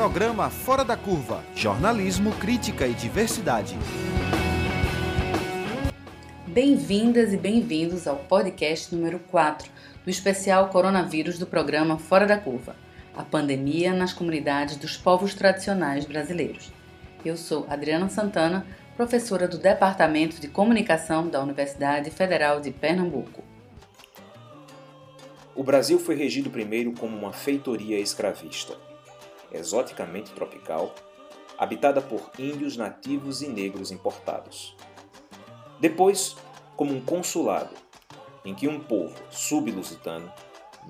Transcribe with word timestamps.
Programa 0.00 0.48
Fora 0.48 0.82
da 0.82 0.96
Curva. 0.96 1.44
Jornalismo, 1.54 2.32
crítica 2.36 2.86
e 2.86 2.94
diversidade. 2.94 3.76
Bem-vindas 6.46 7.34
e 7.34 7.36
bem-vindos 7.36 8.06
ao 8.06 8.16
podcast 8.16 8.94
número 8.94 9.18
4 9.18 9.70
do 10.02 10.08
especial 10.08 10.70
Coronavírus 10.70 11.38
do 11.38 11.44
programa 11.44 11.98
Fora 11.98 12.26
da 12.26 12.38
Curva. 12.38 12.76
A 13.14 13.22
pandemia 13.22 13.92
nas 13.92 14.14
comunidades 14.14 14.78
dos 14.78 14.96
povos 14.96 15.34
tradicionais 15.34 16.06
brasileiros. 16.06 16.72
Eu 17.22 17.36
sou 17.36 17.66
Adriana 17.68 18.08
Santana, 18.08 18.66
professora 18.96 19.46
do 19.46 19.58
Departamento 19.58 20.40
de 20.40 20.48
Comunicação 20.48 21.28
da 21.28 21.42
Universidade 21.42 22.10
Federal 22.10 22.58
de 22.58 22.70
Pernambuco. 22.70 23.44
O 25.54 25.62
Brasil 25.62 25.98
foi 25.98 26.14
regido 26.14 26.48
primeiro 26.48 26.92
como 26.92 27.14
uma 27.18 27.34
feitoria 27.34 28.00
escravista, 28.00 28.78
exoticamente 29.52 30.32
tropical, 30.32 30.94
habitada 31.58 32.00
por 32.00 32.30
índios 32.38 32.76
nativos 32.76 33.42
e 33.42 33.48
negros 33.48 33.90
importados. 33.90 34.74
Depois, 35.78 36.36
como 36.76 36.94
um 36.94 37.00
consulado, 37.00 37.74
em 38.44 38.54
que 38.54 38.68
um 38.68 38.80
povo 38.80 39.14
sublusitano, 39.30 40.32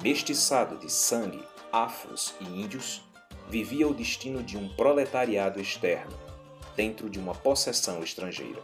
mestiçado 0.02 0.77
de 0.77 0.91
sangue, 0.91 1.42
afros 1.73 2.34
e 2.41 2.45
índios, 2.45 3.02
vivia 3.48 3.88
o 3.88 3.95
destino 3.95 4.42
de 4.42 4.56
um 4.56 4.68
proletariado 4.68 5.60
externo, 5.60 6.16
dentro 6.77 7.10
de 7.10 7.18
uma 7.18 7.34
possessão 7.34 8.02
estrangeira. 8.02 8.62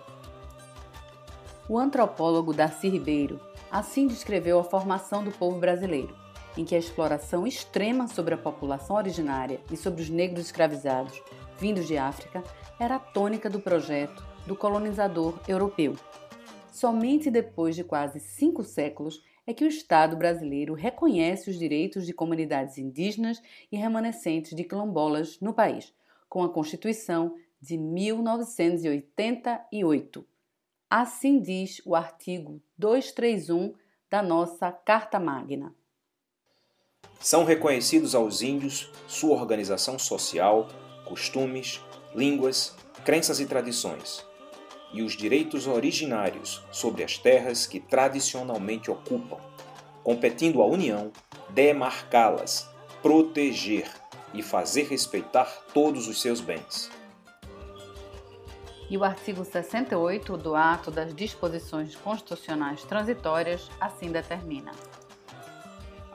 O 1.69 1.79
antropólogo 1.79 2.55
Darcy 2.55 2.89
Ribeiro 2.89 3.41
assim 3.71 4.07
descreveu 4.07 4.61
a 4.61 4.65
formação 4.65 5.25
do 5.25 5.33
povo 5.33 5.59
brasileiro, 5.59 6.17
em 6.57 6.65
que 6.65 6.75
a 6.75 6.79
exploração 6.79 7.47
extrema 7.47 8.09
sobre 8.09 8.35
a 8.35 8.39
população 8.39 8.97
originária 8.97 9.61
e 9.71 9.77
sobre 9.77 10.03
os 10.03 10.09
negros 10.09 10.47
escravizados, 10.47 11.23
vindos 11.59 11.87
de 11.87 11.99
África, 11.99 12.43
era 12.79 12.95
a 12.97 13.01
tônica 13.01 13.51
do 13.51 13.61
projeto 13.61 14.25
do 14.47 14.57
colonizador 14.57 15.39
europeu. 15.49 15.97
Somente 16.73 17.31
depois 17.31 17.75
de 17.75 17.85
quase 17.85 18.21
cinco 18.21 18.63
séculos 18.63 19.23
é 19.47 19.55
que 19.55 19.65
o 19.65 19.69
Estado 19.69 20.17
brasileiro 20.17 20.75
reconhece 20.75 21.49
os 21.49 21.59
direitos 21.59 22.05
de 22.05 22.13
comunidades 22.13 22.77
indígenas 22.79 23.41
e 23.71 23.77
remanescentes 23.77 24.53
de 24.55 24.65
quilombolas 24.65 25.39
no 25.41 25.55
país, 25.55 25.95
com 26.29 26.43
a 26.43 26.53
Constituição 26.53 27.37
de 27.61 27.79
1988. 27.79 30.27
Assim 30.91 31.41
diz 31.41 31.81
o 31.85 31.95
artigo 31.95 32.61
231 32.77 33.73
da 34.11 34.21
nossa 34.23 34.71
Carta 34.71 35.19
Magna. 35.19 35.75
São 37.19 37.45
reconhecidos 37.45 38.15
aos 38.15 38.43
índios 38.43 38.91
sua 39.07 39.35
organização 39.35 39.99
social, 39.99 40.69
costumes, 41.05 41.81
línguas, 42.15 42.75
crenças 43.05 43.41
e 43.41 43.47
tradições, 43.47 44.25
e 44.93 45.03
os 45.03 45.17
direitos 45.17 45.67
originários 45.67 46.63
sobre 46.71 47.03
as 47.03 47.19
terras 47.19 47.67
que 47.67 47.81
tradicionalmente 47.81 48.91
ocupam, 48.91 49.39
competindo 50.03 50.63
à 50.63 50.67
União 50.67 51.11
demarcá-las, 51.51 52.69
proteger 53.03 53.91
e 54.33 54.43
fazer 54.43 54.89
respeitar 54.89 55.47
todos 55.73 56.09
os 56.09 56.21
seus 56.21 56.41
bens. 56.41 56.91
E 58.89 58.97
o 58.97 59.03
artigo 59.03 59.45
68 59.45 60.37
do 60.37 60.55
Ato 60.55 60.91
das 60.93 61.13
Disposições 61.15 61.97
Constitucionais 61.97 62.85
Transitórias 62.85 63.69
assim 63.81 64.13
determina. 64.13 64.71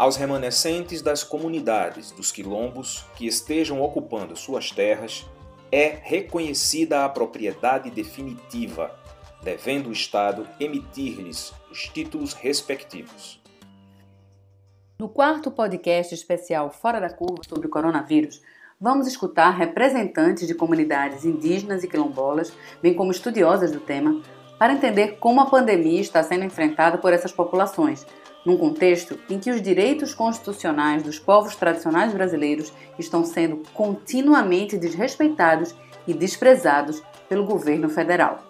Aos 0.02 0.16
remanescentes 0.16 1.00
das 1.00 1.24
comunidades 1.24 2.10
dos 2.10 2.32
quilombos 2.32 3.06
que 3.16 3.28
estejam 3.28 3.80
ocupando 3.84 4.36
suas 4.36 4.72
terras, 4.72 5.30
é 5.72 5.96
reconhecida 6.02 7.06
a 7.06 7.10
propriedade 7.10 7.92
definitiva, 7.92 9.00
devendo 9.44 9.90
o 9.90 9.94
Estado 9.94 10.48
emitir-lhes 10.60 11.54
os 11.70 11.84
títulos 11.84 12.34
respectivos. 12.34 13.40
No 14.98 15.08
quarto 15.08 15.52
podcast 15.52 16.16
especial 16.16 16.72
Fora 16.72 17.00
da 17.00 17.14
Curva 17.14 17.44
sobre 17.48 17.68
o 17.68 17.70
coronavírus, 17.70 18.42
vamos 18.80 19.06
escutar 19.06 19.52
representantes 19.52 20.48
de 20.48 20.56
comunidades 20.56 21.26
indígenas 21.26 21.84
e 21.84 21.88
quilombolas, 21.88 22.52
bem 22.82 22.96
como 22.96 23.12
estudiosas 23.12 23.72
do 23.72 23.80
tema, 23.80 24.20
para 24.58 24.74
entender 24.74 25.20
como 25.20 25.42
a 25.42 25.46
pandemia 25.46 26.02
está 26.02 26.24
sendo 26.24 26.44
enfrentada 26.44 26.98
por 26.98 27.14
essas 27.14 27.32
populações 27.32 28.04
num 28.46 28.58
contexto 28.58 29.20
em 29.30 29.40
que 29.40 29.52
os 29.52 29.62
direitos 29.62 30.14
constitucionais 30.14 31.04
dos 31.04 31.20
povos 31.20 31.56
tradicionais 31.56 32.14
brasileiros 32.14 32.74
estão 32.98 33.24
sendo 33.24 33.62
continuamente 33.74 34.78
desrespeitados 34.78 35.76
e 36.08 36.14
desprezados 36.14 37.02
pelo 37.30 37.46
governo 37.46 37.90
federal. 37.90 38.44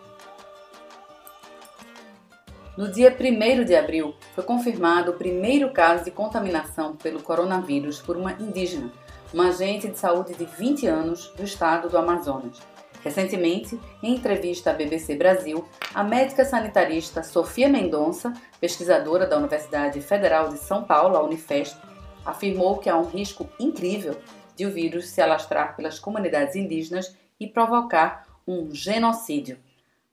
No 2.77 2.89
dia 2.89 3.15
1 3.15 3.65
de 3.65 3.75
abril, 3.75 4.15
foi 4.33 4.43
confirmado 4.43 5.11
o 5.11 5.15
primeiro 5.15 5.71
caso 5.71 6.05
de 6.05 6.11
contaminação 6.11 6.95
pelo 6.95 7.21
coronavírus 7.21 7.99
por 7.99 8.15
uma 8.15 8.31
indígena, 8.33 8.89
uma 9.33 9.49
agente 9.49 9.89
de 9.89 9.99
saúde 9.99 10.33
de 10.33 10.45
20 10.45 10.87
anos 10.87 11.33
do 11.35 11.43
estado 11.43 11.89
do 11.89 11.97
Amazonas. 11.97 12.70
Recentemente, 13.03 13.79
em 14.01 14.15
entrevista 14.15 14.69
à 14.69 14.73
BBC 14.73 15.15
Brasil, 15.15 15.65
a 15.93 16.03
médica 16.03 16.45
sanitarista 16.45 17.23
Sofia 17.23 17.67
Mendonça, 17.67 18.31
pesquisadora 18.59 19.25
da 19.25 19.37
Universidade 19.37 19.99
Federal 20.01 20.49
de 20.49 20.59
São 20.59 20.83
Paulo, 20.83 21.17
a 21.17 21.23
Unifesp, 21.23 21.81
afirmou 22.23 22.77
que 22.77 22.89
há 22.89 22.95
um 22.95 23.07
risco 23.07 23.49
incrível 23.59 24.15
de 24.55 24.67
o 24.67 24.71
vírus 24.71 25.09
se 25.09 25.19
alastrar 25.19 25.75
pelas 25.75 25.97
comunidades 25.97 26.55
indígenas 26.55 27.15
e 27.39 27.47
provocar 27.47 28.27
um 28.47 28.71
genocídio. 28.71 29.57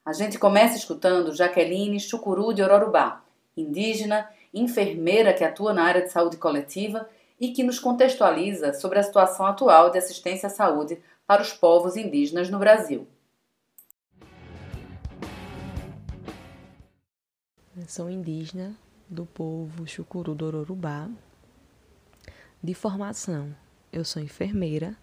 A 0.05 0.15
gente 0.15 0.39
começa 0.39 0.79
escutando 0.79 1.35
Jaqueline 1.35 2.01
Chucuru 2.01 2.55
de 2.55 2.63
Ororubá, 2.63 3.23
indígena, 3.55 4.31
enfermeira 4.55 5.35
que 5.35 5.45
atua 5.45 5.75
na 5.75 5.85
área 5.85 6.01
de 6.01 6.11
saúde 6.11 6.39
coletiva 6.39 7.07
e 7.39 7.53
que 7.53 7.63
nos 7.63 7.79
contextualiza 7.79 8.73
sobre 8.73 8.99
a 8.99 9.03
situação 9.03 9.45
atual 9.45 9.91
de 9.91 9.99
assistência 9.99 10.47
à 10.47 10.51
saúde 10.51 10.99
para 11.29 11.43
os 11.43 11.53
povos 11.53 11.95
indígenas 11.95 12.49
no 12.49 12.59
Brasil. 12.59 13.07
Sou 17.87 18.09
indígena 18.09 18.75
do 19.07 19.27
povo 19.27 19.87
Chucuru 19.87 20.35
do 20.35 20.47
Ororubá. 20.47 21.07
De 22.63 22.73
formação, 22.73 23.55
eu 23.93 24.07
sou 24.07 24.23
enfermeira 24.23 24.97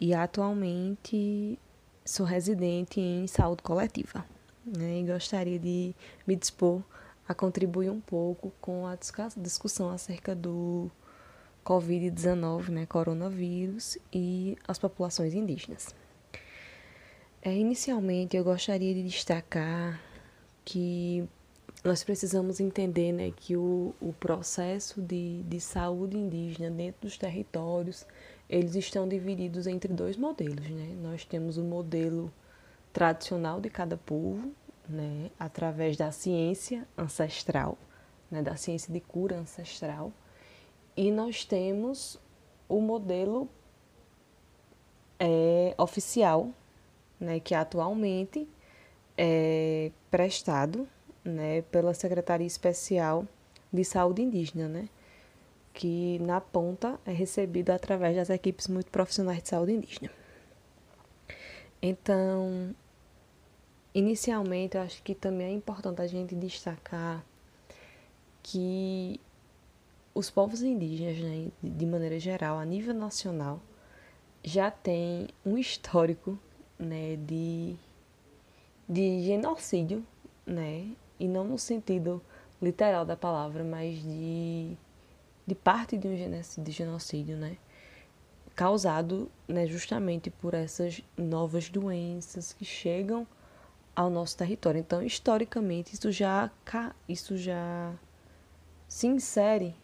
e 0.00 0.14
atualmente 0.14 1.58
sou 2.02 2.24
residente 2.24 2.98
em 2.98 3.26
saúde 3.26 3.62
coletiva. 3.62 4.24
Né, 4.64 5.00
e 5.00 5.04
gostaria 5.04 5.58
de 5.58 5.94
me 6.26 6.36
dispor 6.36 6.82
a 7.28 7.34
contribuir 7.34 7.90
um 7.90 8.00
pouco 8.00 8.50
com 8.62 8.86
a 8.86 8.96
discussão 9.36 9.90
acerca 9.90 10.34
do 10.34 10.90
Covid-19, 11.64 12.68
né, 12.68 12.86
coronavírus, 12.86 13.98
e 14.12 14.56
as 14.66 14.78
populações 14.78 15.34
indígenas. 15.34 15.94
É, 17.42 17.54
inicialmente, 17.54 18.36
eu 18.36 18.44
gostaria 18.44 18.94
de 18.94 19.02
destacar 19.02 20.00
que 20.64 21.28
nós 21.84 22.02
precisamos 22.02 22.60
entender 22.60 23.12
né, 23.12 23.30
que 23.36 23.56
o, 23.56 23.94
o 24.00 24.12
processo 24.14 25.02
de, 25.02 25.42
de 25.42 25.60
saúde 25.60 26.16
indígena 26.16 26.70
dentro 26.70 27.02
dos 27.02 27.18
territórios, 27.18 28.06
eles 28.48 28.74
estão 28.74 29.06
divididos 29.06 29.66
entre 29.66 29.92
dois 29.92 30.16
modelos. 30.16 30.68
Né? 30.70 30.96
Nós 31.02 31.26
temos 31.26 31.58
o 31.58 31.62
modelo 31.62 32.32
tradicional 32.94 33.60
de 33.60 33.68
cada 33.68 33.98
povo, 33.98 34.52
né, 34.88 35.30
através 35.38 35.96
da 35.96 36.10
ciência 36.10 36.86
ancestral, 36.96 37.76
né, 38.30 38.42
da 38.42 38.56
ciência 38.56 38.92
de 38.92 39.00
cura 39.00 39.36
ancestral, 39.36 40.12
e 40.96 41.10
nós 41.10 41.44
temos 41.44 42.18
o 42.68 42.80
modelo 42.80 43.48
é, 45.18 45.74
oficial, 45.78 46.50
né, 47.18 47.40
que 47.40 47.54
atualmente 47.54 48.48
é 49.16 49.90
prestado 50.10 50.88
né, 51.24 51.62
pela 51.62 51.94
Secretaria 51.94 52.46
Especial 52.46 53.26
de 53.72 53.84
Saúde 53.84 54.22
Indígena, 54.22 54.68
né, 54.68 54.88
que 55.72 56.18
na 56.20 56.40
ponta 56.40 56.98
é 57.04 57.12
recebido 57.12 57.70
através 57.70 58.16
das 58.16 58.30
equipes 58.30 58.68
muito 58.68 58.90
profissionais 58.90 59.42
de 59.42 59.48
saúde 59.48 59.72
indígena. 59.72 60.10
Então, 61.82 62.74
inicialmente, 63.92 64.76
eu 64.76 64.82
acho 64.82 65.02
que 65.02 65.14
também 65.14 65.48
é 65.48 65.50
importante 65.50 66.00
a 66.00 66.06
gente 66.06 66.34
destacar 66.34 67.24
que 68.42 69.20
os 70.14 70.30
povos 70.30 70.62
indígenas, 70.62 71.18
né, 71.18 71.50
de 71.60 71.84
maneira 71.84 72.18
geral, 72.20 72.56
a 72.56 72.64
nível 72.64 72.94
nacional, 72.94 73.60
já 74.44 74.70
têm 74.70 75.28
um 75.44 75.58
histórico 75.58 76.38
né, 76.78 77.16
de, 77.16 77.74
de 78.88 79.22
genocídio, 79.22 80.06
né, 80.46 80.88
e 81.18 81.26
não 81.26 81.44
no 81.44 81.58
sentido 81.58 82.22
literal 82.62 83.04
da 83.04 83.16
palavra, 83.16 83.64
mas 83.64 84.00
de, 84.02 84.76
de 85.44 85.54
parte 85.54 85.98
de 85.98 86.06
um 86.06 86.16
genocídio, 86.70 87.36
né, 87.36 87.56
causado 88.54 89.28
né, 89.48 89.66
justamente 89.66 90.30
por 90.30 90.54
essas 90.54 91.02
novas 91.16 91.68
doenças 91.68 92.52
que 92.52 92.64
chegam 92.64 93.26
ao 93.96 94.08
nosso 94.08 94.36
território. 94.36 94.78
Então, 94.78 95.02
historicamente, 95.02 95.94
isso 95.94 96.12
já, 96.12 96.50
isso 97.08 97.36
já 97.36 97.92
se 98.86 99.08
insere 99.08 99.74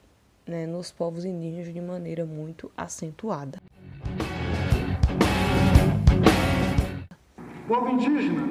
né, 0.50 0.66
nos 0.66 0.90
povos 0.90 1.24
indígenas 1.24 1.72
de 1.72 1.80
maneira 1.80 2.26
muito 2.26 2.70
acentuada. 2.76 3.60
O 7.64 7.68
povo 7.68 7.88
indígena 7.88 8.48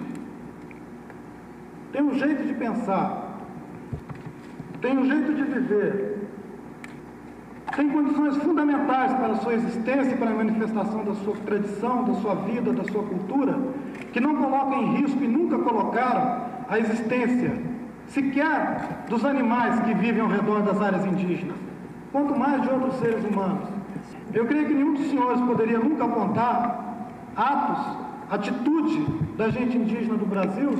tem 1.91 2.01
um 2.01 2.17
jeito 2.17 2.47
de 2.47 2.53
pensar, 2.53 3.41
tem 4.81 4.97
um 4.97 5.05
jeito 5.05 5.33
de 5.33 5.43
viver, 5.43 6.29
tem 7.75 7.89
condições 7.89 8.37
fundamentais 8.37 9.11
para 9.13 9.33
a 9.33 9.35
sua 9.37 9.53
existência 9.55 10.13
e 10.13 10.17
para 10.17 10.31
a 10.31 10.35
manifestação 10.35 11.03
da 11.03 11.13
sua 11.15 11.35
tradição, 11.45 12.05
da 12.05 12.13
sua 12.15 12.35
vida, 12.35 12.71
da 12.71 12.85
sua 12.85 13.03
cultura, 13.03 13.59
que 14.13 14.21
não 14.21 14.37
colocam 14.37 14.81
em 14.81 15.01
risco 15.01 15.21
e 15.21 15.27
nunca 15.27 15.59
colocaram 15.59 16.45
a 16.69 16.79
existência 16.79 17.51
sequer 18.07 19.05
dos 19.09 19.25
animais 19.25 19.79
que 19.81 19.93
vivem 19.93 20.21
ao 20.21 20.27
redor 20.27 20.61
das 20.61 20.81
áreas 20.81 21.05
indígenas, 21.05 21.57
quanto 22.11 22.37
mais 22.37 22.61
de 22.61 22.69
outros 22.69 22.95
seres 22.95 23.23
humanos. 23.23 23.69
Eu 24.33 24.45
creio 24.45 24.67
que 24.67 24.73
nenhum 24.73 24.93
dos 24.93 25.09
senhores 25.09 25.41
poderia 25.41 25.79
nunca 25.79 26.05
apontar 26.05 27.07
atos, 27.35 27.97
atitude 28.29 29.05
da 29.35 29.49
gente 29.49 29.77
indígena 29.77 30.17
do 30.17 30.25
Brasil 30.25 30.71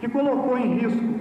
que 0.00 0.08
colocou 0.08 0.56
em 0.56 0.78
risco, 0.78 1.20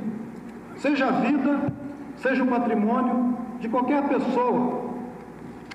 seja 0.78 1.08
a 1.08 1.12
vida, 1.12 1.74
seja 2.16 2.44
o 2.44 2.48
patrimônio 2.48 3.38
de 3.60 3.68
qualquer 3.68 4.08
pessoa, 4.08 4.90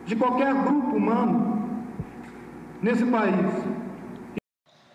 de 0.07 0.17
qualquer 0.17 0.55
grupo 0.55 0.97
humano 0.97 1.69
nesse 2.81 3.05
país. 3.05 3.35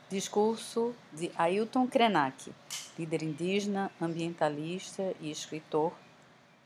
Discurso 0.09 0.95
de 1.13 1.31
Ailton 1.37 1.85
Krenak, 1.85 2.51
líder 2.97 3.21
indígena, 3.21 3.91
ambientalista 4.01 5.13
e 5.21 5.29
escritor, 5.29 5.93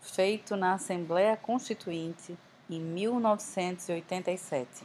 feito 0.03 0.55
na 0.55 0.73
Assembleia 0.73 1.35
Constituinte 1.35 2.37
em 2.69 2.79
1987. 2.79 4.83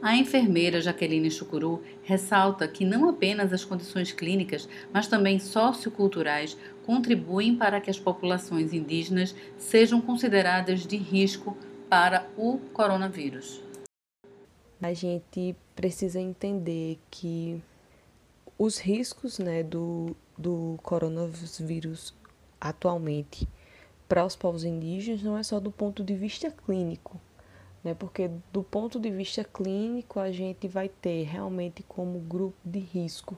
A 0.00 0.16
enfermeira 0.16 0.80
Jaqueline 0.80 1.30
Chucuru 1.30 1.82
ressalta 2.04 2.66
que 2.66 2.84
não 2.84 3.08
apenas 3.08 3.52
as 3.52 3.64
condições 3.64 4.12
clínicas, 4.12 4.68
mas 4.92 5.06
também 5.06 5.38
socioculturais 5.38 6.56
contribuem 6.86 7.56
para 7.56 7.80
que 7.80 7.90
as 7.90 7.98
populações 7.98 8.72
indígenas 8.72 9.34
sejam 9.58 10.00
consideradas 10.00 10.86
de 10.86 10.96
risco 10.96 11.56
para 11.90 12.26
o 12.36 12.58
coronavírus 12.72 13.68
a 14.80 14.92
gente 14.92 15.56
precisa 15.74 16.20
entender 16.20 16.98
que 17.10 17.60
os 18.56 18.78
riscos 18.78 19.38
né, 19.38 19.62
do, 19.62 20.16
do 20.38 20.78
coronavírus 20.82 22.14
atualmente 22.60 23.48
para 24.08 24.24
os 24.24 24.34
povos 24.34 24.64
indígenas 24.64 25.22
não 25.22 25.36
é 25.36 25.42
só 25.42 25.60
do 25.60 25.70
ponto 25.70 26.02
de 26.02 26.14
vista 26.14 26.50
clínico, 26.50 27.20
né? 27.84 27.94
porque 27.94 28.30
do 28.52 28.62
ponto 28.62 28.98
de 28.98 29.10
vista 29.10 29.44
clínico 29.44 30.18
a 30.18 30.30
gente 30.30 30.66
vai 30.66 30.88
ter 30.88 31.24
realmente 31.24 31.82
como 31.82 32.18
grupo 32.20 32.56
de 32.64 32.78
risco 32.78 33.36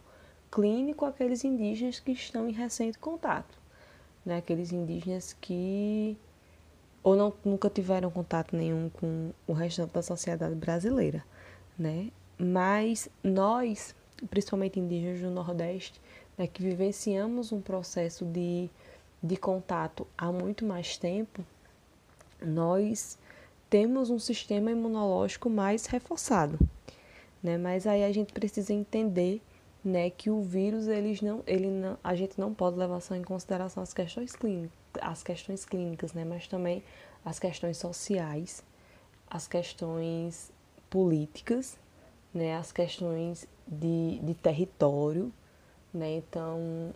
clínico 0.51 1.05
aqueles 1.05 1.45
indígenas 1.45 1.99
que 1.99 2.13
estão 2.13 2.49
em 2.49 2.53
recente 2.53 2.99
contato, 2.99 3.59
né? 4.25 4.37
aqueles 4.37 4.71
indígenas 4.73 5.35
que 5.41 6.17
ou 7.03 7.17
não, 7.17 7.33
nunca 7.45 7.71
tiveram 7.71 8.11
contato 8.11 8.55
nenhum 8.55 8.91
com 8.91 9.31
o 9.47 9.53
restante 9.53 9.93
da 9.93 10.03
sociedade 10.03 10.55
brasileira, 10.55 11.25
né? 11.79 12.11
Mas 12.39 13.09
nós, 13.25 13.95
principalmente 14.29 14.79
indígenas 14.79 15.21
do 15.21 15.31
Nordeste, 15.31 16.01
né, 16.37 16.47
que 16.47 16.63
vivenciamos 16.63 17.53
um 17.53 17.61
processo 17.61 18.25
de, 18.25 18.69
de 19.23 19.37
contato 19.37 20.07
há 20.17 20.31
muito 20.33 20.65
mais 20.65 20.97
tempo, 20.97 21.45
nós 22.43 23.19
temos 23.69 24.11
um 24.11 24.19
sistema 24.19 24.71
imunológico 24.71 25.49
mais 25.49 25.87
reforçado, 25.87 26.59
né? 27.43 27.57
Mas 27.57 27.87
aí 27.87 28.03
a 28.03 28.13
gente 28.13 28.33
precisa 28.33 28.73
entender, 28.73 29.41
né, 29.85 30.11
que 30.11 30.31
o 30.31 30.43
vírus 30.43 30.89
eles 30.89 31.23
não, 31.23 31.43
ele 31.47 31.69
não, 31.69 31.97
a 32.03 32.15
gente 32.15 32.39
não 32.39 32.53
pode 32.53 32.77
levar 32.77 33.01
só 33.01 33.15
em 33.15 33.23
consideração 33.23 33.83
as 33.83 33.95
questões 33.95 34.35
clínicas 34.35 34.81
as 35.01 35.23
questões 35.23 35.65
clínicas, 35.65 36.13
né, 36.13 36.25
mas 36.25 36.47
também 36.47 36.83
as 37.25 37.39
questões 37.39 37.77
sociais, 37.77 38.65
as 39.29 39.47
questões 39.47 40.51
políticas, 40.89 41.79
né, 42.33 42.57
as 42.57 42.73
questões 42.73 43.47
de, 43.67 44.19
de 44.23 44.35
território, 44.35 45.33
né, 45.93 46.17
então 46.17 46.93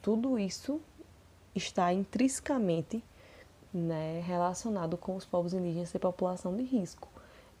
tudo 0.00 0.38
isso 0.38 0.80
está 1.54 1.92
intrinsecamente 1.92 3.02
né, 3.72 4.22
relacionado 4.24 4.96
com 4.96 5.16
os 5.16 5.24
povos 5.24 5.52
indígenas 5.52 5.94
e 5.94 5.98
população 5.98 6.56
de 6.56 6.62
risco. 6.62 7.08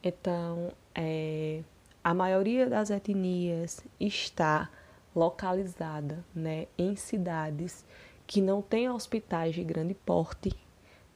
Então, 0.02 0.70
é, 0.94 1.62
a 2.02 2.14
maioria 2.14 2.68
das 2.68 2.90
etnias 2.90 3.80
está 3.98 4.70
localizada 5.14 6.24
né, 6.34 6.66
em 6.78 6.94
cidades 6.94 7.84
que 8.26 8.40
não 8.40 8.62
tem 8.62 8.88
hospitais 8.88 9.54
de 9.54 9.64
grande 9.64 9.94
porte, 9.94 10.52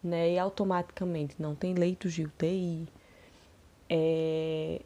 né, 0.03 0.33
e 0.33 0.39
automaticamente 0.39 1.37
não 1.39 1.55
tem 1.55 1.75
leitos 1.75 2.13
de 2.13 2.25
UTI. 2.25 2.89
É, 3.89 4.83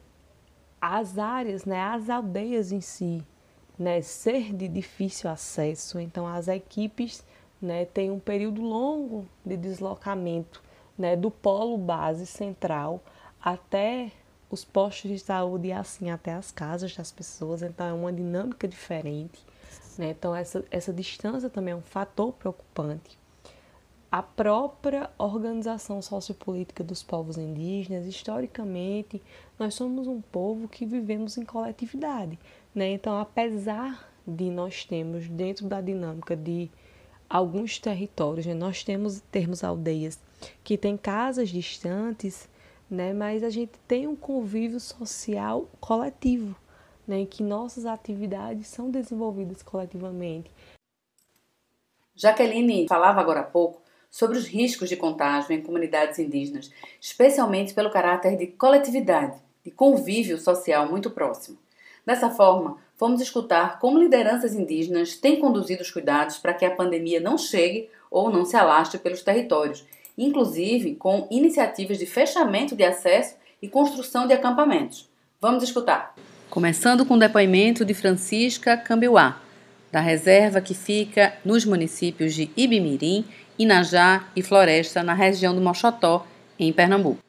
as 0.81 1.17
áreas, 1.17 1.65
né, 1.65 1.79
as 1.79 2.09
aldeias 2.09 2.71
em 2.71 2.81
si, 2.81 3.25
né, 3.77 4.01
ser 4.01 4.53
de 4.53 4.67
difícil 4.67 5.29
acesso, 5.29 5.99
então 5.99 6.27
as 6.27 6.47
equipes 6.47 7.23
né, 7.61 7.85
têm 7.85 8.11
um 8.11 8.19
período 8.19 8.61
longo 8.61 9.25
de 9.45 9.57
deslocamento 9.57 10.63
né, 10.97 11.15
do 11.15 11.29
polo 11.29 11.77
base 11.77 12.25
central 12.25 13.03
até 13.41 14.11
os 14.49 14.63
postos 14.63 15.11
de 15.11 15.19
saúde 15.19 15.69
e 15.69 15.73
assim 15.73 16.09
até 16.09 16.33
as 16.33 16.51
casas 16.51 16.95
das 16.95 17.11
pessoas, 17.11 17.61
então 17.61 17.85
é 17.85 17.93
uma 17.93 18.13
dinâmica 18.13 18.67
diferente. 18.67 19.43
Né? 19.97 20.11
Então, 20.11 20.35
essa, 20.35 20.63
essa 20.71 20.93
distância 20.93 21.49
também 21.49 21.73
é 21.73 21.75
um 21.75 21.81
fator 21.81 22.31
preocupante. 22.33 23.17
A 24.11 24.23
própria 24.23 25.09
organização 25.17 26.01
sociopolítica 26.01 26.83
dos 26.83 27.03
povos 27.03 27.37
indígenas, 27.37 28.05
historicamente, 28.05 29.21
nós 29.59 29.73
somos 29.73 30.07
um 30.07 30.21
povo 30.21 30.69
que 30.69 30.85
vivemos 30.85 31.37
em 31.37 31.43
coletividade. 31.43 32.39
Né? 32.75 32.91
Então, 32.91 33.17
apesar 33.17 34.11
de 34.27 34.49
nós 34.49 34.83
termos, 34.83 35.29
dentro 35.29 35.65
da 35.65 35.79
dinâmica 35.79 36.35
de 36.35 36.69
alguns 37.29 37.79
territórios, 37.79 38.45
né? 38.45 38.53
nós 38.53 38.83
temos 38.83 39.21
termos 39.31 39.63
aldeias 39.63 40.19
que 40.63 40.77
têm 40.77 40.97
casas 40.97 41.49
distantes, 41.49 42.49
né? 42.91 43.13
mas 43.13 43.41
a 43.43 43.49
gente 43.49 43.71
tem 43.87 44.05
um 44.05 44.15
convívio 44.15 44.79
social 44.79 45.69
coletivo 45.79 46.55
né, 47.07 47.19
em 47.19 47.25
que 47.25 47.43
nossas 47.43 47.85
atividades 47.85 48.67
são 48.67 48.89
desenvolvidas 48.89 49.61
coletivamente. 49.61 50.51
Jaqueline 52.15 52.87
falava 52.87 53.19
agora 53.19 53.41
há 53.41 53.43
pouco 53.43 53.81
sobre 54.09 54.37
os 54.37 54.47
riscos 54.47 54.87
de 54.89 54.95
contágio 54.95 55.51
em 55.51 55.61
comunidades 55.61 56.19
indígenas, 56.19 56.71
especialmente 56.99 57.73
pelo 57.73 57.91
caráter 57.91 58.37
de 58.37 58.47
coletividade, 58.47 59.37
de 59.63 59.71
convívio 59.71 60.37
social 60.37 60.89
muito 60.89 61.11
próximo. 61.11 61.57
Dessa 62.05 62.29
forma, 62.29 62.77
fomos 62.95 63.21
escutar 63.21 63.79
como 63.79 63.99
lideranças 63.99 64.53
indígenas 64.53 65.15
têm 65.15 65.39
conduzido 65.39 65.81
os 65.81 65.91
cuidados 65.91 66.37
para 66.37 66.53
que 66.53 66.65
a 66.65 66.75
pandemia 66.75 67.19
não 67.19 67.37
chegue 67.37 67.89
ou 68.11 68.29
não 68.29 68.45
se 68.45 68.55
alastre 68.55 68.99
pelos 68.99 69.21
territórios, 69.21 69.85
inclusive 70.17 70.95
com 70.95 71.27
iniciativas 71.31 71.97
de 71.97 72.05
fechamento 72.05 72.75
de 72.75 72.83
acesso 72.83 73.35
e 73.61 73.67
construção 73.67 74.27
de 74.27 74.33
acampamentos. 74.33 75.09
Vamos 75.41 75.63
escutar 75.63 76.15
começando 76.55 77.05
com 77.05 77.15
o 77.15 77.19
depoimento 77.19 77.83
de 77.83 77.93
Francisca 77.93 78.77
Cambiuá, 78.77 79.41
da 79.91 79.99
reserva 79.99 80.61
que 80.61 80.73
fica 80.73 81.37
nos 81.43 81.65
municípios 81.65 82.33
de 82.33 82.49
Ibimirim, 82.55 83.25
Inajá 83.59 84.29
e 84.33 84.41
Floresta, 84.41 85.03
na 85.03 85.13
região 85.13 85.53
do 85.53 85.59
Mochotó, 85.59 86.25
em 86.57 86.71
Pernambuco. 86.71 87.19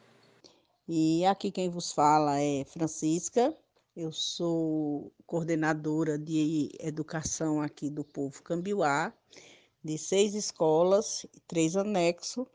E 0.89 1.25
aqui 1.27 1.51
quem 1.51 1.69
vos 1.69 1.93
fala 1.93 2.41
é 2.41 2.65
Francisca, 2.67 3.53
eu 3.97 4.13
sou 4.13 5.11
coordenadora 5.27 6.19
de 6.19 6.71
educação 6.79 7.63
aqui 7.63 7.89
do 7.89 8.05
povo 8.05 8.43
Cambiuá, 8.43 9.11
de 9.83 9.97
seis 9.97 10.35
escolas 10.35 11.25
três 11.49 11.77
anexos, 11.77 12.47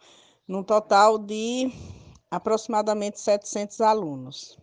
num 0.47 0.63
total 0.63 1.17
de 1.17 1.71
aproximadamente 2.29 3.19
700 3.19 3.81
alunos. 3.81 4.59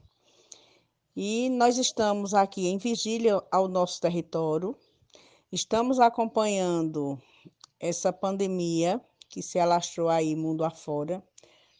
E 1.16 1.50
nós 1.50 1.78
estamos 1.78 2.32
aqui 2.32 2.68
em 2.68 2.78
vigília 2.78 3.42
ao 3.50 3.66
nosso 3.66 4.00
território, 4.00 4.76
estamos 5.50 5.99
acompanhando 5.99 7.20
essa 7.80 8.12
pandemia 8.12 9.00
que 9.28 9.42
se 9.42 9.58
alastrou 9.58 10.08
aí 10.08 10.37
mundo 10.37 10.64
afora. 10.64 11.20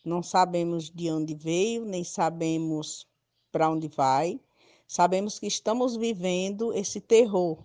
não 0.05 0.25
sabemos 0.25 0.90
de 0.90 1.09
onde 1.09 1.37
veio, 1.37 1.85
nem 1.85 2.02
sabemos 2.02 3.07
para 3.52 3.71
onde 3.71 3.87
vai. 3.87 4.40
Sabemos 4.88 5.38
que 5.38 5.47
estamos 5.47 5.97
vivendo 5.97 6.73
esse 6.73 6.99
terror, 6.99 7.62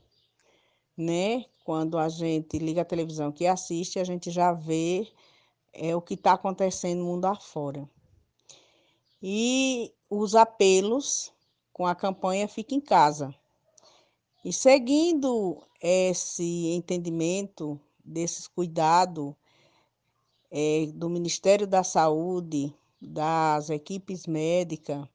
né? 0.95 1.45
Quando 1.63 1.97
a 1.97 2.09
gente 2.09 2.59
liga 2.59 2.81
a 2.81 2.85
televisão 2.85 3.31
que 3.31 3.47
assiste, 3.47 3.97
a 3.97 4.03
gente 4.03 4.29
já 4.29 4.51
vê 4.51 5.07
é, 5.71 5.95
o 5.95 6.01
que 6.01 6.15
está 6.15 6.33
acontecendo 6.33 6.99
no 6.99 7.05
mundo 7.05 7.23
afora. 7.23 7.89
E 9.21 9.93
os 10.09 10.35
apelos 10.35 11.31
com 11.71 11.87
a 11.87 11.95
campanha 11.95 12.45
Fique 12.45 12.75
em 12.75 12.81
Casa. 12.81 13.33
E 14.43 14.51
seguindo 14.51 15.63
esse 15.81 16.67
entendimento 16.73 17.79
desses 18.03 18.49
cuidados 18.49 19.33
é, 20.51 20.87
do 20.93 21.09
Ministério 21.09 21.65
da 21.65 21.85
Saúde, 21.85 22.75
das 23.01 23.69
equipes 23.69 24.27
médicas, 24.27 25.07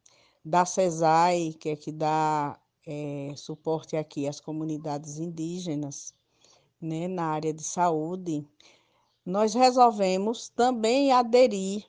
da 0.45 0.65
CESAI, 0.65 1.55
que 1.59 1.71
é 1.71 1.77
que 1.77 1.93
dá 1.93 2.59
é, 2.87 3.33
suporte 3.37 3.97
aqui 3.97 4.27
às 4.27 4.41
comunidades 4.41 5.19
indígenas, 5.19 6.15
né, 6.81 7.09
na 7.09 7.27
área 7.27 7.53
de 7.53 7.63
saúde, 7.63 8.47
nós 9.25 9.53
resolvemos 9.53 10.49
também 10.49 11.13
aderir 11.13 11.85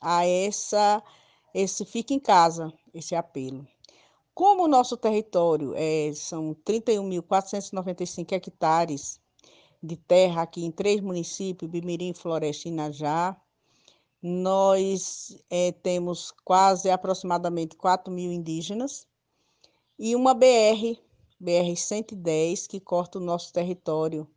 a 0.00 0.26
essa, 0.26 1.02
esse 1.52 1.84
Fique 1.84 2.14
em 2.14 2.20
Casa, 2.20 2.72
esse 2.94 3.14
apelo. 3.14 3.66
Como 4.34 4.64
o 4.64 4.68
nosso 4.68 4.96
território 4.96 5.74
é, 5.76 6.12
são 6.14 6.56
31.495 6.64 8.32
hectares 8.32 9.20
de 9.82 9.96
terra 9.96 10.42
aqui 10.42 10.64
em 10.64 10.70
três 10.70 11.00
municípios, 11.00 11.70
Bimirim, 11.70 12.14
Floresta 12.14 12.68
e 12.68 12.72
Inajá, 12.72 13.36
nós 14.22 15.36
é, 15.50 15.72
temos 15.72 16.32
quase 16.44 16.88
aproximadamente 16.88 17.76
4 17.76 18.12
mil 18.12 18.30
indígenas 18.30 19.06
e 19.98 20.14
uma 20.14 20.32
BR, 20.32 20.96
BR-110, 21.42 22.68
que 22.68 22.78
corta 22.78 23.18
o 23.18 23.22
nosso 23.22 23.52
território, 23.52 24.28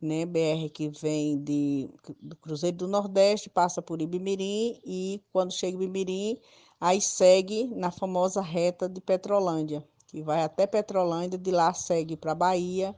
né? 0.00 0.24
BR 0.24 0.68
que 0.72 0.88
vem 0.88 1.42
de, 1.42 1.90
do 2.20 2.36
Cruzeiro 2.36 2.76
do 2.76 2.88
Nordeste, 2.88 3.50
passa 3.50 3.82
por 3.82 4.00
Ibimirim 4.00 4.80
e 4.84 5.20
quando 5.32 5.52
chega 5.52 5.76
Ibimirim, 5.76 6.38
aí 6.80 7.00
segue 7.00 7.66
na 7.74 7.90
famosa 7.90 8.40
reta 8.40 8.88
de 8.88 9.00
Petrolândia, 9.00 9.84
que 10.06 10.22
vai 10.22 10.44
até 10.44 10.66
Petrolândia, 10.66 11.38
de 11.38 11.50
lá 11.50 11.74
segue 11.74 12.16
para 12.16 12.34
Bahia, 12.34 12.94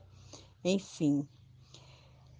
enfim. 0.63 1.27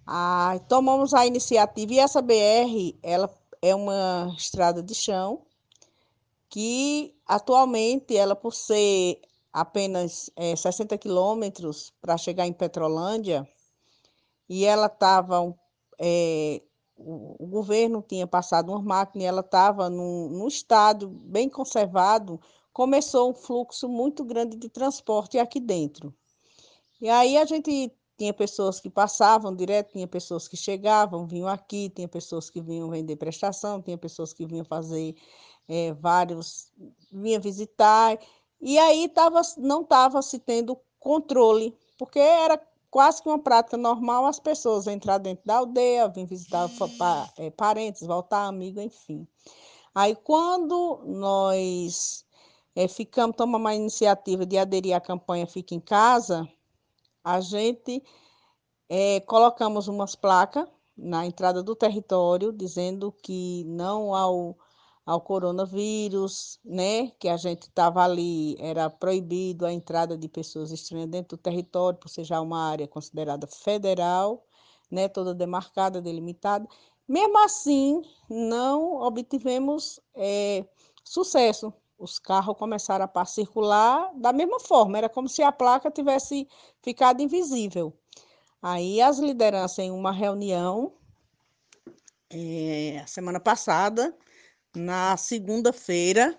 Ah, 0.06 0.58
tomamos 0.68 1.12
a 1.12 1.26
iniciativa 1.26 1.92
e 1.92 1.98
essa 1.98 2.22
BR, 2.22 2.96
ela 3.02 3.28
é 3.62 3.74
uma 3.74 4.34
estrada 4.36 4.82
de 4.82 4.94
chão 4.94 5.42
que 6.48 7.14
atualmente 7.26 8.16
ela 8.16 8.34
por 8.34 8.54
ser 8.54 9.20
apenas 9.52 10.30
é, 10.36 10.54
60 10.56 10.96
quilômetros 10.98 11.92
para 12.00 12.16
chegar 12.16 12.46
em 12.46 12.52
Petrolândia 12.52 13.48
e 14.48 14.64
ela 14.64 14.86
estava 14.86 15.54
é, 15.98 16.62
o, 16.96 17.44
o, 17.44 17.46
governo 17.46 18.02
tinha 18.06 18.26
passado 18.26 18.70
uma 18.70 18.80
máquina 18.80 19.24
e 19.24 19.26
ela 19.26 19.40
estava 19.40 19.90
num, 19.90 20.28
num 20.28 20.48
estado 20.48 21.08
bem 21.08 21.48
conservado 21.48 22.40
começou 22.78 23.30
um 23.30 23.34
fluxo 23.34 23.88
muito 23.88 24.22
grande 24.22 24.56
de 24.56 24.68
transporte 24.68 25.36
aqui 25.36 25.58
dentro. 25.58 26.14
E 27.00 27.08
aí 27.08 27.36
a 27.36 27.44
gente 27.44 27.92
tinha 28.18 28.34
pessoas 28.34 28.80
que 28.80 28.90
passavam 28.90 29.54
direto, 29.54 29.92
tinha 29.92 30.06
pessoas 30.08 30.48
que 30.48 30.56
chegavam, 30.56 31.26
vinham 31.26 31.46
aqui, 31.48 31.88
tinha 31.88 32.08
pessoas 32.08 32.50
que 32.50 32.60
vinham 32.60 32.90
vender 32.90 33.14
prestação, 33.16 33.80
tinha 33.80 33.96
pessoas 33.96 34.32
que 34.32 34.44
vinham 34.44 34.64
fazer 34.64 35.14
é, 35.68 35.92
vários, 35.94 36.72
vinham 37.12 37.40
visitar, 37.40 38.18
e 38.60 38.76
aí 38.76 39.08
tava, 39.08 39.40
não 39.56 39.82
estava 39.82 40.20
se 40.20 40.40
tendo 40.40 40.76
controle, 40.98 41.78
porque 41.96 42.18
era 42.18 42.60
quase 42.90 43.22
que 43.22 43.28
uma 43.28 43.38
prática 43.38 43.76
normal 43.76 44.26
as 44.26 44.40
pessoas 44.40 44.88
entrar 44.88 45.18
dentro 45.18 45.46
da 45.46 45.58
aldeia, 45.58 46.08
vir 46.08 46.26
visitar 46.26 46.68
é, 47.38 47.50
parentes, 47.50 48.02
voltar 48.04 48.46
amigo, 48.46 48.80
enfim. 48.80 49.28
Aí 49.94 50.16
quando 50.16 51.02
nós 51.06 52.24
é, 52.74 52.88
ficamos, 52.88 53.36
tomamos 53.36 53.70
a 53.70 53.74
iniciativa 53.76 54.44
de 54.44 54.58
aderir 54.58 54.96
à 54.96 55.00
campanha 55.00 55.46
Fica 55.46 55.74
em 55.74 55.80
Casa, 55.80 56.48
a 57.24 57.40
gente 57.40 58.02
é, 58.88 59.20
colocamos 59.20 59.88
umas 59.88 60.14
placas 60.14 60.66
na 60.96 61.24
entrada 61.26 61.62
do 61.62 61.76
território 61.76 62.52
dizendo 62.52 63.12
que 63.12 63.64
não 63.64 64.14
ao, 64.14 64.58
ao 65.06 65.20
coronavírus, 65.20 66.58
né? 66.64 67.10
Que 67.18 67.28
a 67.28 67.36
gente 67.36 67.62
estava 67.62 68.02
ali, 68.02 68.56
era 68.58 68.90
proibido 68.90 69.64
a 69.64 69.72
entrada 69.72 70.18
de 70.18 70.28
pessoas 70.28 70.72
estranhas 70.72 71.08
dentro 71.08 71.36
do 71.36 71.40
território, 71.40 71.98
por 71.98 72.08
ser 72.08 72.24
já 72.24 72.40
uma 72.40 72.68
área 72.68 72.88
considerada 72.88 73.46
federal, 73.46 74.44
né? 74.90 75.08
Toda 75.08 75.34
demarcada, 75.34 76.00
delimitada. 76.02 76.66
Mesmo 77.06 77.38
assim, 77.44 78.02
não 78.28 79.00
obtivemos 79.02 80.00
é, 80.14 80.66
sucesso, 81.04 81.72
os 81.98 82.18
carros 82.18 82.56
começaram 82.56 83.10
a 83.12 83.24
circular 83.24 84.12
da 84.14 84.32
mesma 84.32 84.60
forma, 84.60 84.96
era 84.98 85.08
como 85.08 85.28
se 85.28 85.42
a 85.42 85.50
placa 85.50 85.90
tivesse 85.90 86.46
ficado 86.82 87.20
invisível. 87.20 87.92
Aí 88.62 89.00
as 89.00 89.18
lideranças 89.18 89.78
em 89.80 89.90
uma 89.90 90.12
reunião 90.12 90.92
é, 92.30 93.02
semana 93.06 93.40
passada, 93.40 94.16
na 94.74 95.16
segunda-feira, 95.16 96.38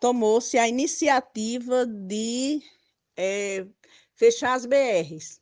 tomou-se 0.00 0.56
a 0.58 0.68
iniciativa 0.68 1.86
de 1.86 2.62
é, 3.16 3.66
fechar 4.14 4.54
as 4.54 4.64
BRs, 4.64 5.40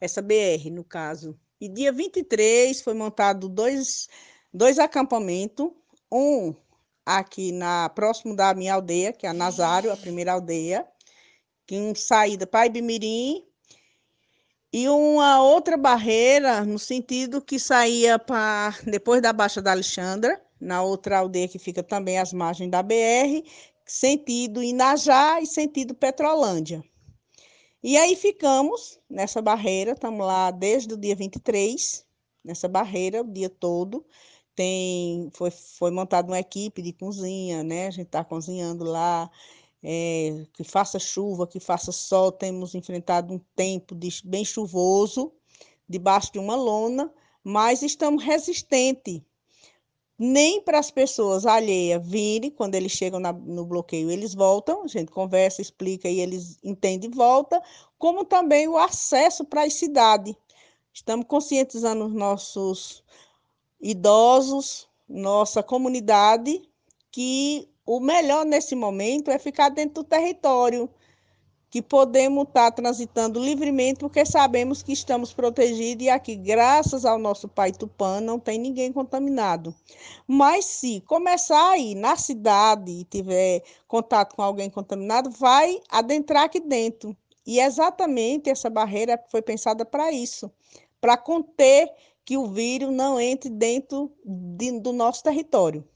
essa 0.00 0.22
BR, 0.22 0.70
no 0.70 0.84
caso. 0.84 1.38
E 1.60 1.68
dia 1.68 1.92
23 1.92 2.80
foi 2.80 2.94
montado 2.94 3.48
dois, 3.48 4.08
dois 4.52 4.78
acampamentos, 4.78 5.70
um 6.10 6.54
aqui 7.06 7.52
na 7.52 7.88
próximo 7.88 8.34
da 8.34 8.52
minha 8.52 8.74
aldeia, 8.74 9.12
que 9.12 9.26
é 9.26 9.30
a 9.30 9.32
Nazário, 9.32 9.92
a 9.92 9.96
primeira 9.96 10.32
aldeia, 10.32 10.86
que 11.64 11.76
em 11.76 11.94
saída 11.94 12.46
para 12.46 12.66
Ibimirim, 12.66 13.46
e 14.72 14.88
uma 14.88 15.40
outra 15.42 15.76
barreira 15.76 16.64
no 16.64 16.78
sentido 16.78 17.40
que 17.40 17.58
saía 17.58 18.18
para 18.18 18.74
depois 18.84 19.22
da 19.22 19.32
Baixa 19.32 19.62
da 19.62 19.70
Alexandra, 19.70 20.42
na 20.60 20.82
outra 20.82 21.18
aldeia 21.18 21.48
que 21.48 21.58
fica 21.58 21.82
também 21.82 22.18
às 22.18 22.32
margens 22.32 22.70
da 22.70 22.82
BR, 22.82 23.42
sentido 23.86 24.62
Inajá 24.62 25.40
e 25.40 25.46
sentido 25.46 25.94
Petrolândia. 25.94 26.82
E 27.82 27.96
aí 27.96 28.16
ficamos 28.16 28.98
nessa 29.08 29.40
barreira, 29.40 29.92
estamos 29.92 30.26
lá 30.26 30.50
desde 30.50 30.92
o 30.94 30.96
dia 30.96 31.14
23, 31.14 32.04
nessa 32.44 32.66
barreira, 32.66 33.20
o 33.20 33.32
dia 33.32 33.48
todo, 33.48 34.04
tem 34.56 35.30
foi, 35.34 35.50
foi 35.50 35.90
montada 35.90 36.26
uma 36.28 36.40
equipe 36.40 36.82
de 36.82 36.92
cozinha, 36.92 37.62
né? 37.62 37.86
A 37.86 37.90
gente 37.90 38.06
está 38.06 38.24
cozinhando 38.24 38.84
lá, 38.84 39.30
é, 39.82 40.46
que 40.54 40.64
faça 40.64 40.98
chuva, 40.98 41.46
que 41.46 41.60
faça 41.60 41.92
sol, 41.92 42.32
temos 42.32 42.74
enfrentado 42.74 43.32
um 43.34 43.40
tempo 43.54 43.94
de, 43.94 44.08
bem 44.24 44.44
chuvoso, 44.44 45.32
debaixo 45.88 46.32
de 46.32 46.38
uma 46.38 46.56
lona, 46.56 47.12
mas 47.44 47.82
estamos 47.82 48.24
resistentes. 48.24 49.20
Nem 50.18 50.62
para 50.62 50.78
as 50.78 50.90
pessoas 50.90 51.44
alheias 51.44 52.04
virem, 52.06 52.50
quando 52.50 52.74
eles 52.74 52.92
chegam 52.92 53.20
na, 53.20 53.34
no 53.34 53.66
bloqueio, 53.66 54.10
eles 54.10 54.34
voltam, 54.34 54.84
a 54.84 54.86
gente 54.86 55.12
conversa, 55.12 55.60
explica 55.60 56.08
e 56.08 56.20
eles 56.20 56.58
entendem 56.64 57.10
e 57.10 57.14
volta, 57.14 57.62
como 57.98 58.24
também 58.24 58.66
o 58.66 58.78
acesso 58.78 59.44
para 59.44 59.64
a 59.64 59.70
cidade. 59.70 60.34
Estamos 60.90 61.26
conscientizando 61.28 62.06
os 62.06 62.14
nossos 62.14 63.04
idosos, 63.80 64.88
nossa 65.08 65.62
comunidade, 65.62 66.62
que 67.10 67.68
o 67.84 68.00
melhor 68.00 68.44
nesse 68.44 68.74
momento 68.74 69.30
é 69.30 69.38
ficar 69.38 69.68
dentro 69.68 70.02
do 70.02 70.04
território, 70.04 70.90
que 71.70 71.82
podemos 71.82 72.48
estar 72.48 72.70
transitando 72.70 73.38
livremente, 73.38 74.00
porque 74.00 74.24
sabemos 74.24 74.82
que 74.82 74.92
estamos 74.92 75.32
protegidos 75.32 76.06
e 76.06 76.08
aqui, 76.08 76.34
graças 76.34 77.04
ao 77.04 77.18
nosso 77.18 77.48
pai 77.48 77.72
Tupã, 77.72 78.20
não 78.20 78.38
tem 78.38 78.58
ninguém 78.58 78.92
contaminado. 78.92 79.74
Mas 80.26 80.64
se 80.64 81.00
começar 81.02 81.72
aí 81.72 81.94
na 81.94 82.16
cidade 82.16 82.90
e 82.90 83.04
tiver 83.04 83.62
contato 83.86 84.34
com 84.34 84.42
alguém 84.42 84.70
contaminado, 84.70 85.30
vai 85.30 85.80
adentrar 85.88 86.44
aqui 86.44 86.60
dentro. 86.60 87.16
E 87.46 87.60
exatamente 87.60 88.50
essa 88.50 88.70
barreira 88.70 89.22
foi 89.28 89.42
pensada 89.42 89.84
para 89.84 90.10
isso, 90.10 90.50
para 91.00 91.16
conter 91.16 91.88
que 92.26 92.36
o 92.36 92.48
vírus 92.48 92.92
não 92.92 93.20
entre 93.20 93.48
dentro 93.48 94.12
de, 94.24 94.80
do 94.80 94.92
nosso 94.92 95.22
território. 95.22 95.88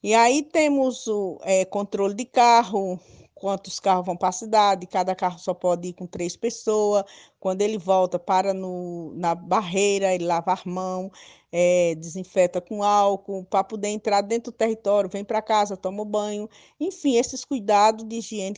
E 0.00 0.14
aí 0.14 0.42
temos 0.42 1.08
o 1.08 1.40
é, 1.42 1.64
controle 1.64 2.14
de 2.14 2.24
carro, 2.24 3.00
quantos 3.34 3.80
carros 3.80 4.06
vão 4.06 4.16
para 4.16 4.28
a 4.28 4.32
cidade, 4.32 4.86
cada 4.86 5.14
carro 5.14 5.38
só 5.38 5.52
pode 5.52 5.88
ir 5.88 5.92
com 5.92 6.06
três 6.06 6.36
pessoas. 6.36 7.04
Quando 7.40 7.62
ele 7.62 7.78
volta, 7.78 8.18
para 8.18 8.54
no, 8.54 9.12
na 9.16 9.34
barreira, 9.34 10.14
ele 10.14 10.24
lava 10.24 10.52
a 10.52 10.60
mão, 10.64 11.10
é, 11.50 11.96
desinfeta 11.96 12.60
com 12.60 12.84
álcool, 12.84 13.44
para 13.44 13.64
poder 13.64 13.88
entrar 13.88 14.20
dentro 14.20 14.52
do 14.52 14.56
território, 14.56 15.10
vem 15.10 15.24
para 15.24 15.42
casa, 15.42 15.76
toma 15.76 16.04
banho. 16.04 16.48
Enfim, 16.78 17.16
esses 17.16 17.44
cuidados 17.44 18.04
de 18.06 18.16
higiene 18.16 18.56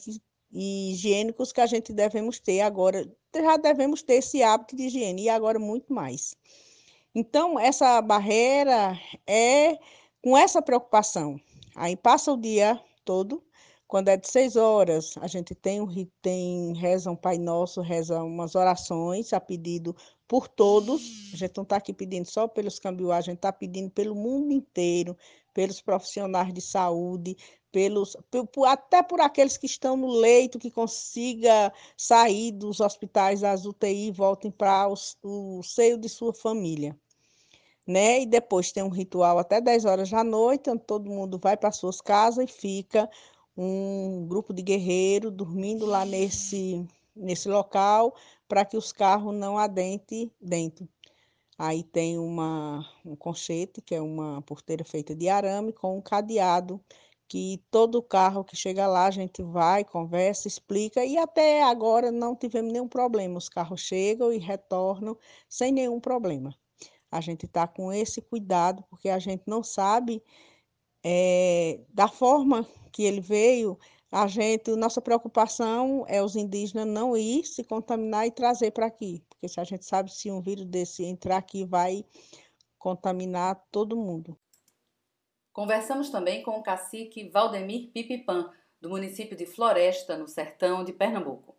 e 0.52 0.92
higiênicos 0.92 1.52
que 1.52 1.60
a 1.60 1.66
gente 1.66 1.92
devemos 1.92 2.38
ter 2.38 2.60
agora. 2.60 3.10
Já 3.34 3.56
devemos 3.56 4.02
ter 4.02 4.14
esse 4.14 4.42
hábito 4.42 4.76
de 4.76 4.84
higiene 4.84 5.22
e 5.22 5.28
agora 5.28 5.58
muito 5.58 5.92
mais. 5.92 6.34
Então, 7.18 7.58
essa 7.58 8.02
barreira 8.02 8.94
é 9.26 9.78
com 10.22 10.36
essa 10.36 10.60
preocupação. 10.60 11.40
Aí 11.74 11.96
passa 11.96 12.30
o 12.30 12.36
dia 12.36 12.78
todo, 13.06 13.42
quando 13.88 14.08
é 14.08 14.18
de 14.18 14.28
seis 14.28 14.54
horas, 14.54 15.14
a 15.22 15.26
gente 15.26 15.54
tem, 15.54 15.80
tem 16.20 16.74
reza 16.74 17.10
um 17.10 17.16
Pai 17.16 17.38
Nosso, 17.38 17.80
reza 17.80 18.22
umas 18.22 18.54
orações 18.54 19.32
a 19.32 19.40
pedido 19.40 19.96
por 20.28 20.46
todos. 20.46 21.30
A 21.32 21.36
gente 21.38 21.56
não 21.56 21.62
está 21.62 21.76
aqui 21.76 21.94
pedindo 21.94 22.26
só 22.26 22.46
pelos 22.46 22.78
cambiuá, 22.78 23.16
a 23.16 23.22
gente 23.22 23.36
está 23.36 23.50
pedindo 23.50 23.88
pelo 23.88 24.14
mundo 24.14 24.52
inteiro, 24.52 25.16
pelos 25.54 25.80
profissionais 25.80 26.52
de 26.52 26.60
saúde, 26.60 27.34
pelos, 27.72 28.14
até 28.66 29.02
por 29.02 29.22
aqueles 29.22 29.56
que 29.56 29.64
estão 29.64 29.96
no 29.96 30.08
leito, 30.08 30.58
que 30.58 30.70
consiga 30.70 31.72
sair 31.96 32.52
dos 32.52 32.78
hospitais, 32.78 33.40
das 33.40 33.64
UTI 33.64 34.10
voltem 34.12 34.50
para 34.50 34.86
o 35.22 35.62
seio 35.62 35.96
de 35.96 36.10
sua 36.10 36.34
família. 36.34 36.94
Né? 37.86 38.22
E 38.22 38.26
depois 38.26 38.72
tem 38.72 38.82
um 38.82 38.88
ritual 38.88 39.38
até 39.38 39.60
10 39.60 39.84
horas 39.84 40.10
da 40.10 40.24
noite, 40.24 40.70
onde 40.70 40.82
todo 40.82 41.08
mundo 41.08 41.38
vai 41.38 41.56
para 41.56 41.70
suas 41.72 42.00
casas 42.00 42.44
e 42.44 42.52
fica 42.52 43.08
um 43.56 44.26
grupo 44.28 44.52
de 44.52 44.62
guerreiros 44.62 45.32
dormindo 45.32 45.86
lá 45.86 46.04
nesse, 46.04 46.84
nesse 47.14 47.48
local 47.48 48.14
para 48.48 48.64
que 48.64 48.76
os 48.76 48.92
carros 48.92 49.34
não 49.34 49.56
adentrem 49.56 50.30
dentro. 50.40 50.88
Aí 51.58 51.82
tem 51.82 52.18
uma, 52.18 52.86
um 53.04 53.16
conchete, 53.16 53.80
que 53.80 53.94
é 53.94 54.00
uma 54.00 54.42
porteira 54.42 54.84
feita 54.84 55.14
de 55.14 55.28
arame, 55.28 55.72
com 55.72 55.96
um 55.96 56.02
cadeado 56.02 56.80
que 57.28 57.62
todo 57.70 58.02
carro 58.02 58.44
que 58.44 58.54
chega 58.56 58.86
lá 58.86 59.06
a 59.06 59.10
gente 59.10 59.42
vai, 59.42 59.84
conversa, 59.84 60.46
explica 60.48 61.04
e 61.04 61.16
até 61.16 61.62
agora 61.62 62.12
não 62.12 62.36
tivemos 62.36 62.72
nenhum 62.72 62.88
problema. 62.88 63.38
Os 63.38 63.48
carros 63.48 63.80
chegam 63.80 64.32
e 64.32 64.38
retornam 64.38 65.16
sem 65.48 65.72
nenhum 65.72 65.98
problema. 66.00 66.54
A 67.10 67.20
gente 67.20 67.46
está 67.46 67.66
com 67.66 67.92
esse 67.92 68.20
cuidado 68.20 68.84
porque 68.90 69.08
a 69.08 69.18
gente 69.18 69.42
não 69.46 69.62
sabe 69.62 70.22
é, 71.04 71.80
da 71.92 72.08
forma 72.08 72.66
que 72.92 73.04
ele 73.04 73.20
veio. 73.20 73.78
A 74.10 74.26
gente, 74.26 74.74
nossa 74.76 75.00
preocupação 75.00 76.04
é 76.08 76.22
os 76.22 76.36
indígenas 76.36 76.86
não 76.86 77.16
ir 77.16 77.44
se 77.44 77.62
contaminar 77.64 78.26
e 78.26 78.30
trazer 78.30 78.70
para 78.70 78.86
aqui, 78.86 79.22
porque 79.28 79.48
se 79.48 79.60
a 79.60 79.64
gente 79.64 79.84
sabe 79.84 80.12
se 80.12 80.30
um 80.30 80.40
vírus 80.40 80.64
desse 80.64 81.04
entrar 81.04 81.36
aqui 81.36 81.64
vai 81.64 82.04
contaminar 82.78 83.62
todo 83.70 83.96
mundo. 83.96 84.38
Conversamos 85.52 86.10
também 86.10 86.42
com 86.42 86.52
o 86.52 86.62
cacique 86.62 87.28
Valdemir 87.28 87.90
Pipipan, 87.90 88.50
do 88.80 88.90
município 88.90 89.36
de 89.36 89.46
Floresta, 89.46 90.16
no 90.16 90.28
sertão 90.28 90.84
de 90.84 90.92
Pernambuco. 90.92 91.56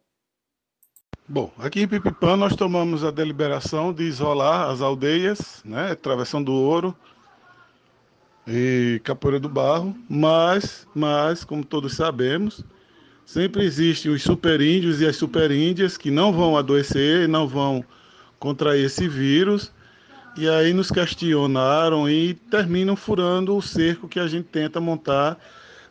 Bom, 1.30 1.52
aqui 1.60 1.82
em 1.82 1.88
Pipipã 1.90 2.38
nós 2.38 2.56
tomamos 2.56 3.04
a 3.04 3.12
deliberação 3.12 3.92
de 3.92 4.04
isolar 4.04 4.70
as 4.70 4.80
aldeias, 4.80 5.62
né, 5.66 5.94
Travessão 5.94 6.42
do 6.42 6.54
Ouro 6.54 6.96
e 8.48 9.02
Capoeira 9.04 9.38
do 9.38 9.50
Barro, 9.50 9.94
mas, 10.10 10.88
mas, 10.96 11.44
como 11.44 11.66
todos 11.66 11.96
sabemos, 11.96 12.64
sempre 13.26 13.66
existem 13.66 14.10
os 14.10 14.24
superíndios 14.24 15.02
e 15.02 15.06
as 15.06 15.18
superíndias 15.18 15.98
que 15.98 16.10
não 16.10 16.32
vão 16.32 16.56
adoecer, 16.56 17.28
não 17.28 17.46
vão 17.46 17.84
contrair 18.40 18.86
esse 18.86 19.06
vírus, 19.06 19.70
e 20.38 20.48
aí 20.48 20.72
nos 20.72 20.90
questionaram 20.90 22.10
e 22.10 22.36
terminam 22.36 22.96
furando 22.96 23.54
o 23.54 23.62
cerco 23.62 24.08
que 24.08 24.22
a 24.22 24.28
gente 24.28 24.46
tenta 24.46 24.80
montar 24.80 25.38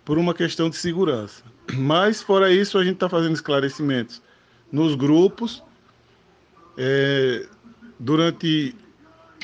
por 0.03 0.17
uma 0.17 0.33
questão 0.33 0.71
de 0.71 0.77
segurança. 0.77 1.43
Mas, 1.75 2.23
fora 2.23 2.51
isso, 2.51 2.79
a 2.79 2.85
gente 2.85 2.95
está 2.95 3.09
fazendo 3.11 3.35
esclarecimentos 3.35 4.25
nos 4.71 4.95
grupos. 4.95 5.63
É, 6.77 7.47
durante 7.99 8.75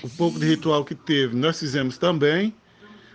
o 0.02 0.08
pouco 0.10 0.38
de 0.38 0.46
ritual 0.46 0.84
que 0.84 0.94
teve, 0.94 1.36
nós 1.36 1.58
fizemos 1.58 1.98
também. 1.98 2.54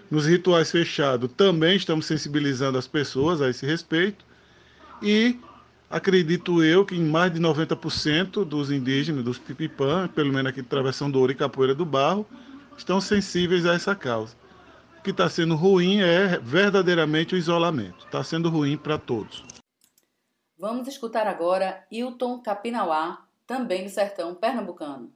Nos 0.09 0.25
rituais 0.25 0.71
fechados, 0.71 1.29
também 1.35 1.75
estamos 1.75 2.05
sensibilizando 2.05 2.77
as 2.77 2.87
pessoas 2.87 3.41
a 3.41 3.49
esse 3.49 3.65
respeito. 3.65 4.25
E 5.03 5.37
Acredito 5.89 6.61
eu 6.61 6.85
que 6.85 6.95
em 6.95 7.03
mais 7.03 7.33
de 7.33 7.39
90% 7.39 8.43
dos 8.43 8.69
indígenas, 8.69 9.23
dos 9.23 9.37
Pipipã, 9.37 10.09
pelo 10.09 10.33
menos 10.33 10.49
aqui 10.49 10.61
de 10.61 10.67
Travessão 10.67 11.09
do 11.09 11.17
Ouro 11.17 11.31
e 11.31 11.35
Capoeira 11.35 11.73
do 11.73 11.85
Barro, 11.85 12.27
estão 12.77 12.99
sensíveis 12.99 13.65
a 13.65 13.73
essa 13.73 13.95
causa. 13.95 14.35
O 14.99 15.01
que 15.01 15.11
está 15.11 15.29
sendo 15.29 15.55
ruim 15.55 16.01
é 16.01 16.37
verdadeiramente 16.43 17.35
o 17.35 17.37
isolamento. 17.37 18.03
Está 18.05 18.21
sendo 18.21 18.49
ruim 18.49 18.75
para 18.75 18.97
todos. 18.97 19.45
Vamos 20.59 20.87
escutar 20.87 21.27
agora 21.27 21.85
Hilton 21.91 22.41
Capinauá, 22.41 23.25
também 23.45 23.83
do 23.83 23.89
sertão 23.89 24.33
pernambucano. 24.33 25.13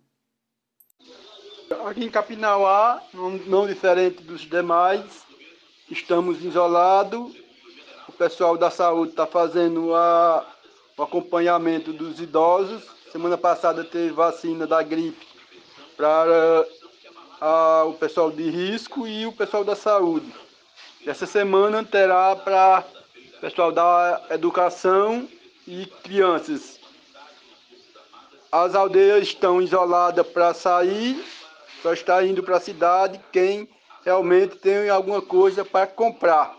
Aqui 1.87 2.05
em 2.05 2.09
Capinauá, 2.09 3.01
não, 3.47 3.65
diferente 3.65 4.21
dos 4.21 4.41
demais, 4.41 5.25
estamos 5.89 6.43
isolados. 6.43 7.35
O 8.07 8.11
pessoal 8.11 8.55
da 8.55 8.69
saúde 8.69 9.11
está 9.11 9.25
fazendo 9.25 9.95
a 9.95 10.45
o 10.97 11.03
acompanhamento 11.03 11.91
dos 11.91 12.19
idosos. 12.19 12.83
Semana 13.11 13.37
passada 13.37 13.83
teve 13.83 14.11
vacina 14.11 14.67
da 14.67 14.83
gripe 14.83 15.27
para 15.97 16.65
uh, 17.41 17.89
o 17.89 17.93
pessoal 17.95 18.29
de 18.29 18.47
risco 18.47 19.07
e 19.07 19.25
o 19.25 19.31
pessoal 19.31 19.63
da 19.63 19.75
saúde. 19.75 20.31
Essa 21.05 21.25
semana 21.25 21.83
terá 21.83 22.35
para 22.35 22.85
pessoal 23.41 23.71
da 23.71 24.21
educação 24.29 25.27
e 25.67 25.87
crianças. 26.03 26.79
As 28.51 28.75
aldeias 28.75 29.23
estão 29.23 29.59
isoladas 29.59 30.27
para 30.27 30.53
sair, 30.53 31.25
só 31.81 31.91
está 31.91 32.23
indo 32.23 32.43
para 32.43 32.57
a 32.57 32.61
cidade 32.61 33.19
quem 33.31 33.67
realmente 34.05 34.57
tem 34.57 34.89
alguma 34.89 35.23
coisa 35.23 35.65
para 35.65 35.87
comprar 35.87 36.55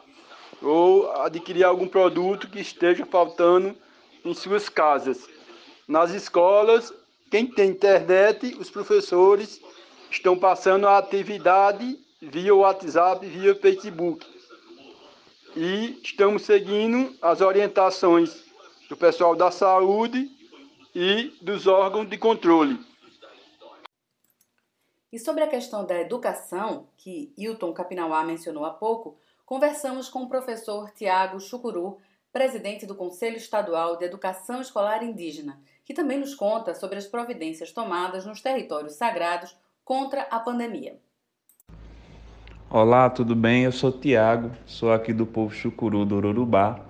ou 0.60 1.12
adquirir 1.22 1.62
algum 1.62 1.86
produto 1.86 2.48
que 2.48 2.60
esteja 2.60 3.06
faltando 3.06 3.76
em 4.24 4.34
suas 4.34 4.68
casas. 4.68 5.28
Nas 5.86 6.10
escolas, 6.10 6.92
quem 7.30 7.46
tem 7.46 7.70
internet, 7.70 8.56
os 8.58 8.70
professores 8.70 9.60
estão 10.10 10.36
passando 10.36 10.88
a 10.88 10.98
atividade 10.98 11.96
via 12.20 12.52
WhatsApp, 12.52 13.24
via 13.24 13.54
Facebook. 13.54 14.31
E 15.54 16.00
estamos 16.02 16.42
seguindo 16.42 17.14
as 17.20 17.42
orientações 17.42 18.42
do 18.88 18.96
pessoal 18.96 19.36
da 19.36 19.50
saúde 19.50 20.30
e 20.94 21.36
dos 21.42 21.66
órgãos 21.66 22.08
de 22.08 22.16
controle. 22.16 22.78
E 25.12 25.18
sobre 25.18 25.44
a 25.44 25.46
questão 25.46 25.84
da 25.84 26.00
educação, 26.00 26.88
que 26.96 27.34
Hilton 27.36 27.74
Capinauá 27.74 28.24
mencionou 28.24 28.64
há 28.64 28.70
pouco, 28.70 29.18
conversamos 29.44 30.08
com 30.08 30.22
o 30.22 30.28
professor 30.28 30.90
Tiago 30.92 31.38
Chucuru, 31.38 31.98
presidente 32.32 32.86
do 32.86 32.94
Conselho 32.94 33.36
Estadual 33.36 33.98
de 33.98 34.06
Educação 34.06 34.62
Escolar 34.62 35.02
Indígena, 35.02 35.60
que 35.84 35.92
também 35.92 36.18
nos 36.18 36.34
conta 36.34 36.74
sobre 36.74 36.96
as 36.96 37.06
providências 37.06 37.72
tomadas 37.72 38.24
nos 38.24 38.40
territórios 38.40 38.94
sagrados 38.94 39.54
contra 39.84 40.22
a 40.22 40.40
pandemia. 40.40 40.98
Olá, 42.74 43.10
tudo 43.10 43.36
bem? 43.36 43.64
Eu 43.64 43.70
sou 43.70 43.92
Tiago, 43.92 44.50
sou 44.64 44.94
aqui 44.94 45.12
do 45.12 45.26
povo 45.26 45.54
Chucuru 45.54 46.06
do 46.06 46.16
Urubá. 46.16 46.80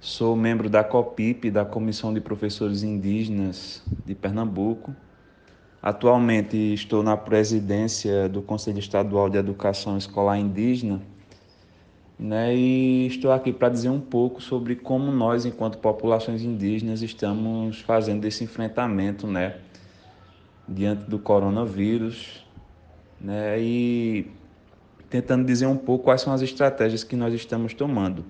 Sou 0.00 0.34
membro 0.34 0.68
da 0.68 0.82
COPIP, 0.82 1.52
da 1.52 1.64
Comissão 1.64 2.12
de 2.12 2.20
Professores 2.20 2.82
Indígenas 2.82 3.80
de 4.04 4.12
Pernambuco. 4.16 4.92
Atualmente 5.80 6.56
estou 6.74 7.04
na 7.04 7.16
presidência 7.16 8.28
do 8.28 8.42
Conselho 8.42 8.80
Estadual 8.80 9.30
de 9.30 9.38
Educação 9.38 9.96
Escolar 9.96 10.36
Indígena 10.36 11.00
né? 12.18 12.52
E 12.56 13.06
estou 13.06 13.30
aqui 13.30 13.52
para 13.52 13.68
dizer 13.68 13.90
um 13.90 14.00
pouco 14.00 14.42
sobre 14.42 14.74
como 14.74 15.12
nós, 15.12 15.46
enquanto 15.46 15.78
populações 15.78 16.42
indígenas, 16.42 17.02
estamos 17.02 17.80
fazendo 17.82 18.24
esse 18.24 18.42
enfrentamento, 18.42 19.26
né, 19.26 19.58
diante 20.68 21.08
do 21.08 21.18
coronavírus, 21.18 22.44
né? 23.20 23.60
E 23.60 24.26
tentando 25.08 25.44
dizer 25.44 25.66
um 25.66 25.76
pouco 25.76 26.04
quais 26.04 26.20
são 26.20 26.32
as 26.32 26.42
estratégias 26.42 27.04
que 27.04 27.16
nós 27.16 27.32
estamos 27.34 27.74
tomando. 27.74 28.24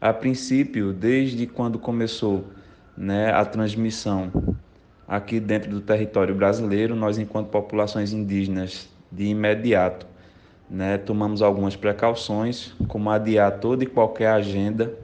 A 0.00 0.12
princípio, 0.12 0.92
desde 0.92 1.46
quando 1.46 1.78
começou, 1.78 2.44
né, 2.96 3.32
a 3.32 3.44
transmissão 3.44 4.56
aqui 5.06 5.40
dentro 5.40 5.70
do 5.70 5.80
território 5.80 6.34
brasileiro, 6.34 6.94
nós, 6.94 7.18
enquanto 7.18 7.48
populações 7.48 8.12
indígenas, 8.12 8.88
de 9.10 9.24
imediato 9.24 10.06
né, 10.70 10.96
tomamos 10.96 11.42
algumas 11.42 11.74
precauções, 11.74 12.72
como 12.86 13.10
adiar 13.10 13.58
toda 13.58 13.82
e 13.82 13.86
qualquer 13.86 14.28
agenda 14.28 14.94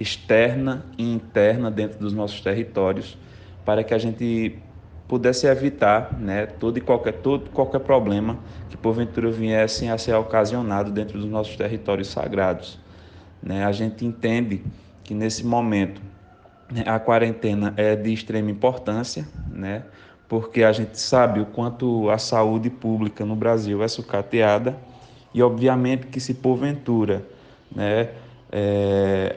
externa 0.00 0.86
e 0.96 1.12
interna 1.12 1.70
dentro 1.70 1.98
dos 1.98 2.14
nossos 2.14 2.40
territórios, 2.40 3.18
para 3.64 3.84
que 3.84 3.92
a 3.92 3.98
gente 3.98 4.58
pudesse 5.08 5.46
evitar 5.46 6.12
né, 6.20 6.44
todo 6.44 6.76
e 6.76 6.82
qualquer, 6.82 7.14
todo, 7.14 7.48
qualquer 7.50 7.80
problema 7.80 8.38
que 8.68 8.76
porventura 8.76 9.30
viessem 9.30 9.90
a 9.90 9.96
ser 9.96 10.14
ocasionado 10.14 10.92
dentro 10.92 11.18
dos 11.18 11.28
nossos 11.28 11.56
territórios 11.56 12.08
sagrados. 12.08 12.78
Né? 13.42 13.64
A 13.64 13.72
gente 13.72 14.04
entende 14.04 14.62
que 15.02 15.14
nesse 15.14 15.44
momento 15.46 16.02
né, 16.70 16.84
a 16.86 17.00
quarentena 17.00 17.72
é 17.78 17.96
de 17.96 18.12
extrema 18.12 18.50
importância, 18.50 19.26
né? 19.50 19.84
porque 20.28 20.62
a 20.62 20.72
gente 20.72 21.00
sabe 21.00 21.40
o 21.40 21.46
quanto 21.46 22.10
a 22.10 22.18
saúde 22.18 22.68
pública 22.68 23.24
no 23.24 23.34
Brasil 23.34 23.82
é 23.82 23.88
sucateada 23.88 24.76
e 25.32 25.42
obviamente 25.42 26.06
que 26.08 26.20
se 26.20 26.34
porventura 26.34 27.24
né, 27.74 28.10
é, 28.52 29.36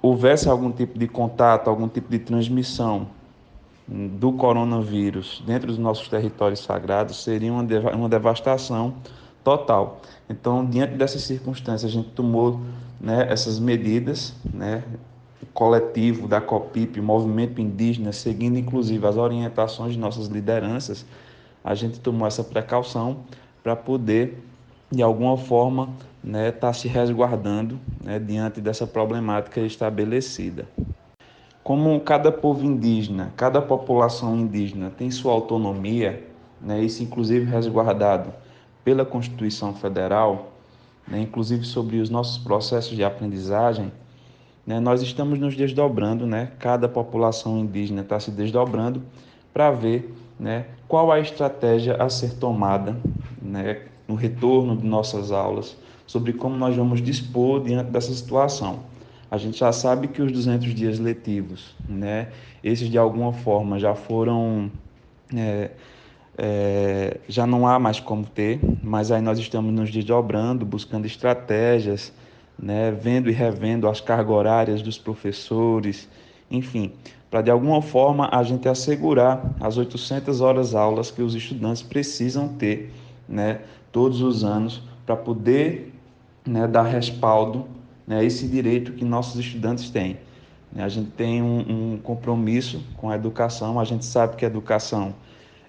houvesse 0.00 0.48
algum 0.48 0.72
tipo 0.72 0.98
de 0.98 1.06
contato, 1.06 1.68
algum 1.68 1.88
tipo 1.88 2.10
de 2.10 2.18
transmissão 2.18 3.17
do 3.88 4.32
coronavírus 4.32 5.42
dentro 5.46 5.68
dos 5.68 5.78
nossos 5.78 6.08
territórios 6.08 6.60
sagrados, 6.60 7.22
seria 7.24 7.50
uma, 7.50 7.62
uma 7.94 8.08
devastação 8.08 8.94
total. 9.42 10.02
Então, 10.28 10.64
diante 10.64 10.94
dessas 10.94 11.22
circunstâncias, 11.22 11.90
a 11.90 11.94
gente 11.94 12.10
tomou 12.10 12.60
né, 13.00 13.26
essas 13.30 13.58
medidas, 13.58 14.34
né, 14.52 14.84
o 15.42 15.46
coletivo 15.46 16.28
da 16.28 16.40
COPIP, 16.40 17.00
o 17.00 17.02
movimento 17.02 17.60
indígena, 17.60 18.12
seguindo 18.12 18.58
inclusive 18.58 19.06
as 19.06 19.16
orientações 19.16 19.92
de 19.92 19.98
nossas 19.98 20.26
lideranças, 20.26 21.06
a 21.64 21.74
gente 21.74 21.98
tomou 21.98 22.26
essa 22.28 22.44
precaução 22.44 23.20
para 23.62 23.74
poder, 23.74 24.42
de 24.92 25.02
alguma 25.02 25.36
forma, 25.38 25.90
estar 26.22 26.38
né, 26.38 26.50
tá 26.52 26.72
se 26.72 26.88
resguardando 26.88 27.80
né, 28.04 28.18
diante 28.18 28.60
dessa 28.60 28.86
problemática 28.86 29.60
estabelecida. 29.60 30.66
Como 31.68 32.00
cada 32.00 32.32
povo 32.32 32.64
indígena, 32.64 33.30
cada 33.36 33.60
população 33.60 34.34
indígena 34.34 34.88
tem 34.88 35.10
sua 35.10 35.34
autonomia, 35.34 36.26
né, 36.62 36.82
isso 36.82 37.02
inclusive 37.02 37.44
resguardado 37.44 38.32
pela 38.82 39.04
Constituição 39.04 39.74
Federal, 39.74 40.54
né, 41.06 41.20
inclusive 41.20 41.66
sobre 41.66 41.98
os 41.98 42.08
nossos 42.08 42.38
processos 42.38 42.96
de 42.96 43.04
aprendizagem, 43.04 43.92
né, 44.66 44.80
nós 44.80 45.02
estamos 45.02 45.38
nos 45.38 45.54
desdobrando, 45.54 46.26
né, 46.26 46.52
cada 46.58 46.88
população 46.88 47.58
indígena 47.58 48.00
está 48.00 48.18
se 48.18 48.30
desdobrando 48.30 49.02
para 49.52 49.70
ver 49.70 50.16
né, 50.40 50.68
qual 50.88 51.12
a 51.12 51.20
estratégia 51.20 52.02
a 52.02 52.08
ser 52.08 52.36
tomada 52.36 52.96
né, 53.42 53.82
no 54.08 54.14
retorno 54.14 54.74
de 54.74 54.86
nossas 54.86 55.30
aulas, 55.30 55.76
sobre 56.06 56.32
como 56.32 56.56
nós 56.56 56.74
vamos 56.74 57.02
dispor 57.02 57.62
diante 57.62 57.90
dessa 57.90 58.14
situação. 58.14 58.84
A 59.30 59.36
gente 59.36 59.58
já 59.58 59.72
sabe 59.72 60.08
que 60.08 60.22
os 60.22 60.32
200 60.32 60.74
dias 60.74 60.98
letivos, 60.98 61.74
né, 61.86 62.28
esses 62.64 62.88
de 62.88 62.96
alguma 62.96 63.32
forma 63.32 63.78
já 63.78 63.94
foram 63.94 64.70
é, 65.34 65.70
é, 66.38 67.18
já 67.28 67.46
não 67.46 67.66
há 67.66 67.78
mais 67.78 68.00
como 68.00 68.24
ter, 68.24 68.60
mas 68.82 69.10
aí 69.10 69.20
nós 69.20 69.38
estamos 69.38 69.72
nos 69.72 69.90
desdobrando, 69.90 70.64
buscando 70.64 71.04
estratégias, 71.04 72.12
né, 72.58 72.90
vendo 72.90 73.28
e 73.28 73.32
revendo 73.32 73.88
as 73.88 74.00
cargas 74.00 74.34
horárias 74.34 74.80
dos 74.80 74.96
professores, 74.96 76.08
enfim, 76.50 76.92
para 77.30 77.42
de 77.42 77.50
alguma 77.50 77.82
forma 77.82 78.30
a 78.32 78.42
gente 78.42 78.68
assegurar 78.68 79.54
as 79.60 79.76
800 79.76 80.40
horas 80.40 80.74
aulas 80.74 81.10
que 81.10 81.20
os 81.20 81.34
estudantes 81.34 81.82
precisam 81.82 82.48
ter, 82.48 82.92
né, 83.28 83.60
todos 83.92 84.22
os 84.22 84.44
anos, 84.44 84.82
para 85.04 85.16
poder 85.16 85.92
né, 86.46 86.66
dar 86.66 86.84
respaldo 86.84 87.66
né, 88.08 88.24
esse 88.24 88.48
direito 88.48 88.92
que 88.92 89.04
nossos 89.04 89.38
estudantes 89.38 89.90
têm. 89.90 90.18
A 90.74 90.88
gente 90.88 91.10
tem 91.10 91.42
um, 91.42 91.92
um 91.94 91.98
compromisso 91.98 92.82
com 92.96 93.10
a 93.10 93.14
educação, 93.14 93.78
a 93.78 93.84
gente 93.84 94.04
sabe 94.04 94.36
que 94.36 94.44
a 94.44 94.48
educação 94.48 95.14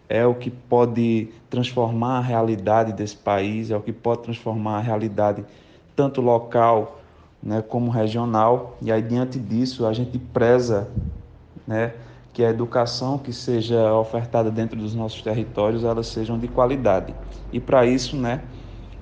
é 0.08 0.26
o 0.26 0.34
que 0.34 0.50
pode 0.50 1.30
transformar 1.50 2.18
a 2.18 2.22
realidade 2.22 2.94
desse 2.94 3.16
país, 3.16 3.70
é 3.70 3.78
o 3.78 3.82
que 3.82 3.94
pode 3.94 4.24
transformar 4.24 4.78
a 4.78 4.80
realidade 4.80 5.46
tanto 5.96 6.22
local 6.22 7.00
né, 7.44 7.62
como 7.62 7.92
regional. 7.92 8.78
E 8.82 8.92
aí, 8.92 9.02
diante 9.02 9.38
disso, 9.38 9.86
a 9.86 9.94
gente 9.94 10.18
preza 10.18 10.88
né, 11.68 11.94
que 12.34 12.44
a 12.44 12.50
educação 12.50 13.18
que 13.18 13.32
seja 13.32 13.94
ofertada 13.94 14.50
dentro 14.50 14.80
dos 14.80 14.96
nossos 14.96 15.22
territórios, 15.22 15.84
elas 15.84 16.08
sejam 16.08 16.40
de 16.40 16.48
qualidade. 16.48 17.14
E 17.52 17.60
para 17.60 17.86
isso, 17.86 18.18
né, 18.18 18.42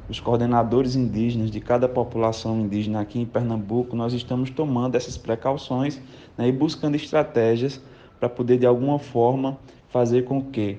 os 0.09 0.19
coordenadores 0.19 0.95
indígenas 0.95 1.51
de 1.51 1.59
cada 1.59 1.87
população 1.87 2.59
indígena 2.61 3.01
aqui 3.01 3.19
em 3.19 3.25
Pernambuco, 3.25 3.95
nós 3.95 4.13
estamos 4.13 4.49
tomando 4.49 4.95
essas 4.95 5.17
precauções 5.17 5.99
né, 6.37 6.47
e 6.47 6.51
buscando 6.51 6.95
estratégias 6.95 7.81
para 8.19 8.29
poder, 8.29 8.57
de 8.57 8.65
alguma 8.65 8.99
forma, 8.99 9.57
fazer 9.89 10.23
com 10.23 10.41
que 10.41 10.77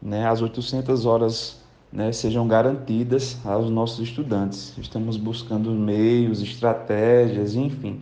né, 0.00 0.26
as 0.26 0.40
800 0.40 1.04
horas 1.04 1.60
né, 1.92 2.12
sejam 2.12 2.46
garantidas 2.46 3.38
aos 3.44 3.70
nossos 3.70 4.00
estudantes. 4.00 4.76
Estamos 4.78 5.16
buscando 5.16 5.70
meios, 5.72 6.40
estratégias, 6.40 7.54
enfim, 7.54 8.00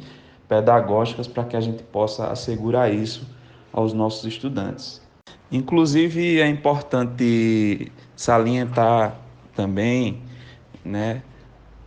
pedagógicas 0.49 1.27
para 1.27 1.45
que 1.45 1.57
a 1.57 1.61
gente 1.61 1.83
possa 1.83 2.29
assegurar 2.29 2.93
isso 2.93 3.27
aos 3.73 3.93
nossos 3.93 4.25
estudantes. 4.25 5.03
Inclusive, 5.51 6.41
é 6.41 6.49
importante 6.49 7.91
salientar 8.15 9.17
também, 9.55 10.21
né, 10.85 11.23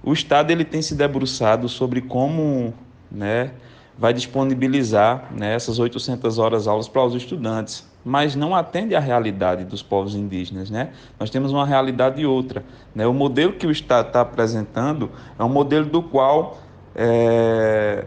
o 0.04 0.14
Estado 0.14 0.52
ele 0.52 0.66
tem 0.66 0.82
se 0.82 0.96
debruçado 0.96 1.70
sobre 1.70 2.02
como, 2.02 2.74
né, 3.12 3.52
vai 3.98 4.14
disponibilizar 4.14 5.32
né, 5.32 5.54
essas 5.54 5.80
800 5.80 6.38
horas 6.40 6.68
aulas 6.68 6.88
para 6.88 7.04
os 7.04 7.16
estudantes 7.16 7.92
mas 8.04 8.36
não 8.36 8.56
atende 8.56 8.96
à 8.96 9.00
realidade 9.00 9.64
dos 9.64 9.82
povos 9.82 10.16
indígenas. 10.16 10.70
Né? 10.70 10.90
Nós 11.20 11.30
temos 11.30 11.52
uma 11.52 11.66
realidade 11.66 12.26
outra. 12.26 12.64
Né? 12.94 13.06
O 13.06 13.14
modelo 13.14 13.54
que 13.54 13.68
o 13.68 13.72
Estado 13.72 14.08
está 14.08 14.22
apresentando 14.22 15.12
é 15.38 15.44
um 15.44 15.50
modelo 15.50 15.86
do 15.86 16.02
qual 16.02 16.60
é, 16.96 18.06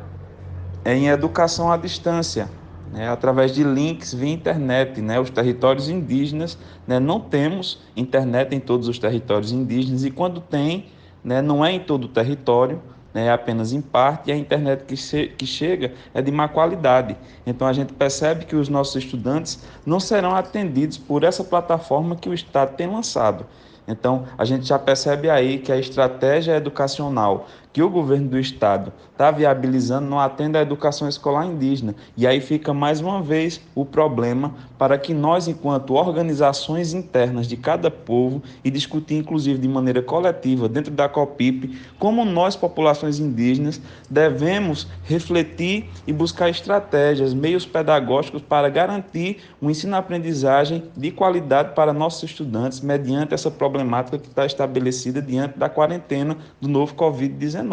é 0.84 0.94
em 0.94 1.08
educação 1.08 1.70
à 1.70 1.76
distância, 1.76 2.48
né? 2.94 3.08
através 3.08 3.52
de 3.52 3.64
links 3.64 4.14
via 4.14 4.32
internet. 4.32 5.02
Né? 5.02 5.18
Os 5.18 5.28
territórios 5.28 5.88
indígenas, 5.88 6.56
né? 6.86 7.00
não 7.00 7.20
temos 7.20 7.80
internet 7.96 8.54
em 8.54 8.60
todos 8.60 8.88
os 8.88 8.98
territórios 8.98 9.50
indígenas, 9.50 10.04
e 10.04 10.10
quando 10.10 10.40
tem, 10.40 10.86
né? 11.22 11.42
não 11.42 11.64
é 11.64 11.72
em 11.72 11.80
todo 11.80 12.04
o 12.04 12.08
território, 12.08 12.80
né, 13.12 13.30
apenas 13.30 13.72
em 13.72 13.80
parte, 13.80 14.28
e 14.28 14.32
a 14.32 14.36
internet 14.36 14.82
que, 14.84 15.28
que 15.28 15.46
chega 15.46 15.92
é 16.12 16.20
de 16.20 16.32
má 16.32 16.48
qualidade. 16.48 17.16
Então 17.46 17.68
a 17.68 17.72
gente 17.72 17.92
percebe 17.92 18.44
que 18.44 18.56
os 18.56 18.68
nossos 18.68 18.96
estudantes 18.96 19.62
não 19.86 20.00
serão 20.00 20.34
atendidos 20.34 20.98
por 20.98 21.22
essa 21.22 21.44
plataforma 21.44 22.16
que 22.16 22.28
o 22.28 22.34
Estado 22.34 22.74
tem 22.74 22.88
lançado. 22.88 23.46
Então, 23.86 24.24
a 24.38 24.44
gente 24.44 24.66
já 24.66 24.78
percebe 24.78 25.28
aí 25.28 25.58
que 25.58 25.70
a 25.70 25.76
estratégia 25.76 26.56
educacional 26.56 27.46
que 27.74 27.82
o 27.82 27.90
governo 27.90 28.28
do 28.28 28.38
estado 28.38 28.92
está 29.10 29.32
viabilizando 29.32 30.08
não 30.08 30.20
atende 30.20 30.56
à 30.56 30.62
educação 30.62 31.08
escolar 31.08 31.44
indígena. 31.44 31.92
E 32.16 32.24
aí 32.24 32.40
fica 32.40 32.72
mais 32.72 33.00
uma 33.00 33.20
vez 33.20 33.60
o 33.74 33.84
problema 33.84 34.54
para 34.78 34.96
que 34.96 35.12
nós, 35.12 35.48
enquanto 35.48 35.94
organizações 35.94 36.94
internas 36.94 37.48
de 37.48 37.56
cada 37.56 37.90
povo, 37.90 38.40
e 38.62 38.70
discutir 38.70 39.16
inclusive 39.16 39.58
de 39.58 39.66
maneira 39.66 40.00
coletiva 40.00 40.68
dentro 40.68 40.92
da 40.92 41.08
COPIP, 41.08 41.76
como 41.98 42.24
nós, 42.24 42.54
populações 42.54 43.18
indígenas, 43.18 43.80
devemos 44.08 44.86
refletir 45.02 45.90
e 46.06 46.12
buscar 46.12 46.48
estratégias, 46.48 47.34
meios 47.34 47.66
pedagógicos 47.66 48.40
para 48.40 48.68
garantir 48.68 49.38
um 49.60 49.68
ensino-aprendizagem 49.68 50.84
de 50.96 51.10
qualidade 51.10 51.74
para 51.74 51.92
nossos 51.92 52.22
estudantes 52.22 52.80
mediante 52.80 53.34
essa 53.34 53.50
problemática 53.50 54.16
que 54.16 54.28
está 54.28 54.46
estabelecida 54.46 55.20
diante 55.20 55.58
da 55.58 55.68
quarentena 55.68 56.36
do 56.60 56.68
novo 56.68 56.94
Covid-19. 56.94 57.63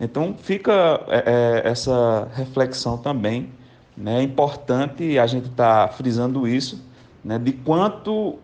Então 0.00 0.34
fica 0.38 1.00
é, 1.08 1.62
é, 1.64 1.70
essa 1.70 2.28
reflexão 2.34 2.98
também, 2.98 3.50
né? 3.96 4.18
É 4.18 4.22
importante 4.22 5.18
a 5.18 5.26
gente 5.26 5.48
estar 5.48 5.88
tá 5.88 5.92
frisando 5.92 6.46
isso, 6.46 6.84
né? 7.24 7.38
De 7.38 7.52
quanto 7.52 8.38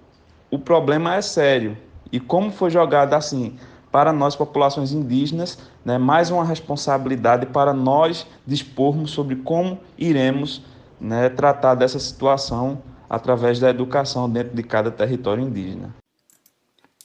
o 0.51 0.59
problema 0.59 1.15
é 1.15 1.23
sério 1.23 1.77
e 2.11 2.19
como 2.19 2.51
foi 2.51 2.71
jogado 2.71 3.15
assim 3.15 3.57
para 3.91 4.13
nós 4.13 4.35
populações 4.35 4.93
indígenas, 4.93 5.59
né? 5.85 5.99
Mais 5.99 6.31
uma 6.31 6.45
responsabilidade 6.45 7.47
para 7.47 7.75
nós 7.75 8.27
dispormos 8.47 9.11
sobre 9.11 9.37
como 9.37 9.79
iremos 9.99 10.63
né, 10.99 11.29
tratar 11.29 11.75
dessa 11.75 11.99
situação 11.99 12.81
através 13.11 13.59
da 13.59 13.69
educação 13.69 14.31
dentro 14.31 14.57
de 14.57 14.63
cada 14.63 14.91
território 14.91 15.43
indígena. 15.43 16.02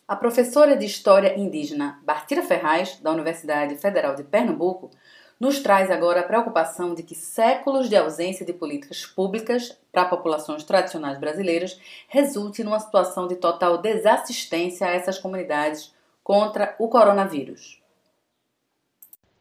A 0.08 0.16
professora 0.16 0.78
de 0.78 0.86
História 0.86 1.38
Indígena 1.38 2.00
Bartira 2.02 2.42
Ferraz, 2.42 2.98
da 3.02 3.12
Universidade 3.12 3.76
Federal 3.76 4.16
de 4.16 4.24
Pernambuco, 4.24 4.90
nos 5.38 5.60
traz 5.60 5.92
agora 5.92 6.22
a 6.22 6.24
preocupação 6.24 6.96
de 6.96 7.04
que 7.04 7.14
séculos 7.14 7.90
de 7.90 7.98
ausência 7.98 8.46
de 8.46 8.54
políticas 8.54 9.06
públicas 9.06 9.78
para 9.92 10.06
populações 10.06 10.64
tradicionais 10.64 11.20
brasileiras 11.20 11.78
resulte 12.08 12.64
numa 12.64 12.80
situação 12.80 13.28
de 13.28 13.36
total 13.36 13.80
desassistência 13.80 14.88
a 14.88 14.92
essas 14.92 15.20
comunidades 15.20 15.94
contra 16.24 16.74
o 16.80 16.88
coronavírus. 16.88 17.82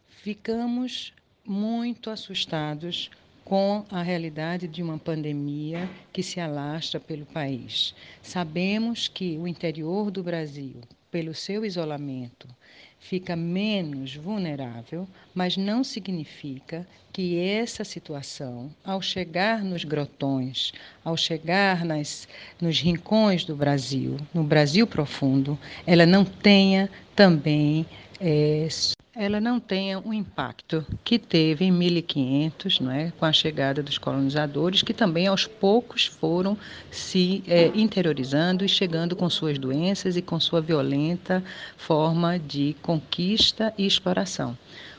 ficamos 0.09 1.15
muito 1.45 2.11
assustados 2.11 3.09
com 3.47 3.85
a 3.89 4.03
realidade 4.03 4.67
de 4.67 4.83
uma 4.83 4.99
pandemia 4.99 5.89
que 6.13 6.21
se 6.21 6.41
alastra 6.41 6.99
pelo 6.99 7.25
país. 7.25 7.95
Sabemos 8.21 9.07
que 9.07 9.39
o 9.39 9.47
interior 9.47 10.11
do 10.11 10.21
Brasil, 10.21 10.81
pelo 11.13 11.33
seu 11.33 11.65
isolamento, 11.65 12.49
fica 12.99 13.37
menos 13.37 14.17
vulnerável, 14.17 15.07
mas 15.33 15.57
não 15.57 15.85
significa 15.85 16.85
que 17.13 17.39
essa 17.39 17.85
situação, 17.85 18.69
ao 18.85 19.01
chegar 19.01 19.63
nos 19.63 19.85
grotões, 19.85 20.73
ao 21.05 21.17
chegar 21.17 21.85
nas, 21.85 22.27
nos 22.61 22.81
rincões 22.81 23.45
do 23.45 23.55
Brasil, 23.55 24.17
no 24.35 24.43
Brasil 24.43 24.89
profundo, 24.89 25.57
ela 25.87 26.05
não 26.05 26.25
tenha 26.25 26.91
também 27.15 27.87
é, 28.21 28.67
ela 29.17 29.41
não 29.41 29.59
tenha 29.59 29.99
o 29.99 30.13
impacto 30.13 30.85
que 31.03 31.19
teve 31.19 31.65
em 31.65 31.73
1500, 31.73 32.81
não 32.81 32.91
é, 32.91 33.11
com 33.19 33.25
a 33.25 33.33
chegada 33.33 33.83
dos 33.83 33.97
colonizadores, 33.97 34.83
que 34.83 34.93
também 34.93 35.27
aos 35.27 35.47
poucos 35.47 36.05
foram 36.05 36.57
se 36.91 37.43
é, 37.49 37.69
interiorizando 37.75 38.63
e 38.63 38.69
chegando 38.69 39.17
com 39.17 39.31
suas 39.31 39.59
doenças 39.59 40.19
e 40.19 40.23
com 40.23 40.39
sua 40.39 40.61
violenta 40.61 41.43
forma 41.79 42.39
de 42.39 42.77
conquista 42.83 43.73
e 43.79 43.87
exploração. 43.87 44.57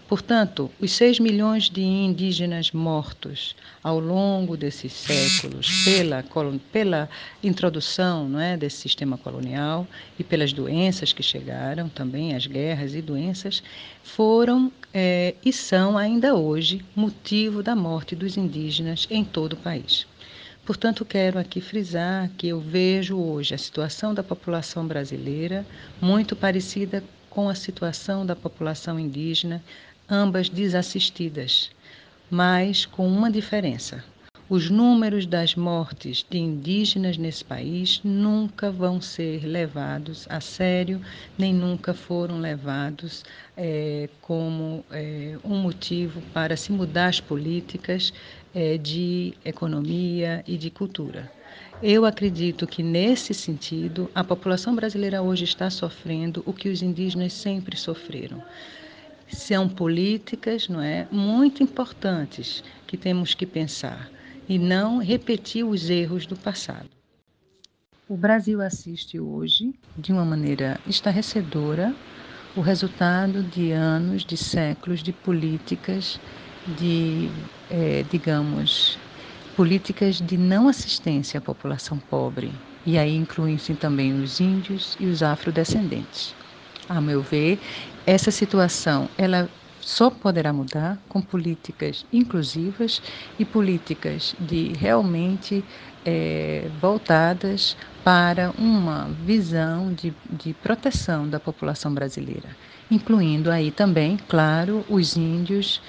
Portanto, 0.08 0.72
os 0.80 0.92
6 0.94 1.20
milhões 1.20 1.70
de 1.70 1.82
indígenas 1.82 2.72
mortos 2.72 3.54
ao 3.84 4.00
longo 4.00 4.56
desses 4.56 4.94
séculos 4.94 5.84
pela, 5.84 6.24
pela 6.72 7.10
introdução 7.44 8.30
não 8.30 8.40
é, 8.40 8.56
desse 8.56 8.78
sistema 8.78 9.18
colonial 9.18 9.86
e 10.18 10.24
pelas 10.24 10.54
doenças 10.54 11.12
que 11.12 11.22
chegaram 11.22 11.90
também, 11.90 12.34
as 12.34 12.48
guerras 12.48 12.96
e 12.96 13.02
doenças, 13.02 13.62
foram 14.02 14.72
é, 14.94 15.36
e 15.44 15.52
são 15.52 15.98
ainda 15.98 16.36
hoje 16.36 16.86
motivo 16.96 17.62
da 17.62 17.76
morte 17.76 18.16
dos 18.16 18.38
indígenas 18.38 19.08
em 19.12 19.26
todo 19.26 19.54
o 19.54 19.58
país. 19.58 20.08
Portanto, 20.66 21.04
quero 21.04 21.38
aqui 21.38 21.60
frisar 21.60 22.30
que 22.38 22.48
eu 22.48 22.62
vejo 22.62 23.18
hoje 23.18 23.54
a 23.54 23.58
situação 23.58 24.14
da 24.14 24.24
população 24.24 24.88
brasileira 24.88 25.66
muito 26.02 26.34
parecida 26.34 27.04
com 27.30 27.50
a 27.50 27.54
situação 27.54 28.26
da 28.26 28.36
população 28.36 29.00
indígena 29.00 29.64
ambas 30.10 30.50
desassistidas, 30.50 31.70
mas 32.30 32.86
com 32.86 33.08
uma 33.08 33.30
diferença. 33.30 34.04
Os 34.50 34.70
números 34.70 35.26
das 35.26 35.56
mortes 35.56 36.26
de 36.30 36.38
indígenas 36.38 37.18
nesse 37.18 37.44
país 37.44 38.00
nunca 38.02 38.72
vão 38.72 39.02
ser 39.02 39.46
levados 39.46 40.26
a 40.30 40.40
sério, 40.40 41.02
nem 41.38 41.54
nunca 41.54 41.94
foram 41.94 42.40
levados 42.40 43.26
é, 43.58 44.08
como 44.22 44.86
é, 44.90 45.38
um 45.44 45.58
motivo 45.58 46.22
para 46.34 46.56
se 46.56 46.72
mudar 46.72 47.08
as 47.08 47.20
políticas 47.20 48.14
é, 48.56 48.78
de 48.78 49.34
economia 49.44 50.42
e 50.48 50.58
de 50.58 50.70
cultura. 50.70 51.30
Eu 51.84 52.06
acredito 52.06 52.66
que, 52.66 52.82
nesse 52.82 53.34
sentido, 53.34 54.10
a 54.16 54.24
população 54.24 54.74
brasileira 54.74 55.22
hoje 55.22 55.44
está 55.44 55.70
sofrendo 55.70 56.42
o 56.46 56.54
que 56.54 56.70
os 56.70 56.82
indígenas 56.82 57.34
sempre 57.34 57.76
sofreram 57.76 58.42
são 59.28 59.68
políticas 59.68 60.68
não 60.68 60.82
é, 60.82 61.08
muito 61.12 61.62
importantes 61.62 62.64
que 62.86 62.98
temos 62.98 63.34
que 63.34 63.46
pensar 63.46 64.10
e 64.48 64.58
não 64.58 65.00
repetir 65.00 65.66
os 65.66 65.90
erros 65.90 66.26
do 66.26 66.36
passado. 66.36 66.90
O 68.08 68.16
Brasil 68.16 68.62
assiste 68.62 69.20
hoje, 69.20 69.74
de 69.98 70.14
uma 70.14 70.24
maneira 70.24 70.80
estarrecedora, 70.88 71.94
o 72.56 72.62
resultado 72.62 73.44
de 73.44 73.72
anos, 73.72 74.24
de 74.26 74.38
séculos 74.38 75.04
de 75.04 75.12
políticas 75.12 76.20
de, 76.80 77.30
é, 77.70 78.04
digamos, 78.10 78.98
políticas 79.56 80.22
de 80.22 80.38
não 80.38 80.68
assistência 80.68 81.38
à 81.38 81.42
população 81.42 81.98
pobre. 81.98 82.52
E 82.86 82.98
aí 82.98 83.16
incluem-se 83.16 83.74
também 83.76 84.14
os 84.14 84.40
índios 84.40 84.96
e 85.00 85.06
os 85.06 85.22
afrodescendentes. 85.22 86.34
A 86.88 87.02
meu 87.02 87.22
ver, 87.22 87.60
essa 88.08 88.32
situação 88.32 89.10
ela 89.18 89.50
só 89.82 90.10
poderá 90.10 90.54
mudar 90.54 90.98
com 91.10 91.22
políticas 91.22 92.06
inclusivas 92.12 93.02
e 93.38 93.44
políticas 93.44 94.34
de 94.40 94.72
realmente 94.74 95.64
é, 96.06 96.70
voltadas 96.80 97.76
para 98.06 98.52
uma 98.58 99.10
visão 99.26 99.94
de, 99.94 100.14
de 100.30 100.54
proteção 100.54 101.28
da 101.28 101.40
população 101.40 101.94
brasileira, 101.94 102.50
incluindo 102.90 103.52
aí 103.52 103.72
também, 103.72 104.18
claro, 104.30 104.86
os 104.90 105.18
índios 105.18 105.82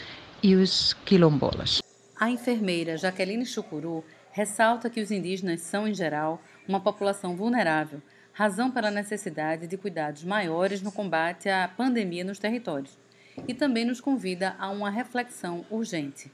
e 0.43 0.57
os 0.57 0.95
quilombolas. 1.05 1.81
A 2.19 2.29
enfermeira 2.31 2.97
Jaqueline 2.97 3.47
Chucuru 3.47 4.05
ressalta 4.33 4.91
que 4.91 5.01
os 5.01 5.13
indígenas 5.13 5.61
são, 5.61 5.87
em 5.87 5.95
geral, 5.95 6.43
uma 6.67 6.81
população 6.81 7.37
vulnerável 7.37 8.03
razão 8.39 8.71
para 8.71 8.87
a 8.87 8.91
necessidade 8.93 9.67
de 9.67 9.77
cuidados 9.77 10.23
maiores 10.23 10.81
no 10.81 10.93
combate 10.93 11.49
à 11.49 11.67
pandemia 11.67 12.23
nos 12.23 12.39
territórios. 12.39 12.97
E 13.49 13.53
também 13.53 13.85
nos 13.85 14.01
convida 14.01 14.55
a 14.61 14.71
uma 14.71 14.91
reflexão 14.91 15.67
urgente. 15.69 16.31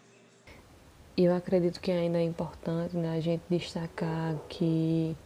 Eu 1.16 1.34
acredito 1.34 1.80
que 1.80 1.90
ainda 1.90 2.18
é 2.18 2.22
importante 2.22 2.94
né, 2.94 3.16
a 3.16 3.20
gente 3.20 3.42
destacar 3.48 4.36
que 4.50 5.16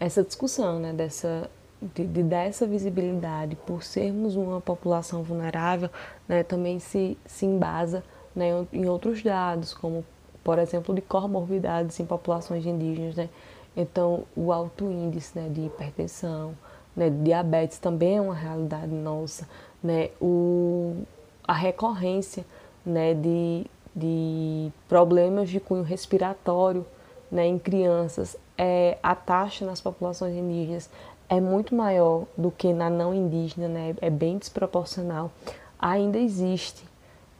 essa 0.00 0.24
discussão 0.24 0.80
né, 0.80 0.92
dessa, 0.92 1.48
de, 1.80 2.04
de 2.04 2.24
dar 2.24 2.42
essa 2.42 2.66
visibilidade 2.66 3.54
por 3.54 3.84
sermos 3.84 4.34
uma 4.34 4.60
população 4.60 5.22
vulnerável 5.22 5.90
né, 6.26 6.42
também 6.42 6.80
se, 6.80 7.16
se 7.24 7.46
embasa 7.46 8.02
né, 8.34 8.46
em 8.72 8.88
outros 8.88 9.22
dados, 9.22 9.72
como, 9.72 10.04
por 10.42 10.58
exemplo, 10.58 10.92
de 10.92 11.02
comorbidades 11.02 12.00
em 12.00 12.04
populações 12.04 12.66
indígenas. 12.66 13.14
Né? 13.14 13.28
Então, 13.76 14.24
o 14.34 14.52
alto 14.52 14.90
índice 14.90 15.38
né, 15.38 15.48
de 15.48 15.66
hipertensão, 15.66 16.56
né, 16.96 17.10
diabetes 17.10 17.78
também 17.78 18.16
é 18.16 18.20
uma 18.20 18.34
realidade 18.34 18.92
nossa. 18.92 19.46
Né, 19.82 20.10
o, 20.20 21.02
a 21.46 21.52
recorrência 21.52 22.44
né, 22.84 23.12
de, 23.12 23.66
de 23.94 24.72
problemas 24.88 25.50
de 25.50 25.60
cunho 25.60 25.82
respiratório 25.82 26.86
né, 27.30 27.46
em 27.46 27.58
crianças, 27.58 28.36
é, 28.56 28.96
a 29.02 29.14
taxa 29.14 29.66
nas 29.66 29.80
populações 29.80 30.34
indígenas 30.34 30.88
é 31.28 31.40
muito 31.40 31.74
maior 31.74 32.24
do 32.36 32.50
que 32.50 32.72
na 32.72 32.88
não 32.88 33.12
indígena, 33.12 33.68
né, 33.68 33.94
é 34.00 34.08
bem 34.08 34.38
desproporcional. 34.38 35.30
Ainda 35.78 36.18
existe 36.18 36.84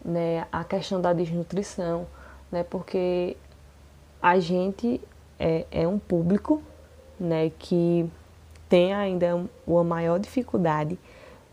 né, 0.05 0.47
a 0.53 0.65
questão 0.65 1.01
da 1.01 1.13
desnutrição, 1.13 2.07
né, 2.51 2.63
porque 2.63 3.37
a 4.21 4.39
gente 4.39 5.01
é, 5.39 5.67
é 5.71 5.89
um 5.89 5.99
público 5.99 6.63
né, 7.19 7.51
que 7.59 8.09
tem 8.69 8.93
ainda 8.93 9.45
uma 9.67 9.85
maior 9.85 10.19
dificuldade 10.19 10.99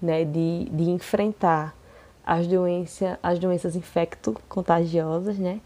né, 0.01 0.25
de, 0.25 0.65
de 0.71 0.89
enfrentar 0.89 1.75
as, 2.25 2.47
doença, 2.47 3.19
as 3.21 3.39
doenças 3.39 3.75
infecto-contagiosas, 3.75 5.37
né? 5.37 5.59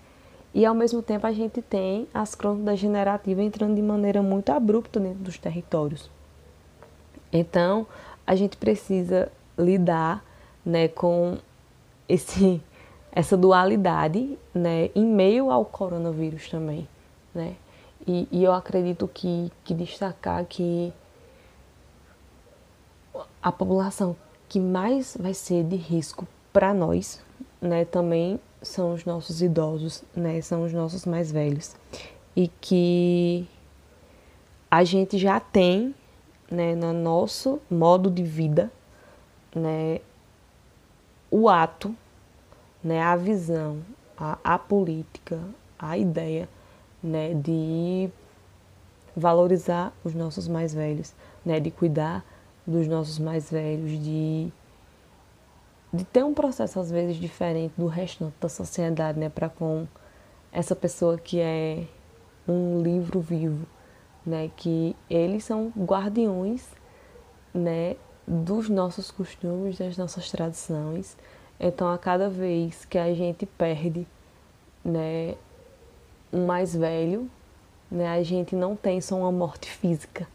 E 0.53 0.65
ao 0.65 0.73
mesmo 0.73 1.03
tempo 1.03 1.27
a 1.27 1.31
gente 1.31 1.61
tem 1.61 2.07
as 2.13 2.33
crônicas 2.33 2.65
degenerativas 2.65 3.45
entrando 3.45 3.75
de 3.75 3.81
maneira 3.81 4.23
muito 4.23 4.51
abrupta 4.51 4.99
dentro 4.99 5.19
dos 5.19 5.37
territórios. 5.37 6.09
Então, 7.31 7.85
a 8.25 8.35
gente 8.35 8.57
precisa 8.57 9.31
lidar 9.57 10.23
né, 10.65 10.87
com 10.87 11.37
esse, 12.09 12.61
essa 13.11 13.37
dualidade 13.37 14.37
né, 14.53 14.89
em 14.95 15.05
meio 15.05 15.51
ao 15.51 15.63
coronavírus 15.63 16.49
também. 16.49 16.87
Né? 17.35 17.55
E, 18.07 18.25
e 18.31 18.43
eu 18.43 18.53
acredito 18.53 19.05
que, 19.05 19.51
que 19.65 19.73
destacar 19.73 20.45
que 20.45 20.93
a 23.43 23.51
população 23.51 24.15
que 24.47 24.61
mais 24.61 25.17
vai 25.19 25.33
ser 25.33 25.65
de 25.65 25.75
risco 25.75 26.25
para 26.53 26.73
nós, 26.73 27.21
né, 27.61 27.83
também 27.83 28.39
são 28.61 28.93
os 28.93 29.03
nossos 29.03 29.41
idosos, 29.41 30.05
né, 30.15 30.39
são 30.39 30.63
os 30.63 30.71
nossos 30.71 31.05
mais 31.05 31.29
velhos. 31.29 31.75
E 32.33 32.47
que 32.61 33.45
a 34.71 34.85
gente 34.85 35.17
já 35.17 35.37
tem, 35.39 35.93
né, 36.49 36.75
no 36.75 36.93
nosso 36.93 37.59
modo 37.69 38.09
de 38.09 38.23
vida, 38.23 38.71
né, 39.53 39.99
o 41.29 41.49
ato, 41.49 41.93
né, 42.81 43.01
a 43.01 43.17
visão, 43.17 43.81
a, 44.17 44.37
a 44.43 44.57
política, 44.57 45.41
a 45.77 45.97
ideia 45.97 46.47
né, 47.03 47.33
de 47.33 48.09
valorizar 49.15 49.93
os 50.03 50.13
nossos 50.13 50.47
mais 50.47 50.73
velhos, 50.73 51.13
né, 51.45 51.59
de 51.59 51.71
cuidar 51.71 52.23
dos 52.65 52.87
nossos 52.87 53.17
mais 53.17 53.49
velhos, 53.49 53.91
de, 53.91 54.51
de 55.93 56.03
ter 56.05 56.23
um 56.23 56.33
processo 56.33 56.79
às 56.79 56.91
vezes 56.91 57.15
diferente 57.15 57.73
do 57.77 57.87
resto 57.87 58.31
da 58.39 58.49
sociedade, 58.49 59.19
né, 59.19 59.29
para 59.29 59.49
com 59.49 59.87
essa 60.51 60.75
pessoa 60.75 61.17
que 61.17 61.39
é 61.39 61.85
um 62.47 62.81
livro 62.81 63.19
vivo, 63.19 63.65
né, 64.25 64.51
que 64.55 64.95
eles 65.09 65.43
são 65.43 65.71
guardiões, 65.77 66.67
né, 67.53 67.95
dos 68.27 68.69
nossos 68.69 69.09
costumes, 69.09 69.77
das 69.77 69.97
nossas 69.97 70.29
tradições. 70.29 71.17
Então, 71.59 71.87
a 71.91 71.97
cada 71.97 72.29
vez 72.29 72.85
que 72.85 72.97
a 72.97 73.13
gente 73.13 73.45
perde 73.45 74.05
né, 74.83 75.35
mais 76.31 76.75
velho, 76.75 77.29
né, 77.89 78.07
a 78.09 78.23
gente 78.23 78.55
não 78.55 78.75
tem 78.75 78.99
só 79.01 79.15
uma 79.17 79.31
morte 79.31 79.69
física. 79.69 80.27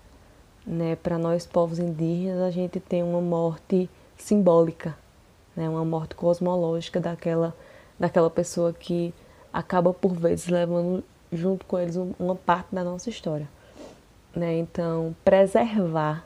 Né? 0.66 0.96
Para 0.96 1.18
nós, 1.18 1.46
povos 1.46 1.78
indígenas, 1.78 2.40
a 2.40 2.50
gente 2.50 2.78
tem 2.81 3.02
uma 3.02 3.20
morte 3.20 3.90
simbólica, 4.16 4.96
né? 5.57 5.68
uma 5.68 5.85
morte 5.85 6.14
cosmológica 6.14 7.00
daquela, 7.00 7.55
daquela 7.98 8.31
pessoa 8.31 8.72
que 8.72 9.12
acaba, 9.52 9.92
por 9.92 10.12
vezes, 10.14 10.48
levando 10.48 11.05
junto 11.33 11.66
com 11.66 11.78
eles 11.78 11.96
uma 12.18 12.37
parte 12.37 12.74
da 12.74 12.85
nossa 12.85 13.11
história. 13.11 13.48
Né? 14.35 14.59
Então, 14.59 15.14
preservar 15.24 16.24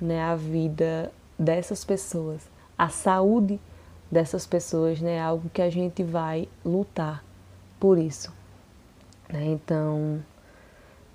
né, 0.00 0.20
a 0.22 0.34
vida 0.34 1.12
dessas 1.38 1.84
pessoas, 1.84 2.42
a 2.76 2.88
saúde 2.88 3.60
dessas 4.10 4.46
pessoas, 4.46 5.00
né, 5.00 5.14
é 5.16 5.22
algo 5.22 5.48
que 5.48 5.62
a 5.62 5.70
gente 5.70 6.02
vai 6.02 6.48
lutar 6.64 7.24
por 7.80 7.96
isso. 7.96 8.32
Né? 9.32 9.46
Então, 9.46 10.22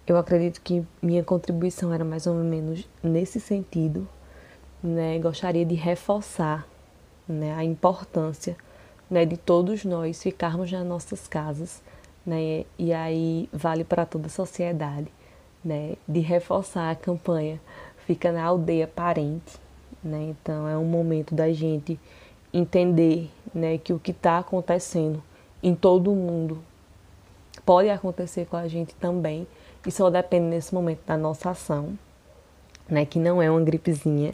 eu 0.08 0.17
acredito 0.17 0.62
que 0.62 0.86
minha 1.01 1.23
contribuição 1.23 1.93
era 1.93 2.03
mais 2.03 2.25
ou 2.25 2.34
menos 2.36 2.88
nesse 3.03 3.39
sentido. 3.39 4.08
Né? 4.82 5.19
Gostaria 5.19 5.65
de 5.65 5.75
reforçar 5.75 6.67
né, 7.27 7.53
a 7.53 7.63
importância 7.63 8.56
né, 9.10 9.25
de 9.25 9.38
todos 9.38 9.86
nós 9.86 10.21
ficarmos 10.21 10.71
nas 10.71 10.86
nossas 10.86 11.27
casas, 11.27 11.82
né, 12.25 12.65
e 12.77 12.93
aí 12.93 13.49
vale 13.53 13.84
para 13.84 14.06
toda 14.06 14.27
a 14.27 14.30
sociedade, 14.30 15.08
né, 15.63 15.95
de 16.08 16.19
reforçar 16.19 16.91
a 16.91 16.95
campanha 16.95 17.60
Fica 18.06 18.32
na 18.32 18.43
Aldeia 18.43 18.88
Parente. 18.88 19.60
Né, 20.03 20.30
então 20.30 20.67
é 20.67 20.77
um 20.77 20.86
momento 20.86 21.36
da 21.36 21.51
gente 21.51 21.99
entender 22.53 23.30
né, 23.53 23.77
que 23.77 23.91
o 23.91 23.99
que 23.99 24.12
está 24.12 24.38
acontecendo 24.38 25.21
em 25.62 25.75
todo 25.75 26.12
o 26.12 26.15
mundo 26.15 26.63
pode 27.67 27.89
acontecer 27.89 28.45
com 28.45 28.56
a 28.56 28.65
gente 28.65 28.95
também 28.95 29.45
e 29.86 29.91
só 29.91 30.10
depende 30.10 30.45
nesse 30.45 30.73
momento 30.73 31.01
da 31.06 31.17
nossa 31.17 31.49
ação, 31.49 31.99
né, 32.88 33.06
que 33.06 33.19
não 33.19 33.41
é 33.41 33.51
uma 33.51 33.60
gripezinha, 33.60 34.34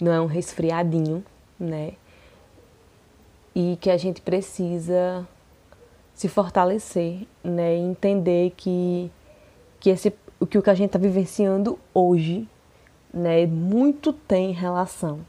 não 0.00 0.12
é 0.12 0.20
um 0.20 0.26
resfriadinho, 0.26 1.24
né, 1.56 1.92
e 3.54 3.78
que 3.80 3.88
a 3.88 3.96
gente 3.96 4.20
precisa 4.20 5.24
se 6.14 6.26
fortalecer, 6.26 7.28
né, 7.44 7.76
e 7.76 7.80
entender 7.80 8.52
que 8.56 9.08
que 9.78 9.90
esse 9.90 10.12
o 10.40 10.46
que 10.46 10.58
o 10.58 10.62
que 10.62 10.70
a 10.70 10.74
gente 10.74 10.88
está 10.88 10.98
vivenciando 10.98 11.78
hoje, 11.94 12.48
né, 13.12 13.46
muito 13.46 14.12
tem 14.12 14.50
relação 14.50 15.20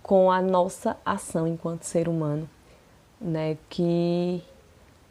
com 0.00 0.30
a 0.30 0.40
nossa 0.40 0.96
ação 1.04 1.44
enquanto 1.44 1.82
ser 1.82 2.08
humano, 2.08 2.48
né, 3.20 3.58
que 3.68 4.44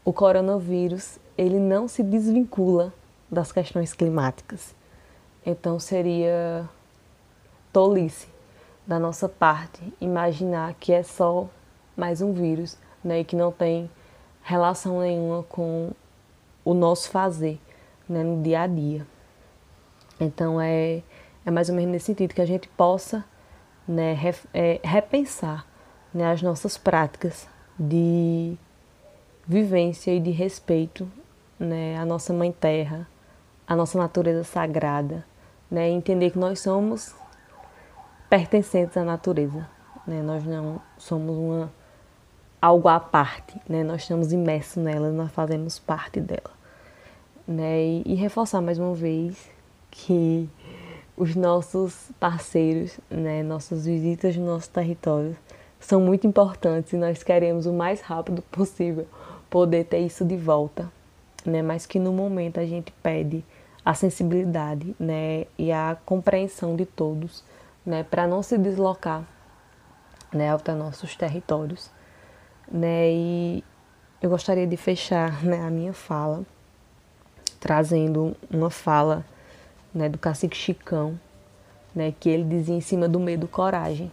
o 0.10 0.14
coronavírus 0.14 1.20
ele 1.38 1.60
não 1.60 1.88
se 1.88 2.02
desvincula 2.02 2.92
das 3.30 3.52
questões 3.52 3.94
climáticas. 3.94 4.74
Então 5.46 5.80
seria 5.80 6.68
tolice 7.72 8.28
da 8.88 8.98
nossa 8.98 9.30
parte 9.30 9.80
imaginar 10.02 10.74
que 10.80 10.92
é 10.92 11.04
só 11.04 11.48
mais 11.96 12.24
um 12.24 12.34
vírus, 12.34 12.76
né, 13.04 13.20
e 13.20 13.24
que 13.24 13.36
não 13.36 13.52
tem 13.52 13.88
relação 14.42 15.02
nenhuma 15.02 15.44
com 15.44 15.92
o 16.66 16.74
nosso 16.74 17.12
fazer, 17.12 17.62
né, 18.10 18.24
no 18.24 18.42
dia 18.42 18.62
a 18.62 18.68
dia. 18.68 19.06
Então 20.20 20.60
é 20.60 21.04
é 21.46 21.52
mais 21.52 21.70
ou 21.70 21.76
menos 21.76 21.92
nesse 21.92 22.08
sentido 22.08 22.34
que 22.34 22.42
a 22.42 22.48
gente 22.48 22.68
possa, 22.70 23.24
né, 23.88 24.14
re, 24.14 24.34
é, 24.56 24.80
repensar, 24.84 25.68
né, 26.12 26.32
as 26.32 26.42
nossas 26.42 26.80
práticas 26.80 27.48
de 27.78 28.58
vivência 29.50 30.14
e 30.14 30.20
de 30.20 30.30
respeito, 30.30 31.12
né, 31.60 31.98
à 31.98 32.06
nossa 32.06 32.32
mãe 32.32 32.52
terra, 32.52 33.08
à 33.68 33.76
nossa 33.76 33.98
natureza 33.98 34.44
sagrada, 34.44 35.26
né, 35.72 35.90
entender 35.90 36.30
que 36.30 36.38
nós 36.38 36.60
somos 36.60 37.16
pertencentes 38.30 38.96
à 38.96 39.04
natureza, 39.04 39.68
né, 40.06 40.22
nós 40.22 40.46
não 40.46 40.80
somos 41.00 41.36
uma 41.36 41.72
algo 42.62 42.88
à 42.90 43.00
parte, 43.00 43.60
né? 43.70 43.84
Nós 43.84 44.02
estamos 44.02 44.34
imersos 44.34 44.84
nela, 44.84 45.10
nós 45.12 45.32
fazemos 45.32 45.80
parte 45.80 46.20
dela, 46.20 46.52
né? 47.48 47.82
E, 47.82 48.04
e, 48.06 48.16
reforçar 48.16 48.62
mais 48.62 48.78
uma 48.78 48.94
vez 48.94 49.50
que 49.90 50.50
os 51.16 51.36
nossos 51.36 52.12
parceiros, 52.20 53.00
né, 53.10 53.44
nossas 53.44 53.86
visitas 53.86 54.36
no 54.36 54.46
nosso 54.46 54.70
território 54.70 55.38
são 55.80 56.02
muito 56.02 56.28
importantes 56.28 56.92
e 56.92 56.98
nós 56.98 57.24
queremos 57.24 57.66
o 57.66 57.72
mais 57.72 58.02
rápido 58.02 58.42
possível 58.52 59.08
poder 59.50 59.86
ter 59.86 60.00
isso 60.00 60.26
de 60.26 60.36
volta, 60.36 60.92
né? 61.46 61.62
Mas 61.62 61.86
que 61.86 62.00
no 62.00 62.14
momento 62.14 62.60
a 62.60 62.66
gente 62.66 62.92
pede 63.04 63.44
a 63.84 63.94
sensibilidade, 63.94 64.96
né, 65.00 65.46
e 65.58 65.72
a 65.72 65.98
compreensão 66.06 66.76
de 66.76 66.86
todos, 66.86 67.44
né, 67.86 68.04
para 68.04 68.28
não 68.28 68.44
se 68.44 68.58
deslocar, 68.58 69.24
né, 70.32 70.54
até 70.54 70.76
nossos 70.76 71.16
territórios 71.16 71.90
né? 72.72 73.12
E 73.12 73.64
eu 74.22 74.30
gostaria 74.30 74.68
de 74.68 74.78
fechar 74.78 75.44
né, 75.44 75.60
a 75.62 75.70
minha 75.70 75.94
fala 75.94 76.44
trazendo 77.60 78.36
uma 78.50 78.70
fala 78.70 79.26
né, 79.94 80.08
do 80.08 80.18
cacique 80.18 80.56
Chicão, 80.56 81.20
né, 81.94 82.14
que 82.18 82.30
ele 82.30 82.44
dizia 82.44 82.76
em 82.76 82.82
cima 82.82 83.08
do 83.08 83.20
medo 83.20 83.48
coragem. 83.48 84.12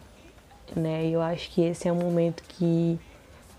Né? 0.74 1.06
E 1.06 1.12
eu 1.12 1.22
acho 1.22 1.50
que 1.50 1.62
esse 1.62 1.86
é 1.86 1.92
um 1.92 1.96
momento 1.96 2.42
que 2.48 2.98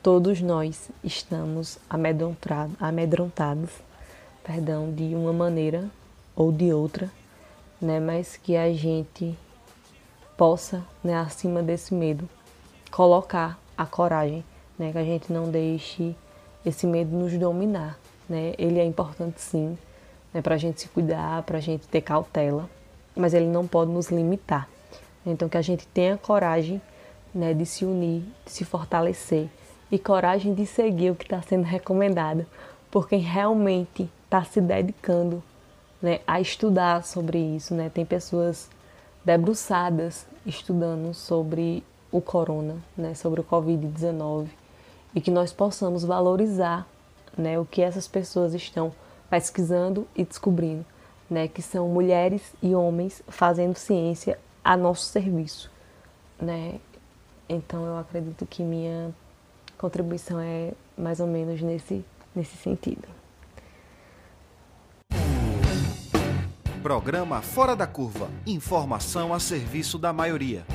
todos 0.08 0.40
nós 0.40 0.90
estamos 1.04 1.78
amedrontados, 2.80 3.70
perdão, 4.42 4.90
de 4.90 5.14
uma 5.14 5.34
maneira 5.34 5.84
ou 6.34 6.50
de 6.50 6.72
outra, 6.72 7.12
né? 7.82 8.00
mas 8.00 8.38
que 8.38 8.56
a 8.56 8.72
gente 8.72 9.38
possa, 10.38 10.82
né, 11.04 11.14
acima 11.14 11.62
desse 11.62 11.94
medo, 11.94 12.30
colocar 12.90 13.60
a 13.78 13.86
coragem 13.86 14.46
né? 14.80 14.94
Que 14.94 14.98
a 14.98 15.04
gente 15.04 15.34
não 15.34 15.52
deixe 15.52 16.16
esse 16.66 16.88
medo 16.88 17.14
nos 17.14 17.38
dominar, 17.38 18.00
né? 18.30 18.54
Ele 18.58 18.80
é 18.80 18.86
importante 18.86 19.42
sim, 19.42 19.78
né? 20.34 20.42
Para 20.42 20.56
a 20.56 20.58
gente 20.58 20.80
se 20.80 20.88
cuidar, 20.88 21.44
para 21.44 21.58
a 21.58 21.62
gente 21.62 21.86
ter 21.86 22.00
cautela, 22.00 22.70
mas 23.14 23.34
ele 23.34 23.48
não 23.48 23.68
pode 23.68 23.92
nos 23.92 24.10
limitar. 24.10 24.70
Então 25.26 25.50
que 25.50 25.58
a 25.58 25.62
gente 25.62 25.86
tenha 25.88 26.18
coragem, 26.18 26.82
né? 27.36 27.54
De 27.54 27.66
se 27.66 27.84
unir, 27.84 28.24
de 28.46 28.52
se 28.54 28.64
fortalecer 28.64 29.50
e 29.92 29.98
coragem 29.98 30.54
de 30.54 30.66
seguir 30.66 31.12
o 31.12 31.16
que 31.16 31.26
está 31.26 31.42
sendo 31.42 31.64
recomendado 31.64 32.46
por 32.92 33.08
quem 33.08 33.20
realmente 33.20 34.10
está 34.26 34.44
se 34.44 34.60
dedicando, 34.60 35.44
né? 36.02 36.20
A 36.28 36.42
estudar 36.42 37.04
sobre 37.04 37.38
isso, 37.38 37.74
né? 37.74 37.90
Tem 37.94 38.06
pessoas 38.06 38.70
debruçadas 39.24 40.26
estudando 40.46 41.14
sobre 41.14 41.84
o 42.12 42.22
corona, 42.22 42.78
né? 42.98 43.14
Sobre 43.14 43.42
o 43.42 43.44
covid-19 43.44 44.48
e 45.16 45.22
que 45.22 45.32
nós 45.32 45.52
possamos 45.52 46.04
valorizar 46.04 46.88
né, 47.38 47.58
o 47.60 47.66
que 47.66 47.82
essas 47.82 48.08
pessoas 48.08 48.54
estão 48.54 48.94
pesquisando 49.30 50.08
e 50.16 50.24
descobrindo, 50.24 50.86
né, 51.30 51.48
que 51.48 51.62
são 51.62 51.88
mulheres 51.88 52.42
e 52.62 52.74
homens 52.74 53.22
fazendo 53.28 53.76
ciência 53.76 54.40
a 54.64 54.76
nosso 54.76 55.06
serviço. 55.06 55.72
Né? 56.40 56.80
Então 57.50 57.86
eu 57.86 57.98
acredito 57.98 58.46
que 58.46 58.64
minha 58.64 59.14
contribuição 59.78 60.40
é 60.40 60.74
mais 60.98 61.20
ou 61.20 61.28
menos 61.28 61.62
nesse, 61.62 62.04
nesse 62.36 62.58
sentido. 62.58 63.08
Programa 66.82 67.42
Fora 67.42 67.76
da 67.76 67.86
Curva. 67.86 68.30
Informação 68.46 69.34
a 69.34 69.40
serviço 69.40 69.98
da 69.98 70.14
maioria. 70.14 70.66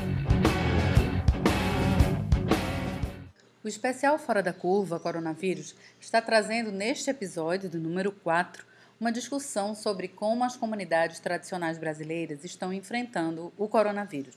O 3.64 3.68
especial 3.68 4.18
Fora 4.18 4.42
da 4.42 4.52
Curva 4.52 4.98
Coronavírus 4.98 5.74
está 6.00 6.20
trazendo 6.20 6.72
neste 6.72 7.08
episódio, 7.08 7.70
do 7.70 7.78
número 7.78 8.10
4, 8.10 8.66
uma 9.00 9.10
discussão 9.10 9.74
sobre 9.74 10.08
como 10.08 10.44
as 10.44 10.56
comunidades 10.56 11.18
tradicionais 11.18 11.78
brasileiras 11.78 12.44
estão 12.44 12.72
enfrentando 12.72 13.52
o 13.56 13.68
coronavírus. 13.68 14.34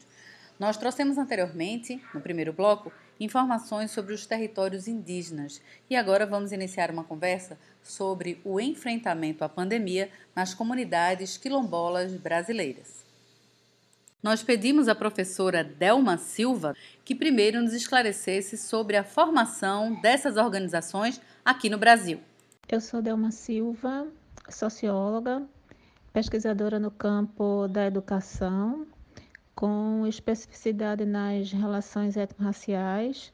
Nós 0.60 0.78
trouxemos 0.78 1.18
anteriormente, 1.18 2.02
no 2.14 2.22
primeiro 2.22 2.54
bloco, 2.54 2.92
informações 3.20 3.92
sobre 3.92 4.14
os 4.14 4.26
territórios 4.26 4.88
indígenas 4.88 5.62
e 5.90 5.96
agora 5.96 6.26
vamos 6.26 6.52
iniciar 6.52 6.90
uma 6.92 7.04
conversa 7.04 7.58
sobre 7.84 8.40
o 8.44 8.60
enfrentamento 8.60 9.44
à 9.44 9.50
pandemia 9.50 10.10
nas 10.36 10.54
comunidades 10.54 11.38
quilombolas 11.38 12.14
brasileiras. 12.14 13.04
Nós 14.24 14.42
pedimos 14.42 14.88
à 14.88 14.96
professora 14.96 15.64
Delma 15.64 16.18
Silva 16.18 16.76
que 17.04 17.14
primeiro 17.14 17.62
nos 17.62 17.74
esclarecesse 17.74 18.58
sobre 18.58 18.98
a 18.98 19.04
formação 19.04 19.94
dessas 20.02 20.36
organizações 20.36 21.22
aqui 21.44 21.70
no 21.70 21.78
Brasil. 21.78 22.20
Eu 22.68 22.82
sou 22.82 23.02
Delma 23.02 23.30
Silva, 23.30 24.08
socióloga, 24.50 25.44
pesquisadora 26.12 26.80
no 26.80 26.90
campo 26.90 27.68
da 27.68 27.86
educação, 27.86 28.88
com 29.56 30.06
especificidade 30.06 31.06
nas 31.06 31.52
relações 31.52 32.18
étnico-raciais 32.18 33.32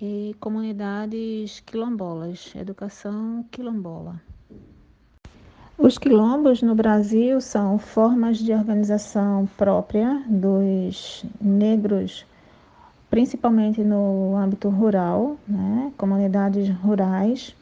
e 0.00 0.34
comunidades 0.40 1.60
quilombolas, 1.60 2.52
educação 2.56 3.44
quilombola. 3.50 4.20
Os 5.78 5.98
quilombos 5.98 6.62
no 6.62 6.74
Brasil 6.74 7.40
são 7.40 7.78
formas 7.78 8.38
de 8.38 8.52
organização 8.52 9.46
própria 9.56 10.22
dos 10.26 11.24
negros, 11.40 12.26
principalmente 13.10 13.84
no 13.84 14.34
âmbito 14.36 14.68
rural, 14.70 15.36
né? 15.46 15.92
comunidades 15.96 16.70
rurais. 16.76 17.54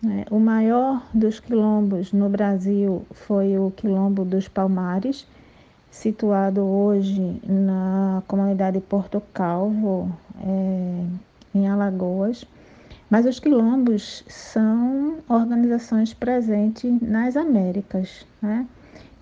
Né? 0.00 0.24
O 0.30 0.38
maior 0.38 1.02
dos 1.12 1.40
quilombos 1.40 2.12
no 2.12 2.28
Brasil 2.28 3.04
foi 3.10 3.58
o 3.58 3.72
Quilombo 3.72 4.24
dos 4.24 4.46
Palmares, 4.46 5.26
situado 5.96 6.62
hoje 6.62 7.40
na 7.46 8.22
comunidade 8.28 8.80
Porto 8.80 9.22
Calvo, 9.32 10.14
é, 10.40 11.04
em 11.54 11.66
Alagoas. 11.68 12.46
Mas 13.08 13.24
os 13.24 13.40
quilombos 13.40 14.24
são 14.28 15.18
organizações 15.28 16.12
presentes 16.12 17.00
nas 17.00 17.36
Américas, 17.36 18.26
né? 18.42 18.66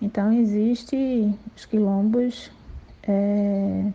Então, 0.01 0.33
existe 0.33 1.33
os 1.55 1.65
quilombos 1.65 2.51
é, 3.07 3.85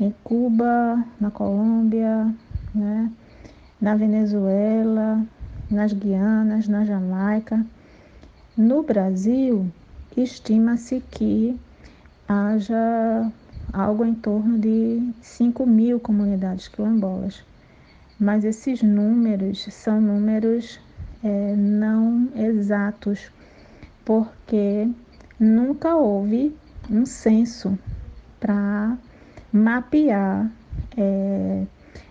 em 0.00 0.14
Cuba, 0.24 1.04
na 1.20 1.30
Colômbia, 1.30 2.34
né? 2.74 3.12
na 3.80 3.94
Venezuela, 3.94 5.24
nas 5.70 5.92
Guianas, 5.92 6.66
na 6.66 6.84
Jamaica. 6.84 7.64
No 8.56 8.82
Brasil, 8.82 9.70
estima-se 10.16 11.00
que 11.10 11.58
haja 12.32 13.30
algo 13.72 14.04
em 14.04 14.14
torno 14.14 14.58
de 14.58 15.12
5 15.20 15.66
mil 15.66 16.00
comunidades 16.00 16.68
quilombolas 16.68 17.44
mas 18.22 18.44
esses 18.44 18.80
números 18.82 19.64
são 19.72 20.00
números 20.00 20.78
é, 21.24 21.56
não 21.56 22.28
exatos, 22.36 23.32
porque 24.04 24.88
nunca 25.40 25.96
houve 25.96 26.54
um 26.88 27.04
censo 27.04 27.76
para 28.38 28.96
mapear 29.52 30.48
é, 30.96 31.64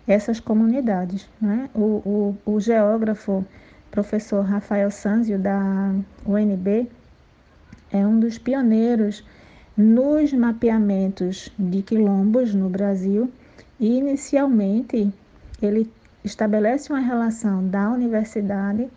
essas 0.05 0.41
comunidades. 0.41 1.29
Né? 1.39 1.69
O, 1.73 2.35
o, 2.45 2.55
o 2.55 2.59
geógrafo 2.59 3.45
professor 3.89 4.43
Rafael 4.43 4.91
Sanzio, 4.91 5.39
da 5.39 5.93
UNB, 6.25 6.89
é 7.89 8.05
um 8.05 8.19
dos 8.19 8.37
pioneiros 8.37 9.23
nos 9.75 10.33
mapeamentos 10.33 11.51
de 11.57 11.81
quilombos 11.81 12.53
no 12.53 12.69
Brasil 12.69 13.31
e, 13.79 13.97
inicialmente, 13.97 15.11
ele 15.61 15.89
estabelece 16.23 16.91
uma 16.91 16.99
relação 16.99 17.67
da 17.67 17.89
universidade 17.89 18.89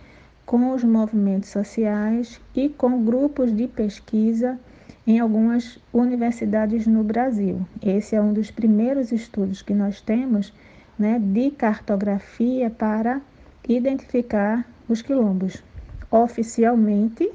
com 0.45 0.73
os 0.73 0.85
movimentos 0.85 1.51
sociais 1.51 2.41
e 2.55 2.69
com 2.69 3.05
grupos 3.05 3.55
de 3.55 3.67
pesquisa 3.67 4.59
em 5.07 5.19
algumas 5.19 5.79
universidades 5.93 6.87
no 6.87 7.03
Brasil. 7.05 7.67
Esse 7.83 8.17
é 8.17 8.21
um 8.21 8.33
dos 8.33 8.51
primeiros 8.51 9.13
estudos 9.13 9.63
que 9.63 9.75
nós 9.75 10.01
temos 10.01 10.53
né, 10.99 11.19
de 11.19 11.51
cartografia 11.51 12.71
para 12.71 13.21
identificar 13.69 14.67
os 14.89 15.03
quilombos. 15.03 15.63
Oficialmente, 16.11 17.31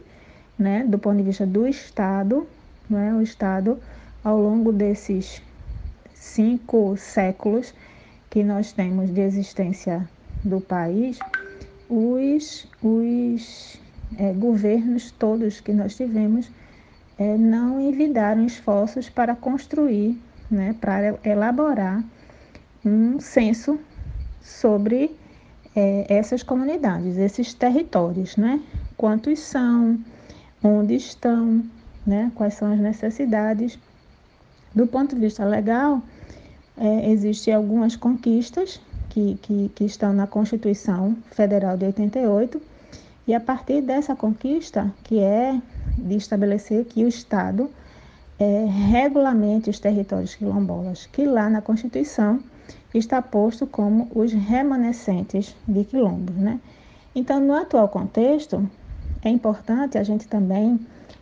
né, 0.58 0.84
do 0.86 0.98
ponto 0.98 1.18
de 1.18 1.24
vista 1.24 1.46
do 1.46 1.68
Estado, 1.68 2.48
né, 2.90 3.14
o 3.14 3.22
Estado, 3.22 3.80
ao 4.24 4.40
longo 4.40 4.72
desses 4.72 5.42
cinco 6.14 6.96
séculos, 6.98 7.74
que 8.30 8.44
nós 8.44 8.72
temos 8.72 9.12
de 9.14 9.22
existência 9.22 10.08
do 10.44 10.62
país, 10.62 11.20
os, 11.90 12.68
os 12.82 13.80
é, 14.18 14.34
governos 14.34 15.12
todos 15.12 15.60
que 15.60 15.74
nós 15.74 15.96
tivemos 15.96 16.50
é, 17.18 17.38
não 17.38 17.80
envidaram 17.80 18.46
esforços 18.46 19.10
para 19.10 19.36
construir, 19.36 20.18
né, 20.50 20.76
para 20.80 21.20
elaborar 21.24 22.04
um 22.86 23.20
censo 23.20 23.80
sobre 24.42 25.16
é, 25.76 26.06
essas 26.10 26.44
comunidades, 26.44 27.18
esses 27.18 27.54
territórios, 27.54 28.38
né? 28.38 28.62
Quantos 28.98 29.40
são, 29.40 30.00
onde 30.64 30.96
estão, 30.96 31.64
né? 32.10 32.32
Quais 32.36 32.56
são 32.56 32.74
as 32.74 32.80
necessidades. 32.80 33.78
Do 34.74 34.88
ponto 34.88 35.16
de 35.16 35.22
vista 35.22 35.46
legal, 35.46 36.02
é, 36.78 37.12
existem 37.12 37.54
algumas 37.54 37.96
conquistas 37.96 38.82
que, 39.10 39.38
que, 39.42 39.72
que 39.76 39.86
estão 39.86 40.12
na 40.12 40.28
Constituição 40.28 41.16
Federal 41.32 41.78
de 41.78 41.86
88, 41.86 42.62
e 43.28 43.34
a 43.34 43.40
partir 43.40 43.82
dessa 43.82 44.16
conquista, 44.16 44.92
que 45.04 45.20
é 45.20 45.60
de 45.98 46.16
estabelecer 46.16 46.86
que 46.86 47.04
o 47.06 47.08
Estado 47.08 47.70
é, 48.40 48.66
regulamente 48.66 49.70
os 49.70 49.80
territórios 49.80 50.34
quilombolas, 50.34 51.08
que 51.12 51.26
lá 51.26 51.50
na 51.50 51.62
Constituição 51.62 52.40
está 52.94 53.22
posto 53.22 53.68
como 53.68 54.08
os 54.16 54.34
remanescentes 54.34 55.56
de 55.68 55.84
quilombos. 55.84 56.36
Né? 56.36 56.60
Então, 57.14 57.40
no 57.40 57.54
atual 57.54 57.88
contexto, 57.88 58.68
é 59.24 59.30
importante 59.30 59.98
a 59.98 60.04
gente 60.04 60.28
também 60.28 60.80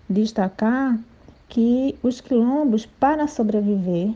destacar 0.09 0.97
que 1.49 1.97
os 2.03 2.21
quilombos, 2.21 2.85
para 2.85 3.27
sobreviver, 3.27 4.13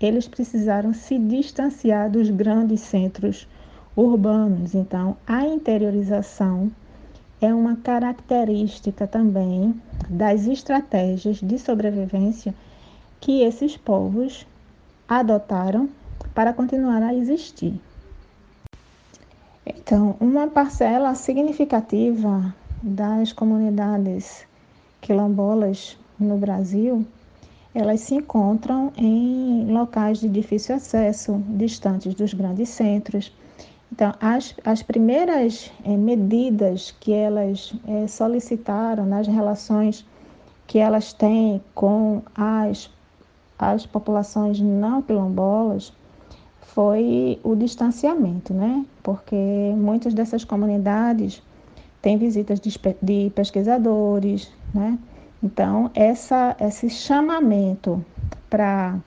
eles 0.00 0.26
precisaram 0.26 0.92
se 0.92 1.18
distanciar 1.18 2.10
dos 2.10 2.28
grandes 2.28 2.80
centros 2.80 3.46
urbanos. 3.96 4.74
Então, 4.74 5.16
a 5.26 5.46
interiorização 5.46 6.70
é 7.40 7.52
uma 7.52 7.76
característica 7.76 9.06
também 9.06 9.80
das 10.08 10.46
estratégias 10.46 11.38
de 11.40 11.58
sobrevivência 11.58 12.54
que 13.20 13.42
esses 13.42 13.76
povos 13.76 14.46
adotaram 15.08 15.88
para 16.34 16.52
continuar 16.52 17.02
a 17.02 17.14
existir. 17.14 17.80
Então, 19.64 20.16
uma 20.20 20.48
parcela 20.48 21.14
significativa 21.14 22.54
das 22.82 23.32
comunidades 23.32 24.44
quilombolas 25.02 25.98
no 26.18 26.38
Brasil 26.38 27.06
elas 27.74 28.00
se 28.00 28.16
encontram 28.16 28.92
em 28.96 29.66
locais 29.72 30.20
de 30.20 30.28
difícil 30.28 30.76
acesso, 30.76 31.42
distantes 31.48 32.14
dos 32.14 32.34
grandes 32.34 32.68
centros. 32.68 33.32
Então, 33.90 34.12
as, 34.20 34.54
as 34.64 34.82
primeiras 34.82 35.70
é, 35.84 35.96
medidas 35.96 36.94
que 37.00 37.12
elas 37.12 37.72
é, 37.86 38.06
solicitaram 38.06 39.06
nas 39.06 39.26
relações 39.26 40.04
que 40.66 40.78
elas 40.78 41.12
têm 41.12 41.62
com 41.74 42.22
as, 42.34 42.90
as 43.58 43.86
populações 43.86 44.60
não 44.60 45.02
quilombolas 45.02 45.92
foi 46.60 47.38
o 47.42 47.54
distanciamento, 47.54 48.54
né? 48.54 48.84
Porque 49.02 49.36
muitas 49.76 50.14
dessas 50.14 50.44
comunidades 50.44 51.42
têm 52.02 52.18
visitas 52.18 52.60
de, 52.60 52.78
de 53.00 53.32
pesquisadores, 53.34 54.50
né? 54.74 54.98
Então, 55.42 55.90
essa, 55.94 56.56
esse 56.60 56.90
chamamento 56.90 58.04
para 58.50 58.98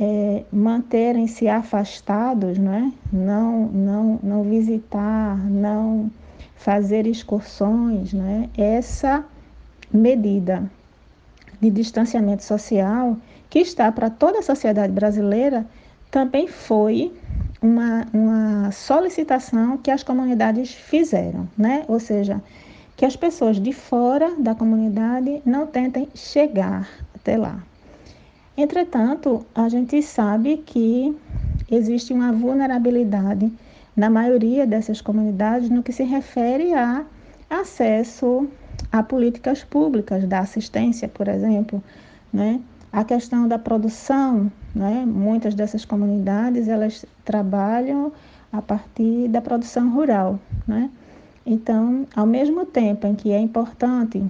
é, 0.00 0.44
manterem-se 0.52 1.48
afastados, 1.48 2.56
né? 2.56 2.92
não, 3.12 3.66
não, 3.66 4.20
não 4.22 4.42
visitar, 4.44 5.36
não 5.50 6.10
fazer 6.56 7.06
excursões, 7.06 8.12
né? 8.12 8.48
essa 8.56 9.24
medida 9.92 10.70
de 11.60 11.70
distanciamento 11.70 12.44
social 12.44 13.16
que 13.50 13.58
está 13.58 13.90
para 13.90 14.08
toda 14.08 14.38
a 14.38 14.42
sociedade 14.42 14.92
brasileira 14.92 15.66
também 16.10 16.46
foi 16.46 17.12
uma, 17.60 18.06
uma 18.12 18.70
solicitação 18.72 19.76
que 19.78 19.90
as 19.90 20.02
comunidades 20.02 20.72
fizeram, 20.72 21.48
né? 21.56 21.84
Ou 21.88 21.98
seja, 21.98 22.42
que 22.96 23.04
as 23.04 23.16
pessoas 23.16 23.60
de 23.60 23.72
fora 23.72 24.34
da 24.38 24.54
comunidade 24.54 25.42
não 25.44 25.66
tentem 25.66 26.08
chegar 26.14 26.88
até 27.14 27.36
lá. 27.36 27.62
Entretanto, 28.56 29.46
a 29.54 29.68
gente 29.68 30.02
sabe 30.02 30.58
que 30.58 31.16
existe 31.70 32.12
uma 32.12 32.32
vulnerabilidade 32.32 33.52
na 33.96 34.10
maioria 34.10 34.66
dessas 34.66 35.00
comunidades 35.00 35.70
no 35.70 35.82
que 35.82 35.92
se 35.92 36.02
refere 36.02 36.74
a 36.74 37.04
acesso 37.48 38.48
a 38.90 39.02
políticas 39.02 39.64
públicas 39.64 40.24
da 40.26 40.40
assistência, 40.40 41.08
por 41.08 41.28
exemplo, 41.28 41.82
né? 42.32 42.60
A 42.92 43.04
questão 43.04 43.46
da 43.46 43.58
produção, 43.58 44.50
né? 44.74 45.04
Muitas 45.06 45.54
dessas 45.54 45.84
comunidades 45.84 46.68
elas 46.68 47.04
trabalham 47.24 48.12
a 48.50 48.62
partir 48.62 49.28
da 49.28 49.42
produção 49.42 49.90
rural, 49.90 50.38
né? 50.66 50.90
Então, 51.44 52.06
ao 52.14 52.26
mesmo 52.26 52.66
tempo 52.66 53.06
em 53.06 53.14
que 53.14 53.30
é 53.30 53.38
importante 53.38 54.24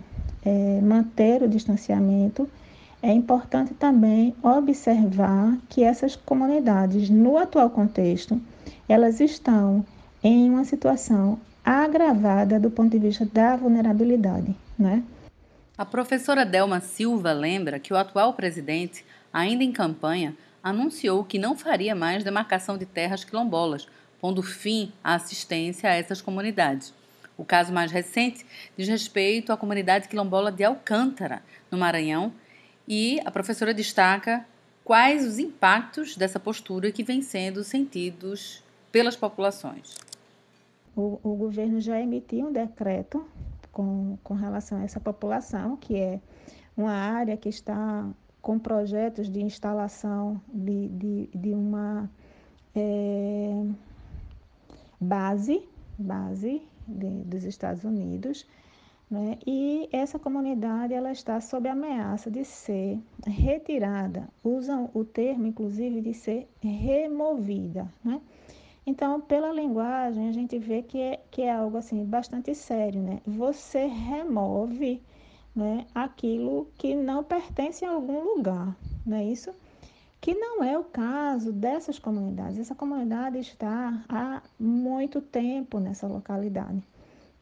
é, 0.45 0.81
manter 0.81 1.43
o 1.43 1.49
distanciamento, 1.49 2.49
é 3.01 3.13
importante 3.13 3.75
também 3.75 4.35
observar 4.43 5.57
que 5.69 5.85
essas 5.85 6.17
comunidades, 6.17 7.09
no 7.09 7.37
atual 7.37 7.71
contexto, 7.71 8.41
elas 8.89 9.21
estão 9.21 9.85
em 10.23 10.51
uma 10.51 10.65
situação 10.65 11.39
agravada 11.65 12.59
do 12.59 12.71
ponto 12.71 12.91
de 12.91 12.99
vista 12.99 13.25
da 13.33 13.57
vulnerabilidade, 13.57 14.55
né? 14.79 15.03
A 15.79 15.85
professora 15.85 16.45
Delma 16.45 16.81
Silva 16.81 17.31
lembra 17.31 17.79
que 17.79 17.93
o 17.93 17.97
atual 17.97 18.35
presidente, 18.35 19.05
ainda 19.33 19.63
em 19.63 19.71
campanha, 19.71 20.37
anunciou 20.61 21.23
que 21.23 21.39
não 21.39 21.57
faria 21.57 21.95
mais 21.95 22.25
demarcação 22.25 22.77
de 22.77 22.85
terras 22.85 23.23
quilombolas, 23.23 23.87
pondo 24.21 24.43
fim 24.43 24.93
à 25.05 25.15
assistência 25.15 25.89
a 25.89 25.95
essas 25.95 26.21
comunidades. 26.21 26.93
O 27.37 27.45
caso 27.45 27.73
mais 27.73 27.93
recente 27.93 28.45
diz 28.77 28.89
respeito 28.89 29.53
à 29.53 29.57
comunidade 29.57 30.09
quilombola 30.09 30.51
de 30.51 30.65
Alcântara, 30.65 31.45
no 31.71 31.79
Maranhão, 31.79 32.33
e 32.89 33.21
a 33.25 33.31
professora 33.31 33.73
destaca 33.73 34.45
quais 34.83 35.25
os 35.25 35.39
impactos 35.39 36.17
dessa 36.17 36.41
postura 36.41 36.91
que 36.91 37.05
vem 37.05 37.23
sendo 37.23 37.63
sentidos 37.63 38.65
pelas 38.91 39.15
populações. 39.15 39.95
O, 40.97 41.21
o 41.23 41.37
governo 41.37 41.81
já 41.81 42.01
emitiu 42.01 42.49
um 42.49 42.53
decreto 42.53 43.25
com, 43.79 44.19
com 44.25 44.35
relação 44.35 44.79
a 44.79 44.83
essa 44.83 44.99
população, 44.99 45.77
que 45.77 45.97
é 45.97 46.21
uma 46.77 46.91
área 46.91 47.37
que 47.37 47.49
está 47.49 48.11
com 48.43 48.59
projetos 48.59 49.31
de 49.31 49.41
instalação 49.41 50.41
de, 50.53 50.89
de, 50.89 51.31
de 51.33 51.55
uma 51.55 52.11
é, 52.75 53.65
base, 55.01 55.63
base 55.97 56.61
de, 56.89 57.09
dos 57.23 57.45
Estados 57.45 57.85
Unidos, 57.85 58.45
né? 59.09 59.39
e 59.47 59.89
essa 59.93 60.19
comunidade 60.19 60.93
ela 60.93 61.13
está 61.13 61.41
sob 61.41 61.69
ameaça 61.69 62.29
de 62.33 62.45
ser 62.45 62.99
retirada, 63.25 64.29
usam 64.43 64.91
o 64.93 65.05
termo 65.05 65.47
inclusive 65.47 66.01
de 66.01 66.15
ser 66.15 66.49
removida. 66.61 67.87
Né? 68.03 68.21
Então, 68.89 69.21
pela 69.21 69.53
linguagem, 69.53 70.31
a 70.31 70.33
gente 70.33 70.59
vê 70.59 70.83
que 70.83 70.99
é, 70.99 71.21
que 71.31 71.43
é 71.43 71.53
algo 71.53 71.77
assim 71.77 72.03
bastante 72.07 72.55
sério, 72.55 73.03
né? 73.03 73.21
Você 73.27 73.85
remove 73.85 75.03
né, 75.55 75.87
aquilo 75.95 76.67
que 76.79 76.95
não 76.95 77.23
pertence 77.23 77.85
a 77.85 77.91
algum 77.91 78.37
lugar, 78.37 78.75
não 79.05 79.19
é 79.19 79.27
isso? 79.27 79.53
Que 80.23 80.35
não 80.35 80.65
é 80.65 80.79
o 80.79 80.85
caso 80.85 81.53
dessas 81.53 81.99
comunidades. 81.99 82.59
Essa 82.59 82.75
comunidade 82.75 83.39
está 83.41 84.03
há 84.09 84.41
muito 84.59 85.21
tempo 85.21 85.79
nessa 85.79 86.07
localidade. 86.07 86.83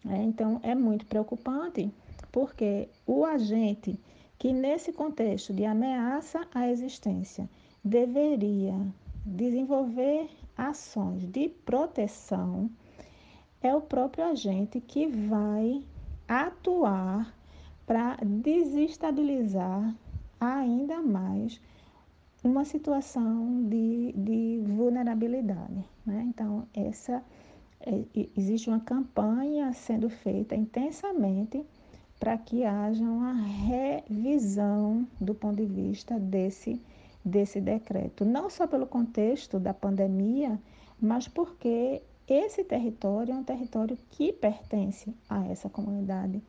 Né? 0.05 0.24
Então, 0.24 0.59
é 0.64 0.74
muito 0.74 1.07
preocupante, 1.07 1.88
porque 2.32 2.88
o 3.07 3.24
agente 3.24 3.97
que, 4.36 4.53
nesse 4.53 4.92
contexto 4.92 5.55
de 5.55 5.64
ameaça 5.64 6.44
à 6.53 6.68
existência, 6.68 7.49
deveria 7.84 8.74
desenvolver 9.24 10.28
ações 10.57 11.27
de 11.27 11.49
proteção, 11.49 12.71
é 13.63 13.75
o 13.75 13.81
próprio 13.81 14.25
agente 14.25 14.81
que 14.81 15.07
vai 15.07 15.83
atuar 16.29 17.35
para 17.87 18.17
desestabilizar 18.25 19.95
ainda 20.41 21.01
mais 21.01 21.61
uma 22.43 22.65
situação 22.65 23.65
de, 23.69 24.13
de 24.13 24.63
vulnerabilidade. 24.65 25.85
Né? 26.05 26.25
Então, 26.29 26.67
essa 26.75 27.23
é, 27.81 28.05
existe 28.37 28.69
uma 28.69 28.81
campanha 28.81 29.73
sendo 29.73 30.09
feita 30.09 30.55
intensamente 30.55 31.65
para 32.19 32.37
que 32.39 32.65
haja 32.65 33.05
uma 33.05 33.33
revisão 33.33 35.07
do 35.21 35.35
ponto 35.35 35.57
de 35.57 35.67
vista 35.67 36.19
desse 36.19 36.81
desse 37.27 37.61
decreto, 37.61 38.24
não 38.24 38.49
só 38.49 38.68
pelo 38.68 38.87
contexto 38.87 39.59
da 39.59 39.74
pandemia, 39.74 40.61
mas 41.01 41.27
porque 41.27 42.01
esse 42.29 42.62
território 42.62 43.35
é 43.35 43.37
um 43.37 43.43
território 43.43 43.99
que 44.11 44.33
pertence 44.33 45.12
a 45.29 45.45
essa 45.49 45.68
comunidade 45.68 46.41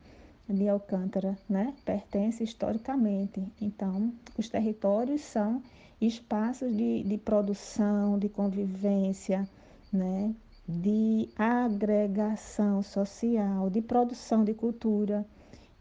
de 0.48 0.68
Alcântara, 0.68 1.36
né? 1.48 1.74
Pertence 1.84 2.44
historicamente. 2.44 3.42
Então, 3.60 4.12
os 4.38 4.48
territórios 4.48 5.20
são 5.22 5.60
espaços 6.00 6.74
de, 6.74 7.02
de 7.02 7.18
produção, 7.18 8.16
de 8.16 8.28
convivência, 8.28 9.48
né? 9.92 10.32
De 10.66 11.28
agregação 11.36 12.82
social, 12.82 13.68
de 13.68 13.82
produção 13.82 14.44
de 14.44 14.54
cultura. 14.54 15.26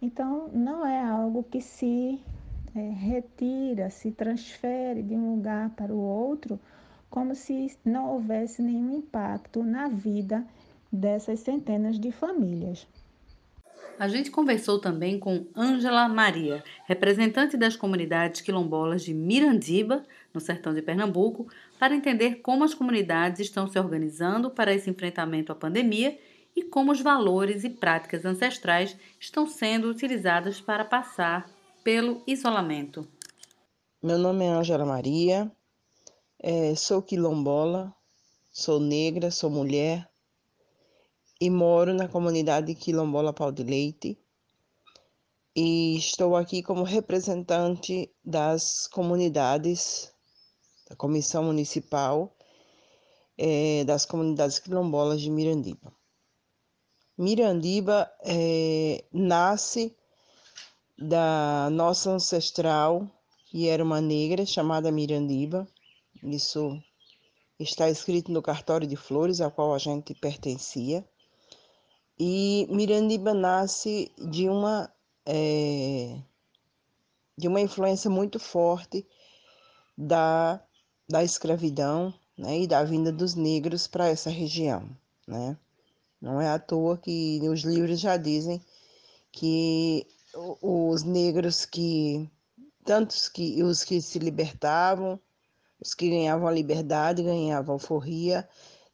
Então, 0.01 0.47
não 0.49 0.85
é 0.85 1.03
algo 1.03 1.43
que 1.43 1.61
se 1.61 2.19
é, 2.75 2.89
retira, 2.89 3.89
se 3.89 4.11
transfere 4.11 5.01
de 5.01 5.15
um 5.15 5.35
lugar 5.35 5.69
para 5.71 5.93
o 5.93 5.99
outro, 5.99 6.59
como 7.09 7.35
se 7.35 7.77
não 7.83 8.11
houvesse 8.11 8.61
nenhum 8.61 8.97
impacto 8.97 9.63
na 9.63 9.87
vida 9.87 10.45
dessas 10.91 11.39
centenas 11.39 11.99
de 11.99 12.11
famílias. 12.11 12.87
A 13.99 14.07
gente 14.07 14.29
conversou 14.29 14.79
também 14.79 15.17
com 15.17 15.47
Ângela 15.55 16.07
Maria, 16.07 16.63
representante 16.85 17.57
das 17.57 17.75
comunidades 17.75 18.41
quilombolas 18.41 19.01
de 19.01 19.11
Mirandiba, 19.11 20.03
no 20.31 20.39
sertão 20.39 20.71
de 20.71 20.83
Pernambuco, 20.83 21.47
para 21.79 21.95
entender 21.95 22.35
como 22.41 22.63
as 22.63 22.75
comunidades 22.75 23.39
estão 23.39 23.67
se 23.67 23.79
organizando 23.79 24.51
para 24.51 24.71
esse 24.71 24.87
enfrentamento 24.87 25.51
à 25.51 25.55
pandemia 25.55 26.15
e 26.55 26.61
como 26.61 26.91
os 26.91 27.01
valores 27.01 27.63
e 27.63 27.69
práticas 27.71 28.23
ancestrais 28.23 28.95
estão 29.19 29.47
sendo 29.47 29.89
utilizados 29.89 30.61
para 30.61 30.85
passar 30.85 31.49
pelo 31.87 32.21
isolamento. 32.27 33.07
Meu 34.03 34.17
nome 34.17 34.43
é 34.43 34.49
Ângela 34.49 34.85
Maria, 34.85 35.49
é, 36.37 36.75
sou 36.75 37.01
quilombola, 37.01 37.95
sou 38.51 38.77
negra, 38.77 39.31
sou 39.31 39.49
mulher 39.49 40.05
e 41.39 41.49
moro 41.49 41.93
na 41.93 42.09
comunidade 42.09 42.75
quilombola 42.75 43.31
Pau 43.31 43.53
de 43.53 43.63
Leite. 43.63 44.19
E 45.55 45.95
estou 45.95 46.35
aqui 46.35 46.61
como 46.61 46.83
representante 46.83 48.13
das 48.21 48.85
comunidades, 48.87 50.11
da 50.89 50.95
Comissão 50.97 51.45
Municipal 51.45 52.35
é, 53.37 53.85
das 53.85 54.05
Comunidades 54.05 54.59
Quilombolas 54.59 55.21
de 55.21 55.29
Mirandiba. 55.29 55.93
Mirandiba 57.17 58.11
é, 58.25 59.05
nasce 59.09 59.95
da 60.97 61.69
nossa 61.71 62.11
ancestral, 62.11 63.07
que 63.45 63.67
era 63.67 63.83
uma 63.83 64.01
negra 64.01 64.45
chamada 64.45 64.91
Mirandiba. 64.91 65.67
Isso 66.23 66.81
está 67.59 67.89
escrito 67.89 68.31
no 68.31 68.41
cartório 68.41 68.87
de 68.87 68.95
flores 68.95 69.41
ao 69.41 69.51
qual 69.51 69.73
a 69.73 69.77
gente 69.77 70.13
pertencia. 70.15 71.05
E 72.19 72.67
Mirandiba 72.69 73.33
nasce 73.33 74.11
de 74.17 74.49
uma 74.49 74.91
é, 75.25 76.17
de 77.37 77.47
uma 77.47 77.61
influência 77.61 78.09
muito 78.09 78.39
forte 78.39 79.05
da, 79.95 80.59
da 81.07 81.23
escravidão 81.23 82.13
né, 82.37 82.61
e 82.61 82.67
da 82.67 82.83
vinda 82.83 83.11
dos 83.11 83.35
negros 83.35 83.85
para 83.85 84.07
essa 84.07 84.29
região. 84.29 84.89
Né? 85.27 85.55
Não 86.19 86.41
é 86.41 86.49
à 86.49 86.57
toa 86.57 86.97
que 86.97 87.39
os 87.49 87.61
livros 87.61 87.99
já 87.99 88.17
dizem 88.17 88.59
que 89.31 90.07
os 90.61 91.03
negros 91.03 91.65
que 91.65 92.29
tantos 92.85 93.27
que 93.27 93.61
os 93.63 93.83
que 93.83 94.01
se 94.01 94.19
libertavam, 94.19 95.19
os 95.79 95.93
que 95.93 96.09
ganhavam 96.09 96.47
a 96.47 96.51
liberdade, 96.51 97.23
ganhavam 97.23 97.73
alforria, 97.73 98.47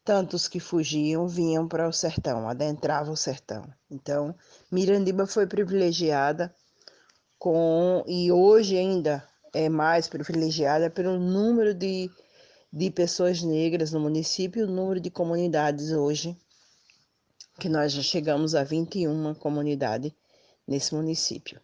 tantos 0.04 0.48
que 0.48 0.60
fugiam 0.60 1.28
vinham 1.28 1.68
para 1.68 1.88
o 1.88 1.94
sertão, 1.94 2.48
adentravam 2.48 3.14
o 3.14 3.18
sertão. 3.18 3.64
Então, 3.91 4.36
Mirandiba 4.72 5.28
foi 5.28 5.46
privilegiada 5.46 6.54
com 7.38 8.04
e 8.08 8.32
hoje 8.32 8.78
ainda 8.78 9.28
é 9.54 9.70
mais 9.70 10.08
privilegiada 10.08 10.89
pelo 10.89 11.20
número 11.20 11.74
de, 11.74 12.10
de 12.72 12.89
pessoas 12.89 13.44
negras 13.44 13.91
no 13.91 14.00
município, 14.00 14.66
o 14.66 14.72
número 14.72 15.00
de 15.00 15.12
comunidades 15.12 15.91
hoje, 15.91 16.36
que 17.60 17.70
nós 17.70 17.91
já 17.91 18.02
chegamos 18.02 18.56
a 18.56 18.64
21 18.64 19.36
comunidades 19.36 20.12
nesse 20.68 20.93
município. 20.95 21.61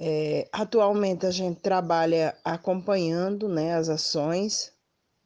É, 0.00 0.48
atualmente 0.52 1.26
a 1.26 1.30
gente 1.30 1.60
trabalha 1.60 2.36
acompanhando 2.44 3.48
né, 3.48 3.74
as 3.74 3.88
ações 3.88 4.72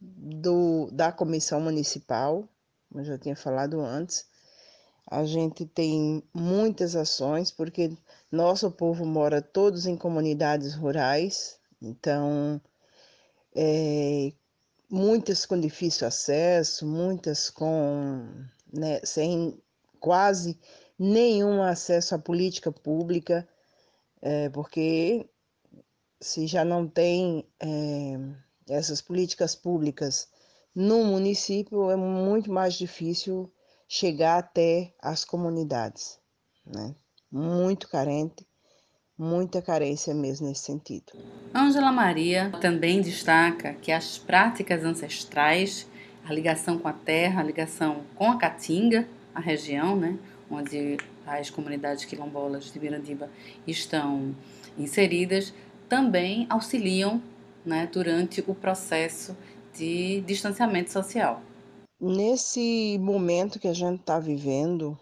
do, 0.00 0.88
da 0.90 1.12
comissão 1.12 1.60
municipal, 1.60 2.48
como 2.88 3.00
eu 3.00 3.04
já 3.04 3.18
tinha 3.18 3.36
falado 3.36 3.80
antes. 3.80 4.26
A 5.06 5.24
gente 5.24 5.66
tem 5.66 6.22
muitas 6.32 6.96
ações, 6.96 7.50
porque 7.50 7.92
nosso 8.30 8.70
povo 8.70 9.04
mora 9.04 9.42
todos 9.42 9.84
em 9.84 9.94
comunidades 9.94 10.74
rurais, 10.74 11.58
então 11.82 12.58
é, 13.54 14.32
muitas 14.88 15.44
com 15.44 15.60
difícil 15.60 16.06
acesso, 16.06 16.86
muitas 16.86 17.50
com 17.50 18.26
né, 18.72 19.00
sem 19.04 19.60
quase 20.00 20.58
nenhum 20.98 21.62
acesso 21.62 22.14
à 22.14 22.18
política 22.18 22.70
pública, 22.70 23.48
é, 24.20 24.48
porque 24.50 25.28
se 26.20 26.46
já 26.46 26.64
não 26.64 26.86
tem 26.86 27.44
é, 27.60 28.18
essas 28.68 29.00
políticas 29.00 29.54
públicas 29.54 30.28
no 30.74 31.04
município 31.04 31.90
é 31.90 31.96
muito 31.96 32.50
mais 32.50 32.74
difícil 32.74 33.52
chegar 33.88 34.38
até 34.38 34.94
as 35.00 35.24
comunidades, 35.24 36.18
né? 36.66 36.94
Muito 37.30 37.88
carente, 37.88 38.46
muita 39.18 39.60
carência 39.60 40.14
mesmo 40.14 40.48
nesse 40.48 40.64
sentido. 40.64 41.12
Ângela 41.54 41.92
Maria 41.92 42.50
também 42.60 43.02
destaca 43.02 43.74
que 43.74 43.92
as 43.92 44.16
práticas 44.16 44.82
ancestrais, 44.84 45.86
a 46.24 46.32
ligação 46.32 46.78
com 46.78 46.88
a 46.88 46.92
terra, 46.92 47.40
a 47.40 47.44
ligação 47.44 48.02
com 48.14 48.30
a 48.30 48.38
caatinga, 48.38 49.06
a 49.34 49.40
região, 49.40 49.94
né, 49.94 50.18
onde 50.52 50.98
as 51.26 51.50
comunidades 51.50 52.04
quilombolas 52.04 52.70
de 52.72 52.78
Mirandiba 52.78 53.30
estão 53.66 54.34
inseridas, 54.78 55.52
também 55.88 56.46
auxiliam 56.50 57.22
né, 57.64 57.88
durante 57.90 58.44
o 58.46 58.54
processo 58.54 59.36
de 59.74 60.20
distanciamento 60.22 60.90
social. 60.90 61.42
Nesse 62.00 62.98
momento 63.00 63.58
que 63.58 63.68
a 63.68 63.72
gente 63.72 64.00
está 64.00 64.18
vivendo, 64.18 64.98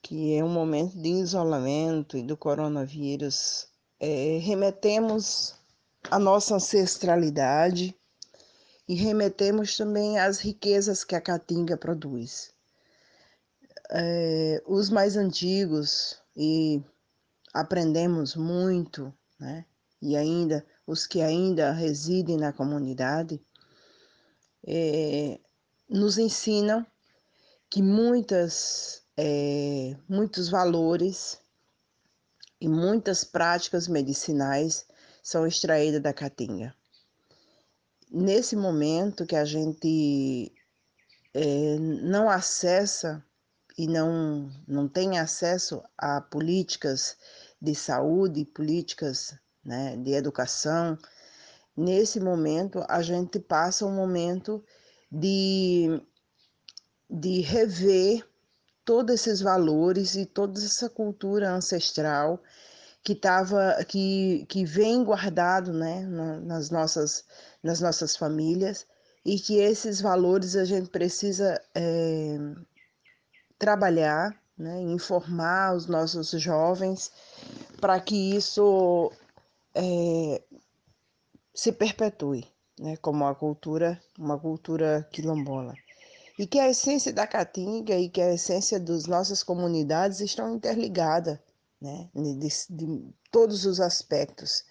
que 0.00 0.34
é 0.34 0.44
um 0.44 0.48
momento 0.48 0.96
de 0.96 1.08
isolamento 1.08 2.16
e 2.16 2.22
do 2.22 2.36
coronavírus, 2.36 3.68
é, 3.98 4.38
remetemos 4.40 5.54
a 6.10 6.18
nossa 6.18 6.54
ancestralidade 6.54 7.94
e 8.88 8.94
remetemos 8.94 9.76
também 9.76 10.18
às 10.18 10.38
riquezas 10.38 11.02
que 11.02 11.16
a 11.16 11.20
Caatinga 11.20 11.76
produz. 11.76 12.54
É, 13.90 14.62
os 14.66 14.90
mais 14.90 15.16
antigos, 15.16 16.20
e 16.36 16.82
aprendemos 17.52 18.36
muito, 18.36 19.12
né? 19.38 19.64
e 20.02 20.16
ainda 20.16 20.64
os 20.86 21.06
que 21.06 21.20
ainda 21.20 21.72
residem 21.72 22.36
na 22.36 22.52
comunidade, 22.52 23.40
é, 24.66 25.40
nos 25.88 26.18
ensinam 26.18 26.86
que 27.70 27.82
muitas, 27.82 29.02
é, 29.16 29.96
muitos 30.08 30.48
valores 30.48 31.40
e 32.60 32.68
muitas 32.68 33.24
práticas 33.24 33.88
medicinais 33.88 34.86
são 35.22 35.46
extraídas 35.46 36.02
da 36.02 36.12
caatinga. 36.12 36.74
Nesse 38.10 38.54
momento 38.54 39.26
que 39.26 39.34
a 39.34 39.44
gente 39.44 40.52
é, 41.34 41.78
não 41.78 42.30
acessa 42.30 43.24
e 43.76 43.86
não, 43.86 44.50
não 44.66 44.88
tem 44.88 45.18
acesso 45.18 45.82
a 45.98 46.20
políticas 46.20 47.16
de 47.60 47.74
saúde, 47.74 48.44
políticas 48.44 49.34
né, 49.64 49.96
de 49.96 50.12
educação, 50.12 50.98
nesse 51.76 52.20
momento 52.20 52.84
a 52.88 53.02
gente 53.02 53.38
passa 53.38 53.84
um 53.84 53.94
momento 53.94 54.64
de, 55.10 56.00
de 57.10 57.40
rever 57.40 58.26
todos 58.84 59.14
esses 59.14 59.40
valores 59.40 60.14
e 60.14 60.24
toda 60.24 60.58
essa 60.58 60.88
cultura 60.88 61.50
ancestral 61.50 62.42
que 63.02 63.14
tava, 63.14 63.84
que, 63.84 64.46
que 64.48 64.64
vem 64.64 65.04
guardado 65.04 65.72
né, 65.72 66.00
nas, 66.42 66.70
nossas, 66.70 67.24
nas 67.62 67.80
nossas 67.80 68.16
famílias 68.16 68.86
e 69.24 69.38
que 69.38 69.58
esses 69.58 70.00
valores 70.00 70.56
a 70.56 70.64
gente 70.64 70.88
precisa 70.88 71.60
é, 71.74 72.38
trabalhar, 73.58 74.34
né, 74.56 74.80
informar 74.82 75.74
os 75.74 75.86
nossos 75.86 76.30
jovens 76.30 77.12
para 77.80 78.00
que 78.00 78.36
isso 78.36 79.12
é, 79.74 80.42
se 81.54 81.72
perpetue, 81.72 82.46
né, 82.78 82.96
como 82.96 83.24
uma 83.24 83.34
cultura, 83.34 84.00
uma 84.18 84.38
cultura 84.38 85.06
quilombola. 85.12 85.74
E 86.38 86.46
que 86.46 86.58
a 86.58 86.68
essência 86.68 87.12
da 87.12 87.26
caatinga 87.26 87.94
e 87.94 88.10
que 88.10 88.20
a 88.20 88.34
essência 88.34 88.78
das 88.78 89.06
nossas 89.06 89.42
comunidades 89.42 90.20
estão 90.20 90.54
interligadas, 90.54 91.38
né, 91.80 92.10
de, 92.14 92.48
de 92.70 93.14
todos 93.30 93.64
os 93.64 93.80
aspectos, 93.80 94.64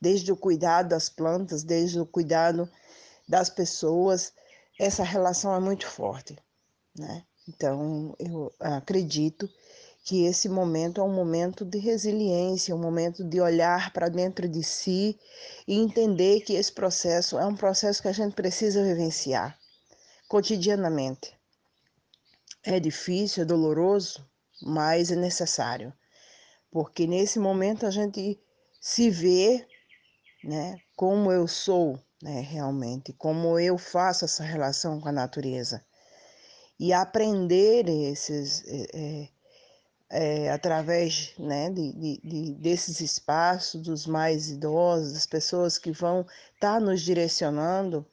desde 0.00 0.32
o 0.32 0.36
cuidado 0.36 0.88
das 0.88 1.08
plantas, 1.08 1.62
desde 1.62 2.00
o 2.00 2.06
cuidado 2.06 2.70
das 3.28 3.48
pessoas, 3.48 4.32
essa 4.78 5.02
relação 5.02 5.54
é 5.54 5.60
muito 5.60 5.86
forte, 5.86 6.36
né? 6.96 7.24
Então, 7.46 8.16
eu 8.18 8.52
acredito 8.58 9.50
que 10.02 10.24
esse 10.24 10.48
momento 10.48 11.00
é 11.00 11.04
um 11.04 11.14
momento 11.14 11.64
de 11.64 11.78
resiliência, 11.78 12.74
um 12.74 12.78
momento 12.78 13.22
de 13.22 13.40
olhar 13.40 13.92
para 13.92 14.08
dentro 14.08 14.48
de 14.48 14.62
si 14.62 15.18
e 15.66 15.78
entender 15.78 16.40
que 16.40 16.54
esse 16.54 16.72
processo 16.72 17.38
é 17.38 17.46
um 17.46 17.56
processo 17.56 18.00
que 18.00 18.08
a 18.08 18.12
gente 18.12 18.34
precisa 18.34 18.82
vivenciar 18.82 19.58
cotidianamente. 20.28 21.34
É 22.62 22.80
difícil, 22.80 23.42
é 23.42 23.46
doloroso, 23.46 24.26
mas 24.62 25.10
é 25.10 25.16
necessário, 25.16 25.92
porque 26.70 27.06
nesse 27.06 27.38
momento 27.38 27.86
a 27.86 27.90
gente 27.90 28.40
se 28.80 29.10
vê, 29.10 29.66
né, 30.42 30.78
como 30.96 31.30
eu 31.30 31.46
sou, 31.46 31.98
né, 32.22 32.40
realmente, 32.40 33.12
como 33.14 33.58
eu 33.58 33.76
faço 33.76 34.24
essa 34.24 34.42
relação 34.42 34.98
com 34.98 35.08
a 35.08 35.12
natureza 35.12 35.84
e 36.78 36.92
aprender 36.92 37.88
esses 37.88 38.64
é, 38.66 39.28
é, 40.10 40.50
através 40.50 41.34
né, 41.38 41.70
de, 41.70 41.92
de, 41.92 42.20
de, 42.22 42.54
desses 42.54 43.00
espaços, 43.00 43.82
dos 43.82 44.06
mais 44.06 44.50
idosos, 44.50 45.12
das 45.12 45.26
pessoas 45.26 45.76
que 45.76 45.90
vão 45.90 46.20
estar 46.54 46.74
tá 46.74 46.80
nos 46.80 47.02
direcionando, 47.02 48.06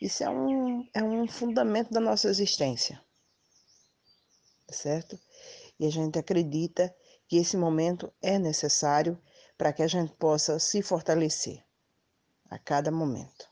isso 0.00 0.22
é 0.22 0.28
um, 0.28 0.86
é 0.92 1.02
um 1.02 1.26
fundamento 1.26 1.90
da 1.90 2.00
nossa 2.00 2.28
existência, 2.28 3.00
tá 4.66 4.74
certo? 4.74 5.18
E 5.80 5.86
a 5.86 5.90
gente 5.90 6.18
acredita 6.18 6.94
que 7.26 7.38
esse 7.38 7.56
momento 7.56 8.12
é 8.20 8.38
necessário 8.38 9.18
para 9.56 9.72
que 9.72 9.82
a 9.82 9.88
gente 9.88 10.12
possa 10.12 10.58
se 10.58 10.82
fortalecer 10.82 11.64
a 12.50 12.58
cada 12.58 12.90
momento. 12.90 13.48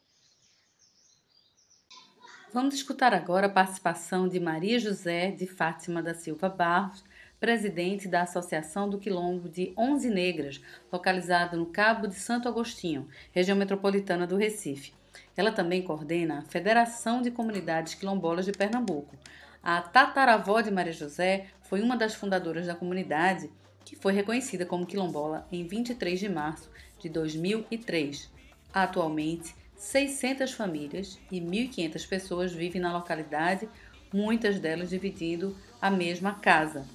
Vamos 2.55 2.77
escutar 2.77 3.13
agora 3.13 3.49
a 3.49 3.51
participação 3.51 4.29
de 4.29 4.39
Maria 4.39 4.79
José 4.79 5.33
de 5.33 5.45
Fátima 5.45 6.01
da 6.01 6.15
Silva 6.15 6.49
Barros, 6.49 7.03
presidente 7.41 8.07
da 8.07 8.23
Associação 8.23 8.89
do 8.89 8.97
Quilombo 8.97 9.49
de 9.49 9.75
Onze 9.77 10.09
Negras, 10.09 10.61
localizado 10.93 11.57
no 11.57 11.67
Cabo 11.67 12.07
de 12.07 12.15
Santo 12.15 12.49
Agostinho, 12.49 13.09
região 13.33 13.57
metropolitana 13.57 14.25
do 14.25 14.37
Recife. 14.37 14.95
Ela 15.37 15.51
também 15.51 15.83
coordena 15.83 16.39
a 16.39 16.43
Federação 16.43 17.21
de 17.21 17.33
Comunidades 17.33 17.95
Quilombolas 17.95 18.45
de 18.45 18.53
Pernambuco. 18.53 19.17
A 19.61 19.83
tataravó 19.83 20.61
de 20.61 20.71
Maria 20.71 20.93
José 20.93 21.49
foi 21.63 21.83
uma 21.83 21.97
das 21.97 22.15
fundadoras 22.15 22.69
da 22.69 22.77
comunidade, 22.77 23.51
que 23.85 23.97
foi 23.97 24.13
reconhecida 24.13 24.65
como 24.65 24.87
quilombola 24.87 25.45
em 25.51 25.67
23 25.67 26.21
de 26.21 26.29
março 26.29 26.71
de 27.01 27.09
2003. 27.09 28.33
Atualmente, 28.73 29.57
600 29.85 30.53
famílias 30.53 31.19
e 31.31 31.39
1.500 31.39 32.09
pessoas 32.09 32.53
vivem 32.53 32.81
na 32.81 32.91
localidade, 32.91 33.69
muitas 34.11 34.59
delas 34.59 34.89
dividindo 34.89 35.55
a 35.81 35.91
mesma 35.91 36.33
casa. 36.37 36.87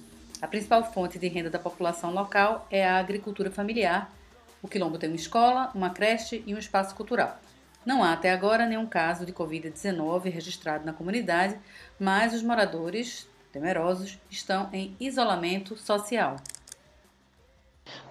A 0.42 0.48
principal 0.48 0.82
fonte 0.92 1.16
de 1.16 1.28
renda 1.28 1.48
da 1.48 1.58
população 1.58 2.12
local 2.12 2.66
é 2.68 2.84
a 2.84 2.98
agricultura 2.98 3.48
familiar. 3.48 4.12
O 4.60 4.66
Quilombo 4.66 4.98
tem 4.98 5.08
uma 5.08 5.14
escola, 5.14 5.70
uma 5.72 5.90
creche 5.90 6.42
e 6.44 6.52
um 6.52 6.58
espaço 6.58 6.96
cultural. 6.96 7.38
Não 7.86 8.02
há 8.02 8.12
até 8.12 8.32
agora 8.32 8.66
nenhum 8.66 8.86
caso 8.86 9.24
de 9.24 9.32
Covid-19 9.32 10.24
registrado 10.24 10.84
na 10.84 10.92
comunidade, 10.92 11.56
mas 11.98 12.34
os 12.34 12.42
moradores, 12.42 13.28
temerosos, 13.52 14.18
estão 14.28 14.68
em 14.72 14.96
isolamento 14.98 15.76
social. 15.76 16.38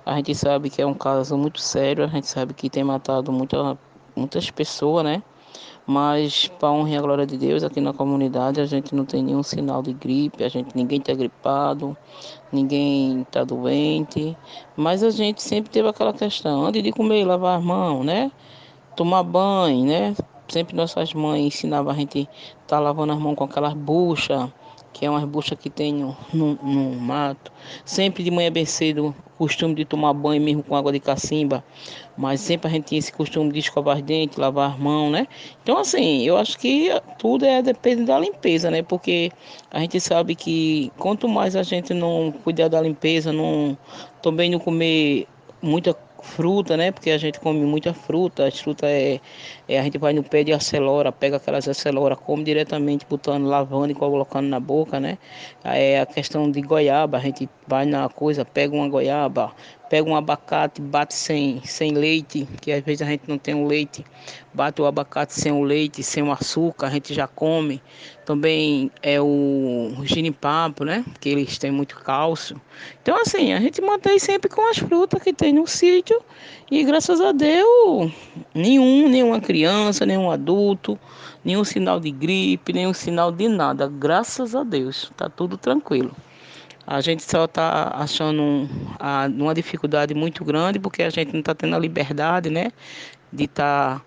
A 0.05 0.15
gente 0.15 0.34
sabe 0.34 0.69
que 0.69 0.82
é 0.82 0.86
um 0.86 0.93
caso 0.93 1.38
muito 1.38 1.59
sério, 1.59 2.05
a 2.05 2.07
gente 2.07 2.27
sabe 2.27 2.53
que 2.53 2.69
tem 2.69 2.84
matado 2.84 3.32
muita, 3.32 3.77
muitas 4.20 4.51
pessoas, 4.51 5.03
né? 5.03 5.24
Mas, 5.91 6.47
para 6.59 6.70
honra 6.70 6.89
e 6.91 6.97
a 6.97 7.01
glória 7.01 7.26
de 7.26 7.36
Deus, 7.36 7.63
aqui 7.63 7.82
na 7.82 7.91
comunidade 7.91 8.61
a 8.61 8.65
gente 8.67 8.93
não 8.93 9.05
tem 9.05 9.24
nenhum 9.24 9.41
sinal 9.41 9.82
de 9.82 9.91
gripe, 9.91 10.43
a 10.43 10.47
gente 10.47 10.76
ninguém 10.76 10.99
está 10.99 11.15
gripado, 11.15 11.97
ninguém 12.51 13.22
está 13.22 13.43
doente. 13.43 14.38
Mas 14.78 15.01
a 15.01 15.09
gente 15.09 15.41
sempre 15.41 15.72
teve 15.72 15.88
aquela 15.88 16.13
questão, 16.13 16.63
antes 16.63 16.84
de 16.84 16.91
comer, 16.91 17.26
lavar 17.26 17.57
as 17.57 17.65
mãos, 17.65 18.05
né? 18.05 18.32
Tomar 18.95 19.24
banho, 19.24 19.86
né? 19.86 20.15
Sempre 20.47 20.76
nossas 20.76 21.11
mães 21.13 21.47
ensinavam 21.47 21.91
a 21.91 21.95
gente 21.95 22.20
estar 22.20 22.28
tá 22.67 22.80
lavando 22.80 23.13
as 23.13 23.20
mãos 23.20 23.36
com 23.36 23.45
aquelas 23.45 23.74
buchas, 23.74 24.47
que 24.93 25.05
é 25.05 25.09
umas 25.09 25.23
buchas 25.23 25.57
que 25.57 25.69
tem 25.69 25.93
no, 25.93 26.17
no, 26.33 26.55
no, 26.55 26.91
mato. 26.99 27.51
Sempre 27.85 28.23
de 28.23 28.31
manhã 28.31 28.51
bem 28.51 28.65
cedo, 28.65 29.15
costume 29.37 29.75
de 29.75 29.85
tomar 29.85 30.13
banho 30.13 30.41
mesmo 30.41 30.63
com 30.63 30.75
água 30.75 30.91
de 30.91 30.99
cacimba, 30.99 31.63
mas 32.17 32.41
sempre 32.41 32.67
a 32.67 32.71
gente 32.71 32.85
tinha 32.85 32.99
esse 32.99 33.11
costume 33.11 33.51
de 33.51 33.59
escovar 33.59 33.97
os 33.97 34.03
dentes, 34.03 34.37
lavar 34.37 34.71
as 34.71 34.79
mãos, 34.79 35.11
né? 35.11 35.27
Então, 35.63 35.77
assim, 35.77 36.23
eu 36.23 36.37
acho 36.37 36.57
que 36.57 36.89
tudo 37.17 37.45
é 37.45 37.61
depende 37.61 38.03
da 38.03 38.19
limpeza, 38.19 38.69
né? 38.69 38.81
Porque 38.81 39.31
a 39.71 39.79
gente 39.79 39.99
sabe 39.99 40.35
que 40.35 40.91
quanto 40.97 41.27
mais 41.27 41.55
a 41.55 41.63
gente 41.63 41.93
não 41.93 42.33
cuidar 42.43 42.67
da 42.67 42.81
limpeza, 42.81 43.31
não 43.31 43.77
também 44.21 44.49
não 44.49 44.59
comer 44.59 45.27
muita 45.61 45.95
fruta, 46.21 46.75
né? 46.75 46.91
Porque 46.91 47.11
a 47.11 47.17
gente 47.17 47.39
come 47.39 47.61
muita 47.61 47.93
fruta, 47.93 48.45
as 48.45 48.59
frutas 48.59 48.89
é, 48.89 49.19
é, 49.70 49.80
a 49.80 49.84
gente 49.84 49.99
vai 49.99 50.13
no 50.13 50.24
pé 50.24 50.43
de 50.43 50.51
acelora, 50.51 51.11
pega 51.11 51.38
aquelas 51.38 51.67
acelora, 51.67 52.15
come 52.15 52.43
diretamente, 52.43 53.05
botando, 53.07 53.45
lavando 53.45 53.91
e 53.91 53.93
colocando 53.93 54.47
na 54.47 54.59
boca, 54.59 54.99
né? 54.99 55.20
É 55.63 55.99
a 55.99 56.07
questão 56.07 56.49
de 56.49 56.59
goiaba, 56.59 57.20
a 57.20 57.22
gente 57.22 57.47
vai 57.67 57.86
na 57.86 58.09
coisa, 58.09 58.43
pega 58.43 58.76
uma 58.76 58.89
goiaba, 58.89 59.53
pega 59.89 60.09
um 60.09 60.15
abacate, 60.15 60.82
bate 60.82 61.13
sem, 61.13 61.61
sem 61.63 61.91
leite, 61.91 62.47
que 62.61 62.72
às 62.72 62.84
vezes 62.84 63.03
a 63.03 63.05
gente 63.05 63.24
não 63.28 63.38
tem 63.38 63.53
o 63.53 63.67
leite, 63.67 64.03
bate 64.53 64.82
o 64.82 64.86
abacate 64.86 65.34
sem 65.34 65.51
o 65.51 65.61
leite, 65.61 66.01
sem 66.01 66.24
o 66.24 66.32
açúcar, 66.32 66.88
a 66.88 66.89
gente 66.89 67.13
já 67.13 67.28
come. 67.28 67.82
Também 68.26 68.91
é 69.01 69.20
o 69.20 69.91
ginipapo, 70.03 70.84
né? 70.84 71.03
Que 71.20 71.30
eles 71.30 71.57
têm 71.57 71.72
muito 71.72 71.95
cálcio. 71.95 72.61
Então, 73.01 73.20
assim, 73.20 73.53
a 73.53 73.59
gente 73.59 73.82
mantém 73.82 74.20
sempre 74.20 74.49
com 74.49 74.70
as 74.70 74.78
frutas 74.78 75.22
que 75.24 75.34
tem 75.34 75.51
no 75.51 75.65
sítio 75.65 76.22
e 76.70 76.84
graças 76.84 77.20
a 77.20 77.32
Deus, 77.32 78.11
nenhum, 78.53 79.09
nenhuma 79.09 79.41
criança, 79.41 79.59
nenhum 80.05 80.30
adulto, 80.32 80.99
nenhum 81.43 81.64
sinal 81.64 81.99
de 81.99 82.12
gripe, 82.12 82.74
nenhum 82.74 82.93
sinal 82.93 83.32
de 83.32 83.47
nada. 83.47 83.88
Graças 83.88 84.55
a 84.55 84.64
Deus, 84.64 85.12
tá 85.18 85.30
tudo 85.30 85.57
tranquilo. 85.57 86.16
A 86.86 87.01
gente 87.01 87.22
só 87.22 87.45
está 87.45 87.91
achando 87.95 88.41
um, 88.41 88.70
uma 89.38 89.53
dificuldade 89.53 90.16
muito 90.16 90.43
grande 90.43 90.80
porque 90.80 91.03
a 91.03 91.10
gente 91.10 91.32
não 91.34 91.39
está 91.39 91.53
tendo 91.53 91.76
a 91.76 91.80
liberdade, 91.80 92.49
né, 92.49 92.72
de 93.32 93.43
estar 93.43 93.99
tá, 93.99 94.05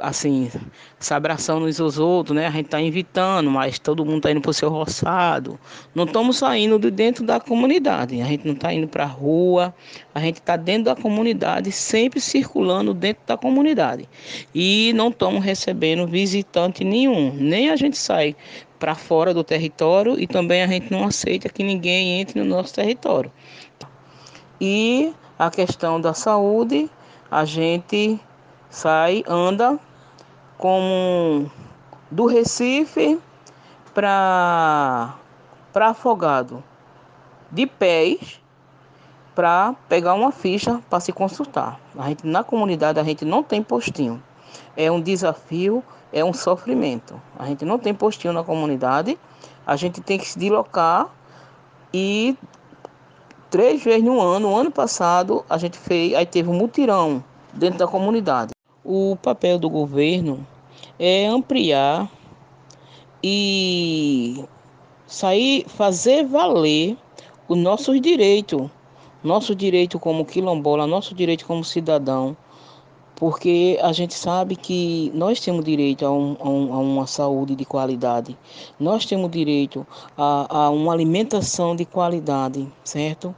assim, 0.00 0.50
se 0.98 1.14
abraçando 1.14 1.66
uns 1.66 1.80
aos 1.80 1.98
outros, 1.98 2.36
né? 2.36 2.46
A 2.46 2.50
gente 2.50 2.66
está 2.66 2.80
invitando, 2.80 3.50
mas 3.50 3.78
todo 3.78 4.04
mundo 4.04 4.18
está 4.18 4.30
indo 4.30 4.40
para 4.40 4.50
o 4.50 4.54
seu 4.54 4.68
roçado. 4.68 5.58
Não 5.94 6.04
estamos 6.04 6.38
saindo 6.38 6.78
de 6.78 6.90
dentro 6.90 7.24
da 7.24 7.40
comunidade. 7.40 8.20
A 8.20 8.24
gente 8.24 8.46
não 8.46 8.54
está 8.54 8.72
indo 8.72 8.88
para 8.88 9.04
a 9.04 9.06
rua. 9.06 9.74
A 10.14 10.20
gente 10.20 10.36
está 10.36 10.56
dentro 10.56 10.84
da 10.84 10.96
comunidade, 10.96 11.72
sempre 11.72 12.20
circulando 12.20 12.92
dentro 12.92 13.22
da 13.26 13.36
comunidade. 13.36 14.08
E 14.54 14.92
não 14.94 15.08
estamos 15.08 15.44
recebendo 15.44 16.06
visitante 16.06 16.84
nenhum. 16.84 17.32
Nem 17.34 17.70
a 17.70 17.76
gente 17.76 17.96
sai 17.96 18.36
para 18.78 18.94
fora 18.94 19.32
do 19.32 19.42
território 19.42 20.20
e 20.20 20.26
também 20.26 20.62
a 20.62 20.66
gente 20.66 20.90
não 20.90 21.04
aceita 21.04 21.48
que 21.48 21.62
ninguém 21.62 22.20
entre 22.20 22.38
no 22.40 22.46
nosso 22.46 22.74
território. 22.74 23.32
E 24.60 25.12
a 25.38 25.50
questão 25.50 26.00
da 26.00 26.14
saúde, 26.14 26.90
a 27.30 27.44
gente 27.44 28.18
sai, 28.76 29.24
anda 29.26 29.80
como 30.58 31.50
do 32.10 32.26
Recife 32.26 33.18
para 33.94 35.14
para 35.72 35.88
Afogado, 35.88 36.62
de 37.50 37.66
pés 37.66 38.38
para 39.34 39.74
pegar 39.88 40.12
uma 40.12 40.30
ficha 40.30 40.80
para 40.90 41.00
se 41.00 41.10
consultar. 41.10 41.80
A 41.98 42.08
gente 42.08 42.26
na 42.26 42.44
comunidade 42.44 43.00
a 43.00 43.02
gente 43.02 43.24
não 43.24 43.42
tem 43.42 43.62
postinho. 43.62 44.22
É 44.76 44.90
um 44.90 45.00
desafio 45.00 45.82
é 46.12 46.22
um 46.22 46.34
sofrimento. 46.34 47.18
A 47.38 47.46
gente 47.46 47.64
não 47.64 47.78
tem 47.78 47.94
postinho 47.94 48.34
na 48.34 48.44
comunidade, 48.44 49.18
a 49.66 49.74
gente 49.74 50.02
tem 50.02 50.18
que 50.18 50.28
se 50.28 50.38
deslocar 50.38 51.08
e 51.94 52.36
três 53.50 53.82
vezes 53.82 54.04
no 54.04 54.20
ano, 54.20 54.50
o 54.50 54.56
ano 54.56 54.70
passado, 54.70 55.44
a 55.48 55.56
gente 55.56 55.78
fez, 55.78 56.14
aí 56.14 56.26
teve 56.26 56.50
um 56.50 56.54
mutirão 56.54 57.24
dentro 57.54 57.78
da 57.78 57.86
comunidade. 57.86 58.55
O 58.88 59.16
papel 59.20 59.58
do 59.58 59.68
governo 59.68 60.46
é 60.96 61.26
ampliar 61.26 62.08
e 63.20 64.44
sair, 65.08 65.64
fazer 65.68 66.24
valer 66.24 66.96
os 67.48 67.58
nossos 67.58 68.00
direitos, 68.00 68.70
nosso 69.24 69.56
direito 69.56 69.98
como 69.98 70.24
quilombola, 70.24 70.86
nosso 70.86 71.16
direito 71.16 71.44
como 71.46 71.64
cidadão, 71.64 72.36
porque 73.16 73.76
a 73.82 73.92
gente 73.92 74.14
sabe 74.14 74.54
que 74.54 75.10
nós 75.12 75.40
temos 75.40 75.64
direito 75.64 76.06
a, 76.06 76.12
um, 76.12 76.36
a, 76.38 76.48
um, 76.48 76.72
a 76.72 76.78
uma 76.78 77.06
saúde 77.08 77.56
de 77.56 77.64
qualidade, 77.64 78.38
nós 78.78 79.04
temos 79.04 79.28
direito 79.32 79.84
a, 80.16 80.66
a, 80.66 80.70
uma 80.70 80.92
alimentação 80.92 81.74
de 81.74 81.84
qualidade, 81.84 82.72
certo? 82.84 83.34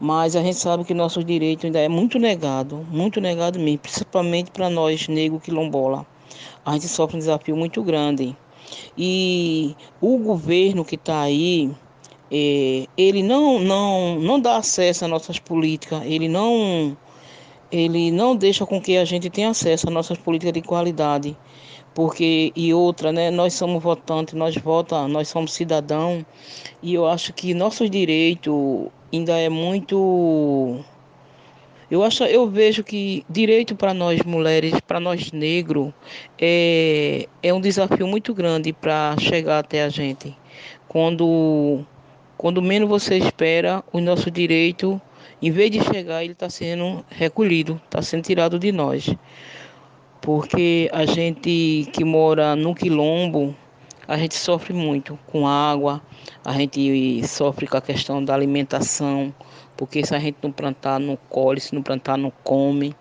Mas 0.00 0.34
a 0.34 0.42
gente 0.42 0.56
sabe 0.56 0.82
que 0.82 0.94
nosso 0.94 1.22
direito 1.22 1.66
ainda 1.66 1.78
é 1.78 1.88
muito 1.88 2.18
negado, 2.18 2.86
muito 2.90 3.20
negado 3.20 3.58
mesmo, 3.58 3.80
principalmente 3.80 4.50
para 4.50 4.70
nós, 4.70 5.06
negro 5.08 5.38
quilombola. 5.38 6.06
A 6.64 6.72
gente 6.72 6.88
sofre 6.88 7.16
um 7.16 7.18
desafio 7.18 7.54
muito 7.54 7.82
grande. 7.82 8.34
E 8.96 9.76
o 10.00 10.16
governo 10.16 10.86
que 10.86 10.94
está 10.94 11.20
aí, 11.20 11.70
é, 12.30 12.86
ele 12.96 13.22
não, 13.22 13.58
não, 13.58 14.18
não 14.18 14.40
dá 14.40 14.56
acesso 14.56 15.04
às 15.04 15.10
nossas 15.10 15.38
políticas, 15.38 16.02
ele 16.04 16.28
não 16.28 16.96
ele 17.70 18.10
não 18.10 18.34
deixa 18.34 18.66
com 18.66 18.80
que 18.80 18.96
a 18.96 19.04
gente 19.04 19.30
tenha 19.30 19.50
acesso 19.50 19.86
às 19.86 19.94
nossas 19.94 20.18
políticas 20.18 20.52
de 20.54 20.62
qualidade. 20.62 21.36
Porque, 21.94 22.52
e 22.54 22.72
outra, 22.72 23.12
né, 23.12 23.30
nós 23.30 23.54
somos 23.54 23.82
votantes, 23.82 24.34
nós 24.34 24.56
votamos, 24.56 25.12
nós 25.12 25.28
somos 25.28 25.52
cidadãos, 25.52 26.24
e 26.82 26.94
eu 26.94 27.06
acho 27.06 27.32
que 27.32 27.52
nossos 27.52 27.90
direitos 27.90 28.88
ainda 29.12 29.38
é 29.38 29.48
muito. 29.48 30.84
Eu 31.90 32.04
acho, 32.04 32.24
eu 32.24 32.48
vejo 32.48 32.84
que 32.84 33.24
direito 33.28 33.74
para 33.74 33.92
nós 33.92 34.22
mulheres, 34.22 34.80
para 34.80 35.00
nós 35.00 35.32
negros, 35.32 35.92
é, 36.38 37.26
é 37.42 37.52
um 37.52 37.60
desafio 37.60 38.06
muito 38.06 38.32
grande 38.32 38.72
para 38.72 39.16
chegar 39.18 39.58
até 39.58 39.82
a 39.82 39.88
gente. 39.88 40.36
Quando, 40.86 41.84
quando 42.36 42.62
menos 42.62 42.88
você 42.88 43.16
espera, 43.16 43.82
o 43.92 44.00
nosso 44.00 44.30
direito 44.30 45.00
em 45.42 45.50
vez 45.50 45.70
de 45.70 45.82
chegar, 45.82 46.22
ele 46.22 46.34
está 46.34 46.50
sendo 46.50 47.02
recolhido, 47.08 47.80
está 47.86 48.02
sendo 48.02 48.24
tirado 48.24 48.58
de 48.58 48.70
nós. 48.70 49.08
Porque 50.20 50.90
a 50.92 51.06
gente 51.06 51.88
que 51.94 52.04
mora 52.04 52.54
no 52.54 52.74
quilombo, 52.74 53.56
a 54.10 54.16
gente 54.16 54.34
sofre 54.34 54.72
muito 54.74 55.16
com 55.28 55.46
água, 55.46 56.02
a 56.44 56.52
gente 56.52 57.24
sofre 57.28 57.68
com 57.68 57.76
a 57.76 57.80
questão 57.80 58.24
da 58.24 58.34
alimentação, 58.34 59.32
porque 59.76 60.04
se 60.04 60.12
a 60.12 60.18
gente 60.18 60.36
não 60.42 60.50
plantar, 60.50 60.98
não 60.98 61.16
colhe, 61.28 61.60
se 61.60 61.72
não 61.72 61.80
plantar, 61.80 62.18
não 62.18 62.32
come. 62.42 62.92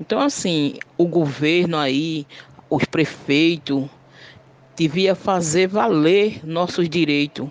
Então, 0.00 0.20
assim, 0.20 0.74
o 0.96 1.08
governo 1.08 1.76
aí, 1.76 2.24
os 2.70 2.84
prefeitos, 2.84 3.86
devia 4.76 5.16
fazer 5.16 5.66
valer 5.66 6.46
nossos 6.46 6.88
direitos. 6.88 7.48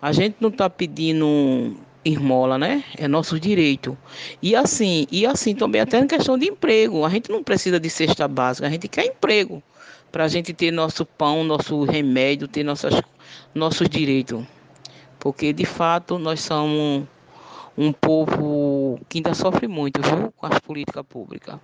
A 0.00 0.10
gente 0.10 0.34
não 0.40 0.48
está 0.48 0.68
pedindo 0.68 1.76
esmola, 2.04 2.58
né? 2.58 2.82
É 2.98 3.06
nosso 3.06 3.38
direito. 3.38 3.96
E 4.42 4.56
assim, 4.56 5.06
e 5.12 5.24
assim 5.24 5.54
também 5.54 5.80
até 5.80 6.00
na 6.00 6.08
questão 6.08 6.36
de 6.36 6.46
emprego. 6.46 7.04
A 7.04 7.08
gente 7.08 7.30
não 7.30 7.44
precisa 7.44 7.78
de 7.78 7.88
cesta 7.88 8.26
básica, 8.26 8.66
a 8.66 8.70
gente 8.70 8.88
quer 8.88 9.06
emprego 9.06 9.62
para 10.12 10.24
a 10.24 10.28
gente 10.28 10.52
ter 10.52 10.70
nosso 10.70 11.06
pão, 11.06 11.42
nosso 11.42 11.82
remédio, 11.84 12.46
ter 12.46 12.62
nossas, 12.62 13.00
nossos 13.54 13.88
direitos. 13.88 14.44
Porque 15.18 15.52
de 15.52 15.64
fato 15.64 16.18
nós 16.18 16.40
somos 16.40 17.08
um 17.76 17.90
povo 17.92 19.00
que 19.08 19.18
ainda 19.18 19.32
sofre 19.32 19.66
muito 19.66 20.02
viu, 20.02 20.30
com 20.36 20.46
as 20.46 20.58
políticas 20.60 21.04
públicas. 21.06 21.58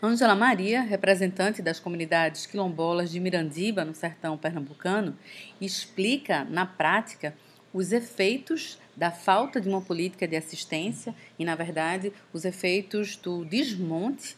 Ângela 0.00 0.36
Maria, 0.36 0.82
representante 0.82 1.60
das 1.60 1.80
comunidades 1.80 2.46
quilombolas 2.46 3.10
de 3.10 3.18
Mirandiba, 3.18 3.84
no 3.84 3.94
sertão 3.94 4.36
pernambucano, 4.36 5.16
explica 5.60 6.44
na 6.44 6.64
prática 6.64 7.34
os 7.72 7.92
efeitos 7.92 8.78
da 8.96 9.10
falta 9.10 9.60
de 9.60 9.68
uma 9.68 9.80
política 9.80 10.28
de 10.28 10.36
assistência 10.36 11.14
e, 11.38 11.44
na 11.44 11.54
verdade, 11.54 12.12
os 12.32 12.44
efeitos 12.44 13.16
do 13.16 13.44
desmonte 13.44 14.36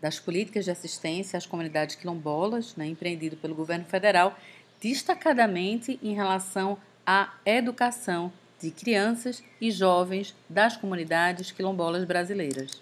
das 0.00 0.18
políticas 0.18 0.64
de 0.64 0.70
assistência 0.70 1.36
às 1.36 1.46
comunidades 1.46 1.96
quilombolas, 1.96 2.74
né, 2.76 2.86
empreendido 2.86 3.36
pelo 3.36 3.54
governo 3.54 3.84
federal, 3.84 4.38
destacadamente 4.80 5.98
em 6.02 6.14
relação 6.14 6.78
à 7.06 7.34
educação 7.44 8.32
de 8.58 8.70
crianças 8.70 9.42
e 9.60 9.70
jovens 9.70 10.34
das 10.48 10.76
comunidades 10.76 11.50
quilombolas 11.50 12.04
brasileiras. 12.04 12.80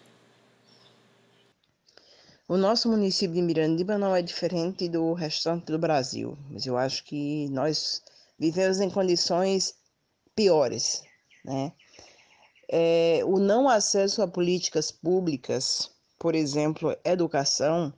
O 2.48 2.56
nosso 2.56 2.88
município 2.88 3.34
de 3.34 3.42
Mirandiba 3.42 3.98
não 3.98 4.16
é 4.16 4.22
diferente 4.22 4.88
do 4.88 5.12
restante 5.12 5.66
do 5.66 5.78
Brasil, 5.78 6.36
mas 6.50 6.66
eu 6.66 6.78
acho 6.78 7.04
que 7.04 7.46
nós 7.50 8.02
vivemos 8.38 8.80
em 8.80 8.88
condições 8.88 9.74
piores. 10.34 11.02
Né? 11.44 11.72
É, 12.70 13.20
o 13.24 13.38
não 13.38 13.68
acesso 13.68 14.22
a 14.22 14.26
políticas 14.26 14.90
públicas, 14.90 15.90
por 16.18 16.34
exemplo, 16.34 16.96
educação, 17.04 17.92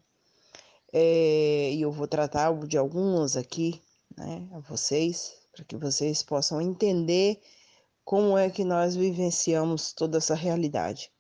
é, 0.93 1.73
e 1.73 1.81
eu 1.81 1.91
vou 1.91 2.07
tratar 2.07 2.53
de 2.67 2.77
algumas 2.77 3.37
aqui, 3.37 3.83
né, 4.17 4.49
a 4.53 4.59
vocês, 4.61 5.35
para 5.53 5.65
que 5.65 5.77
vocês 5.77 6.23
possam 6.23 6.61
entender 6.61 7.41
como 8.05 8.37
é 8.37 8.51
que 8.51 8.65
nós 8.65 8.97
vivenciamos 8.97 9.93
toda 9.93 10.19
essa 10.19 10.35
realidade. 10.35 11.11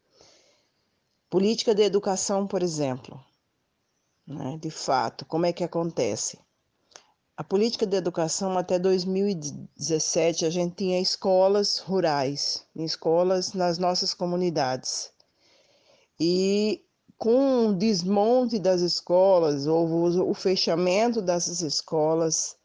Política 1.28 1.74
de 1.74 1.82
educação, 1.82 2.46
por 2.46 2.62
exemplo, 2.62 3.22
né, 4.26 4.58
de 4.60 4.70
fato, 4.70 5.24
como 5.24 5.46
é 5.46 5.52
que 5.52 5.64
acontece? 5.64 6.38
A 7.36 7.44
política 7.44 7.86
de 7.86 7.96
educação 7.96 8.58
até 8.58 8.78
2017 8.78 10.44
a 10.44 10.50
gente 10.50 10.74
tinha 10.74 11.00
escolas 11.00 11.78
rurais, 11.78 12.66
escolas 12.76 13.54
nas 13.54 13.78
nossas 13.78 14.12
comunidades. 14.12 15.10
E 16.18 16.84
com 17.20 17.66
o 17.66 17.74
desmonte 17.74 18.58
das 18.58 18.80
escolas, 18.80 19.66
houve 19.66 20.18
o 20.20 20.32
fechamento 20.32 21.20
dessas 21.20 21.60
escolas, 21.60 22.56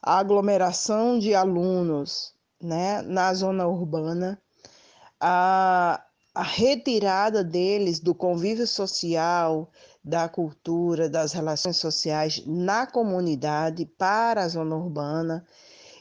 a 0.00 0.20
aglomeração 0.20 1.18
de 1.18 1.34
alunos 1.34 2.32
né, 2.62 3.02
na 3.02 3.34
zona 3.34 3.66
urbana, 3.66 4.40
a, 5.18 6.00
a 6.32 6.42
retirada 6.44 7.42
deles 7.42 7.98
do 7.98 8.14
convívio 8.14 8.68
social, 8.68 9.68
da 10.04 10.28
cultura, 10.28 11.08
das 11.08 11.32
relações 11.32 11.76
sociais 11.78 12.40
na 12.46 12.86
comunidade 12.86 13.84
para 13.84 14.44
a 14.44 14.48
zona 14.48 14.76
urbana. 14.76 15.44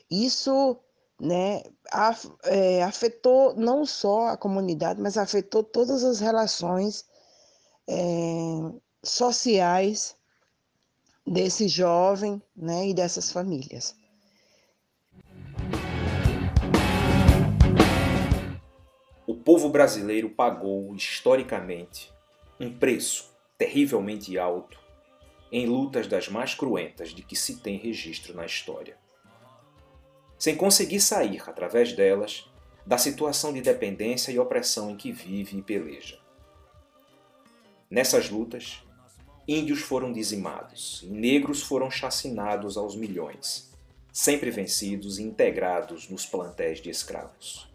Isso 0.08 0.78
né, 1.20 1.64
é, 2.44 2.84
afetou 2.84 3.56
não 3.56 3.88
só 3.88 4.28
a 4.28 4.38
comunidade, 4.38 5.02
mas 5.02 5.18
afetou 5.18 5.64
todas 5.64 6.04
as 6.04 6.20
relações 6.20 7.12
é, 7.88 7.94
sociais 9.04 10.16
desse 11.26 11.68
jovem 11.68 12.42
né, 12.56 12.90
e 12.90 12.94
dessas 12.94 13.32
famílias. 13.32 13.96
O 19.26 19.36
povo 19.36 19.70
brasileiro 19.70 20.30
pagou, 20.30 20.94
historicamente, 20.96 22.12
um 22.60 22.78
preço 22.78 23.32
terrivelmente 23.58 24.38
alto 24.38 24.80
em 25.52 25.66
lutas 25.66 26.08
das 26.08 26.28
mais 26.28 26.56
cruentas 26.56 27.10
de 27.10 27.22
que 27.22 27.36
se 27.36 27.58
tem 27.58 27.78
registro 27.78 28.34
na 28.34 28.46
história. 28.46 28.98
Sem 30.38 30.56
conseguir 30.56 31.00
sair, 31.00 31.42
através 31.48 31.94
delas, 31.94 32.50
da 32.86 32.98
situação 32.98 33.54
de 33.54 33.62
dependência 33.62 34.32
e 34.32 34.40
opressão 34.40 34.90
em 34.90 34.98
que 34.98 35.12
vive 35.12 35.58
e 35.58 35.62
peleja. 35.62 36.23
Nessas 37.94 38.28
lutas, 38.28 38.82
índios 39.48 39.82
foram 39.82 40.12
dizimados 40.12 41.02
e 41.04 41.06
negros 41.06 41.62
foram 41.62 41.92
chacinados 41.92 42.76
aos 42.76 42.96
milhões, 42.96 43.72
sempre 44.12 44.50
vencidos 44.50 45.20
e 45.20 45.22
integrados 45.22 46.10
nos 46.10 46.26
plantéis 46.26 46.82
de 46.82 46.90
escravos. 46.90 47.72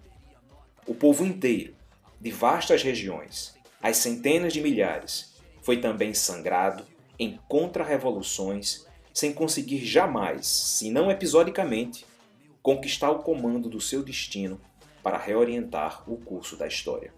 O 0.89 0.93
povo 0.93 1.25
inteiro, 1.25 1.73
de 2.21 2.33
vastas 2.33 2.83
regiões, 2.83 3.55
as 3.81 3.99
centenas 3.99 4.53
de 4.53 4.61
milhares, 4.61 5.37
foi 5.63 5.81
também 5.81 6.13
sangrado 6.13 6.85
em 7.17 7.39
contra-revoluções 7.47 8.89
sem 9.15 9.33
conseguir 9.33 9.85
jamais, 9.85 10.49
se 10.49 10.91
não 10.91 11.13
episodicamente, 11.13 12.05
conquistar 12.61 13.13
o 13.13 13.23
comando 13.23 13.69
do 13.69 13.81
seu 13.81 14.03
destino 14.03 14.61
para 15.01 15.17
reorientar 15.17 16.03
o 16.11 16.17
curso 16.17 16.57
da 16.57 16.67
história. 16.67 17.17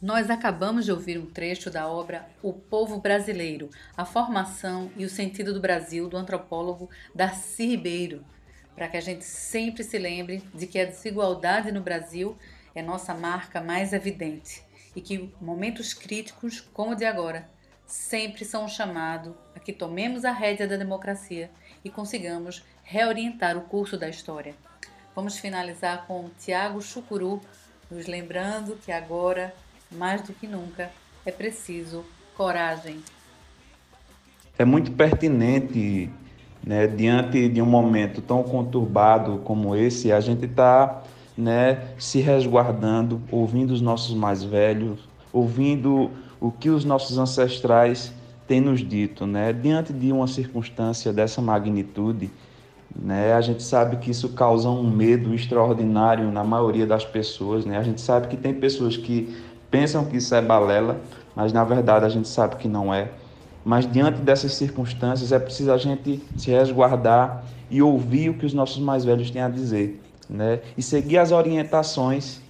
Nós 0.00 0.30
acabamos 0.30 0.86
de 0.86 0.92
ouvir 0.92 1.18
um 1.18 1.26
trecho 1.26 1.70
da 1.70 1.86
obra 1.86 2.26
O 2.42 2.54
Povo 2.54 2.98
Brasileiro, 2.98 3.68
a 3.94 4.06
formação 4.06 4.90
e 4.96 5.04
o 5.04 5.10
sentido 5.10 5.52
do 5.52 5.60
Brasil 5.60 6.08
do 6.08 6.16
antropólogo 6.16 6.88
Darcy 7.14 7.66
Ribeiro, 7.66 8.24
para 8.74 8.88
que 8.88 8.96
a 8.96 9.00
gente 9.02 9.26
sempre 9.26 9.84
se 9.84 9.98
lembre 9.98 10.42
de 10.54 10.66
que 10.66 10.80
a 10.80 10.86
desigualdade 10.86 11.70
no 11.70 11.82
Brasil 11.82 12.34
é 12.74 12.80
nossa 12.80 13.12
marca 13.12 13.60
mais 13.60 13.92
evidente 13.92 14.62
e 14.96 15.02
que 15.02 15.34
momentos 15.38 15.92
críticos, 15.92 16.62
como 16.72 16.92
o 16.92 16.96
de 16.96 17.04
agora, 17.04 17.46
sempre 17.84 18.46
são 18.46 18.64
um 18.64 18.68
chamado 18.68 19.36
a 19.54 19.60
que 19.60 19.70
tomemos 19.70 20.24
a 20.24 20.32
rédea 20.32 20.66
da 20.66 20.78
democracia 20.78 21.50
e 21.84 21.90
consigamos 21.90 22.64
reorientar 22.82 23.54
o 23.54 23.66
curso 23.66 23.98
da 23.98 24.08
história. 24.08 24.54
Vamos 25.14 25.38
finalizar 25.38 26.06
com 26.06 26.30
Tiago 26.38 26.80
Chucuru, 26.80 27.42
nos 27.90 28.06
lembrando 28.06 28.76
que 28.76 28.90
agora 28.90 29.54
mais 29.90 30.22
do 30.22 30.32
que 30.32 30.46
nunca, 30.46 30.90
é 31.24 31.30
preciso 31.30 32.04
coragem. 32.36 32.98
É 34.58 34.64
muito 34.64 34.92
pertinente, 34.92 36.10
né, 36.64 36.86
diante 36.86 37.48
de 37.48 37.60
um 37.60 37.66
momento 37.66 38.20
tão 38.20 38.42
conturbado 38.42 39.38
como 39.44 39.74
esse, 39.74 40.12
a 40.12 40.20
gente 40.20 40.44
está 40.44 41.02
né, 41.36 41.88
se 41.98 42.20
resguardando, 42.20 43.20
ouvindo 43.30 43.72
os 43.72 43.80
nossos 43.80 44.14
mais 44.14 44.44
velhos, 44.44 45.00
ouvindo 45.32 46.10
o 46.40 46.50
que 46.50 46.70
os 46.70 46.84
nossos 46.84 47.18
ancestrais 47.18 48.12
têm 48.46 48.60
nos 48.60 48.80
dito. 48.80 49.26
Né? 49.26 49.52
Diante 49.52 49.92
de 49.92 50.12
uma 50.12 50.26
circunstância 50.26 51.12
dessa 51.12 51.40
magnitude, 51.40 52.30
né, 52.94 53.32
a 53.32 53.40
gente 53.40 53.62
sabe 53.62 53.96
que 53.96 54.10
isso 54.10 54.30
causa 54.30 54.68
um 54.68 54.90
medo 54.90 55.34
extraordinário 55.34 56.30
na 56.30 56.42
maioria 56.44 56.86
das 56.86 57.04
pessoas. 57.04 57.64
Né? 57.64 57.78
A 57.78 57.82
gente 57.82 58.00
sabe 58.00 58.28
que 58.28 58.36
tem 58.36 58.52
pessoas 58.52 58.96
que 58.96 59.34
pensam 59.70 60.04
que 60.04 60.16
isso 60.16 60.34
é 60.34 60.42
balela, 60.42 61.00
mas 61.34 61.52
na 61.52 61.64
verdade 61.64 62.04
a 62.04 62.08
gente 62.08 62.28
sabe 62.28 62.56
que 62.56 62.68
não 62.68 62.92
é. 62.92 63.10
Mas 63.64 63.90
diante 63.90 64.20
dessas 64.20 64.54
circunstâncias 64.54 65.32
é 65.32 65.38
preciso 65.38 65.70
a 65.72 65.76
gente 65.76 66.22
se 66.36 66.50
resguardar 66.50 67.44
e 67.70 67.82
ouvir 67.82 68.30
o 68.30 68.34
que 68.34 68.46
os 68.46 68.54
nossos 68.54 68.78
mais 68.78 69.04
velhos 69.04 69.30
têm 69.30 69.42
a 69.42 69.48
dizer, 69.48 70.00
né? 70.28 70.60
E 70.76 70.82
seguir 70.82 71.18
as 71.18 71.30
orientações, 71.30 72.40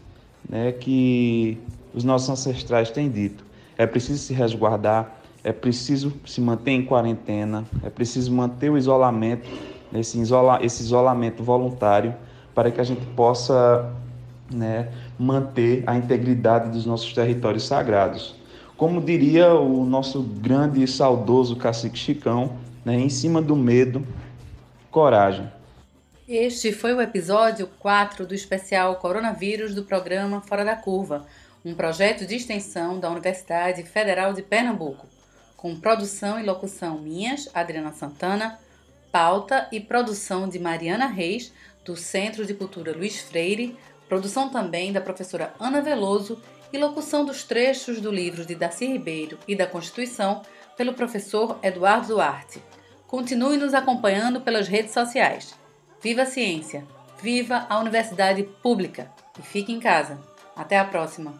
né, 0.49 0.73
que 0.73 1.59
os 1.93 2.05
nossos 2.05 2.29
ancestrais 2.31 2.91
têm 2.91 3.11
dito. 3.11 3.45
É 3.77 3.87
preciso 3.87 4.18
se 4.18 4.33
resguardar, 4.33 5.21
é 5.43 5.53
preciso 5.53 6.12
se 6.25 6.41
manter 6.41 6.73
em 6.73 6.85
quarentena, 6.85 7.64
é 7.83 7.91
preciso 7.91 8.33
manter 8.33 8.71
o 8.71 8.79
isolamento, 8.79 9.49
esse, 9.93 10.18
isola, 10.18 10.59
esse 10.62 10.83
isolamento 10.83 11.43
voluntário, 11.43 12.14
para 12.55 12.71
que 12.71 12.81
a 12.81 12.85
gente 12.85 13.05
possa 13.14 13.91
né, 14.53 14.89
manter 15.21 15.85
a 15.87 15.97
integridade 15.97 16.71
dos 16.71 16.87
nossos 16.87 17.12
territórios 17.12 17.66
sagrados. 17.66 18.35
Como 18.75 19.03
diria 19.03 19.53
o 19.53 19.85
nosso 19.85 20.23
grande 20.23 20.83
e 20.83 20.89
saudoso 20.89 21.57
cacique 21.57 21.99
Chicão, 21.99 22.57
né, 22.83 22.99
em 22.99 23.11
cima 23.11 23.43
do 23.43 23.55
medo, 23.55 24.03
coragem. 24.91 25.47
Este 26.27 26.73
foi 26.73 26.95
o 26.95 27.03
episódio 27.03 27.68
4 27.79 28.25
do 28.25 28.35
especial 28.35 28.97
Coronavírus 28.97 29.75
do 29.75 29.83
programa 29.83 30.41
Fora 30.41 30.64
da 30.64 30.75
Curva, 30.75 31.27
um 31.62 31.75
projeto 31.75 32.25
de 32.25 32.37
extensão 32.37 32.99
da 32.99 33.11
Universidade 33.11 33.83
Federal 33.83 34.33
de 34.33 34.41
Pernambuco, 34.41 35.07
com 35.55 35.79
produção 35.79 36.41
e 36.41 36.43
locução 36.43 36.99
minhas, 36.99 37.51
Adriana 37.53 37.93
Santana, 37.93 38.59
pauta 39.12 39.68
e 39.71 39.81
produção 39.81 40.49
de 40.49 40.59
Mariana 40.59 41.07
Reis, 41.07 41.53
do 41.85 41.97
Centro 41.97 42.47
de 42.47 42.55
Cultura 42.55 42.97
Luiz 42.97 43.21
Freire, 43.21 43.77
produção 44.11 44.48
também 44.48 44.92
da 44.92 45.00
professora 45.00 45.54
Ana 45.61 45.80
Veloso 45.80 46.42
e 46.72 46.78
locução 46.78 47.24
dos 47.24 47.44
trechos 47.44 48.00
do 48.00 48.11
livro 48.11 48.44
de 48.44 48.56
Darcy 48.56 48.84
Ribeiro 48.84 49.38
e 49.46 49.54
da 49.54 49.68
Constituição 49.68 50.42
pelo 50.76 50.94
professor 50.94 51.56
Eduardo 51.62 52.08
Duarte. 52.08 52.61
Continue 53.06 53.56
nos 53.56 53.72
acompanhando 53.72 54.40
pelas 54.40 54.66
redes 54.66 54.92
sociais. 54.92 55.54
Viva 56.02 56.22
a 56.22 56.26
ciência! 56.26 56.84
Viva 57.22 57.66
a 57.68 57.78
universidade 57.78 58.42
pública! 58.42 59.08
E 59.38 59.42
fique 59.42 59.72
em 59.72 59.78
casa. 59.78 60.18
Até 60.56 60.76
a 60.76 60.84
próxima! 60.84 61.32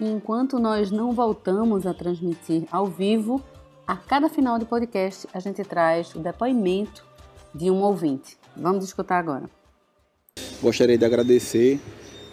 Enquanto 0.00 0.58
nós 0.58 0.90
não 0.90 1.12
voltamos 1.12 1.86
a 1.86 1.94
transmitir 1.94 2.66
ao 2.72 2.86
vivo, 2.86 3.40
a 3.86 3.94
cada 3.94 4.28
final 4.28 4.58
de 4.58 4.64
podcast 4.64 5.28
a 5.32 5.38
gente 5.38 5.62
traz 5.62 6.12
o 6.16 6.18
depoimento 6.18 7.06
de 7.54 7.70
um 7.70 7.80
ouvinte. 7.80 8.36
Vamos 8.56 8.84
escutar 8.84 9.18
agora. 9.18 9.61
Gostaria 10.62 10.96
de 10.96 11.04
agradecer 11.04 11.80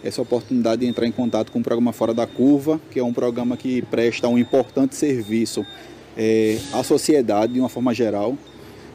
essa 0.04 0.22
oportunidade 0.22 0.82
de 0.82 0.86
entrar 0.86 1.04
em 1.04 1.10
contato 1.10 1.50
com 1.50 1.58
o 1.58 1.62
programa 1.64 1.92
Fora 1.92 2.14
da 2.14 2.28
Curva, 2.28 2.80
que 2.88 3.00
é 3.00 3.02
um 3.02 3.12
programa 3.12 3.56
que 3.56 3.82
presta 3.82 4.28
um 4.28 4.38
importante 4.38 4.94
serviço 4.94 5.66
é, 6.16 6.56
à 6.72 6.84
sociedade 6.84 7.54
de 7.54 7.58
uma 7.58 7.68
forma 7.68 7.92
geral. 7.92 8.38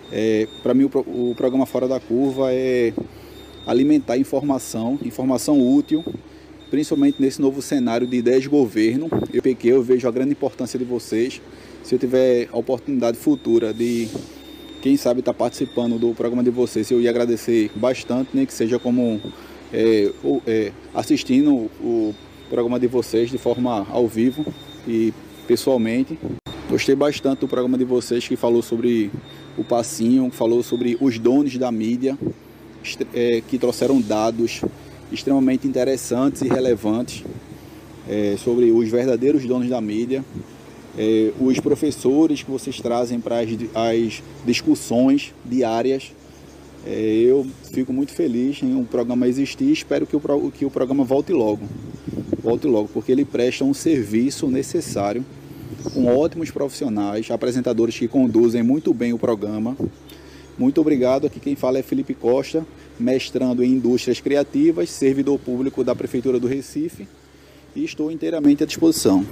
É, 0.09 0.47
Para 0.63 0.73
mim, 0.73 0.85
o, 0.85 1.31
o 1.31 1.35
programa 1.35 1.65
Fora 1.65 1.85
da 1.85 1.99
Curva 1.99 2.53
é 2.53 2.93
alimentar 3.67 4.17
informação, 4.17 4.97
informação 5.03 5.59
útil, 5.59 6.01
principalmente 6.71 7.21
nesse 7.21 7.41
novo 7.41 7.61
cenário 7.61 8.07
de 8.07 8.15
ideias 8.15 8.43
de 8.43 8.47
governo. 8.47 9.09
Eu 9.33 9.43
eu 9.65 9.83
vejo 9.83 10.07
a 10.07 10.11
grande 10.11 10.31
importância 10.31 10.79
de 10.79 10.85
vocês. 10.85 11.41
Se 11.83 11.93
eu 11.93 11.99
tiver 11.99 12.47
a 12.53 12.57
oportunidade 12.57 13.17
futura 13.17 13.73
de 13.73 14.07
quem 14.85 14.95
sabe 14.97 15.21
estar 15.21 15.33
tá 15.33 15.39
participando 15.39 15.97
do 15.97 16.13
programa 16.13 16.43
de 16.43 16.51
vocês, 16.51 16.91
eu 16.91 17.01
ia 17.01 17.09
agradecer 17.09 17.71
bastante, 17.75 18.29
nem 18.35 18.43
né, 18.43 18.45
que 18.45 18.53
seja 18.53 18.77
como 18.77 19.19
é, 19.73 20.11
é, 20.45 20.71
assistindo 20.93 21.71
o 21.81 22.13
programa 22.51 22.79
de 22.79 22.85
vocês 22.85 23.31
de 23.31 23.39
forma 23.39 23.87
ao 23.89 24.07
vivo 24.07 24.45
e 24.87 25.11
pessoalmente. 25.47 26.19
Gostei 26.69 26.93
bastante 26.93 27.39
do 27.39 27.47
programa 27.47 27.79
de 27.79 27.83
vocês 27.83 28.27
que 28.27 28.35
falou 28.35 28.61
sobre 28.61 29.09
o 29.57 29.63
passinho, 29.63 30.29
falou 30.29 30.61
sobre 30.61 30.95
os 31.01 31.17
donos 31.17 31.57
da 31.57 31.71
mídia, 31.71 32.15
é, 33.11 33.41
que 33.41 33.57
trouxeram 33.57 33.99
dados 33.99 34.61
extremamente 35.11 35.67
interessantes 35.67 36.43
e 36.43 36.47
relevantes 36.47 37.23
é, 38.07 38.35
sobre 38.37 38.71
os 38.71 38.87
verdadeiros 38.87 39.47
donos 39.47 39.67
da 39.67 39.81
mídia 39.81 40.23
é, 40.97 41.31
os 41.39 41.59
professores 41.59 42.43
que 42.43 42.51
vocês 42.51 42.79
trazem 42.79 43.19
para 43.19 43.39
as, 43.39 43.49
as 43.73 44.23
discussões 44.45 45.33
diárias, 45.43 46.11
É, 46.87 46.91
eu 47.25 47.47
fico 47.73 47.91
muito 47.91 48.11
feliz 48.11 48.61
em 48.61 48.75
um 48.75 48.85
programa 48.85 49.27
existir 49.27 49.69
e 49.69 49.73
espero 49.73 50.05
que 50.05 50.15
o, 50.15 50.51
que 50.51 50.65
o 50.65 50.69
programa 50.69 51.03
volte 51.03 51.33
logo. 51.33 51.65
Volte 52.43 52.67
logo, 52.67 52.87
porque 52.93 53.11
ele 53.11 53.25
presta 53.25 53.63
um 53.63 53.73
serviço 53.73 54.47
necessário 54.47 55.25
com 55.95 56.05
ótimos 56.05 56.51
profissionais, 56.51 57.31
apresentadores 57.31 57.97
que 57.97 58.07
conduzem 58.07 58.61
muito 58.61 58.93
bem 58.93 59.13
o 59.13 59.17
programa. 59.17 59.75
Muito 60.59 60.79
obrigado. 60.79 61.25
Aqui 61.25 61.39
quem 61.39 61.55
fala 61.55 61.79
é 61.79 61.81
Felipe 61.81 62.13
Costa, 62.13 62.63
mestrando 62.99 63.63
em 63.63 63.71
Indústrias 63.71 64.21
Criativas, 64.21 64.91
servidor 64.91 65.39
público 65.39 65.83
da 65.83 65.95
Prefeitura 65.95 66.39
do 66.39 66.47
Recife 66.47 67.07
e 67.75 67.83
estou 67.83 68.11
inteiramente 68.11 68.61
à 68.63 68.67
disposição. 68.67 69.25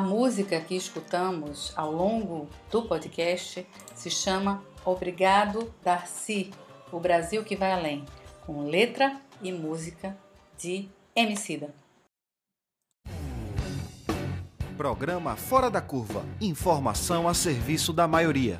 A 0.00 0.02
música 0.02 0.58
que 0.62 0.74
escutamos 0.74 1.74
ao 1.76 1.92
longo 1.92 2.48
do 2.70 2.80
podcast 2.84 3.66
se 3.94 4.08
chama 4.08 4.64
Obrigado 4.82 5.70
Darcy, 5.84 6.50
o 6.90 6.98
Brasil 6.98 7.44
que 7.44 7.54
vai 7.54 7.70
além, 7.70 8.06
com 8.46 8.62
letra 8.62 9.20
e 9.42 9.52
música 9.52 10.16
de 10.56 10.88
Emicida. 11.14 11.74
Programa 14.74 15.36
Fora 15.36 15.70
da 15.70 15.82
Curva. 15.82 16.24
Informação 16.40 17.28
a 17.28 17.34
serviço 17.34 17.92
da 17.92 18.08
maioria. 18.08 18.58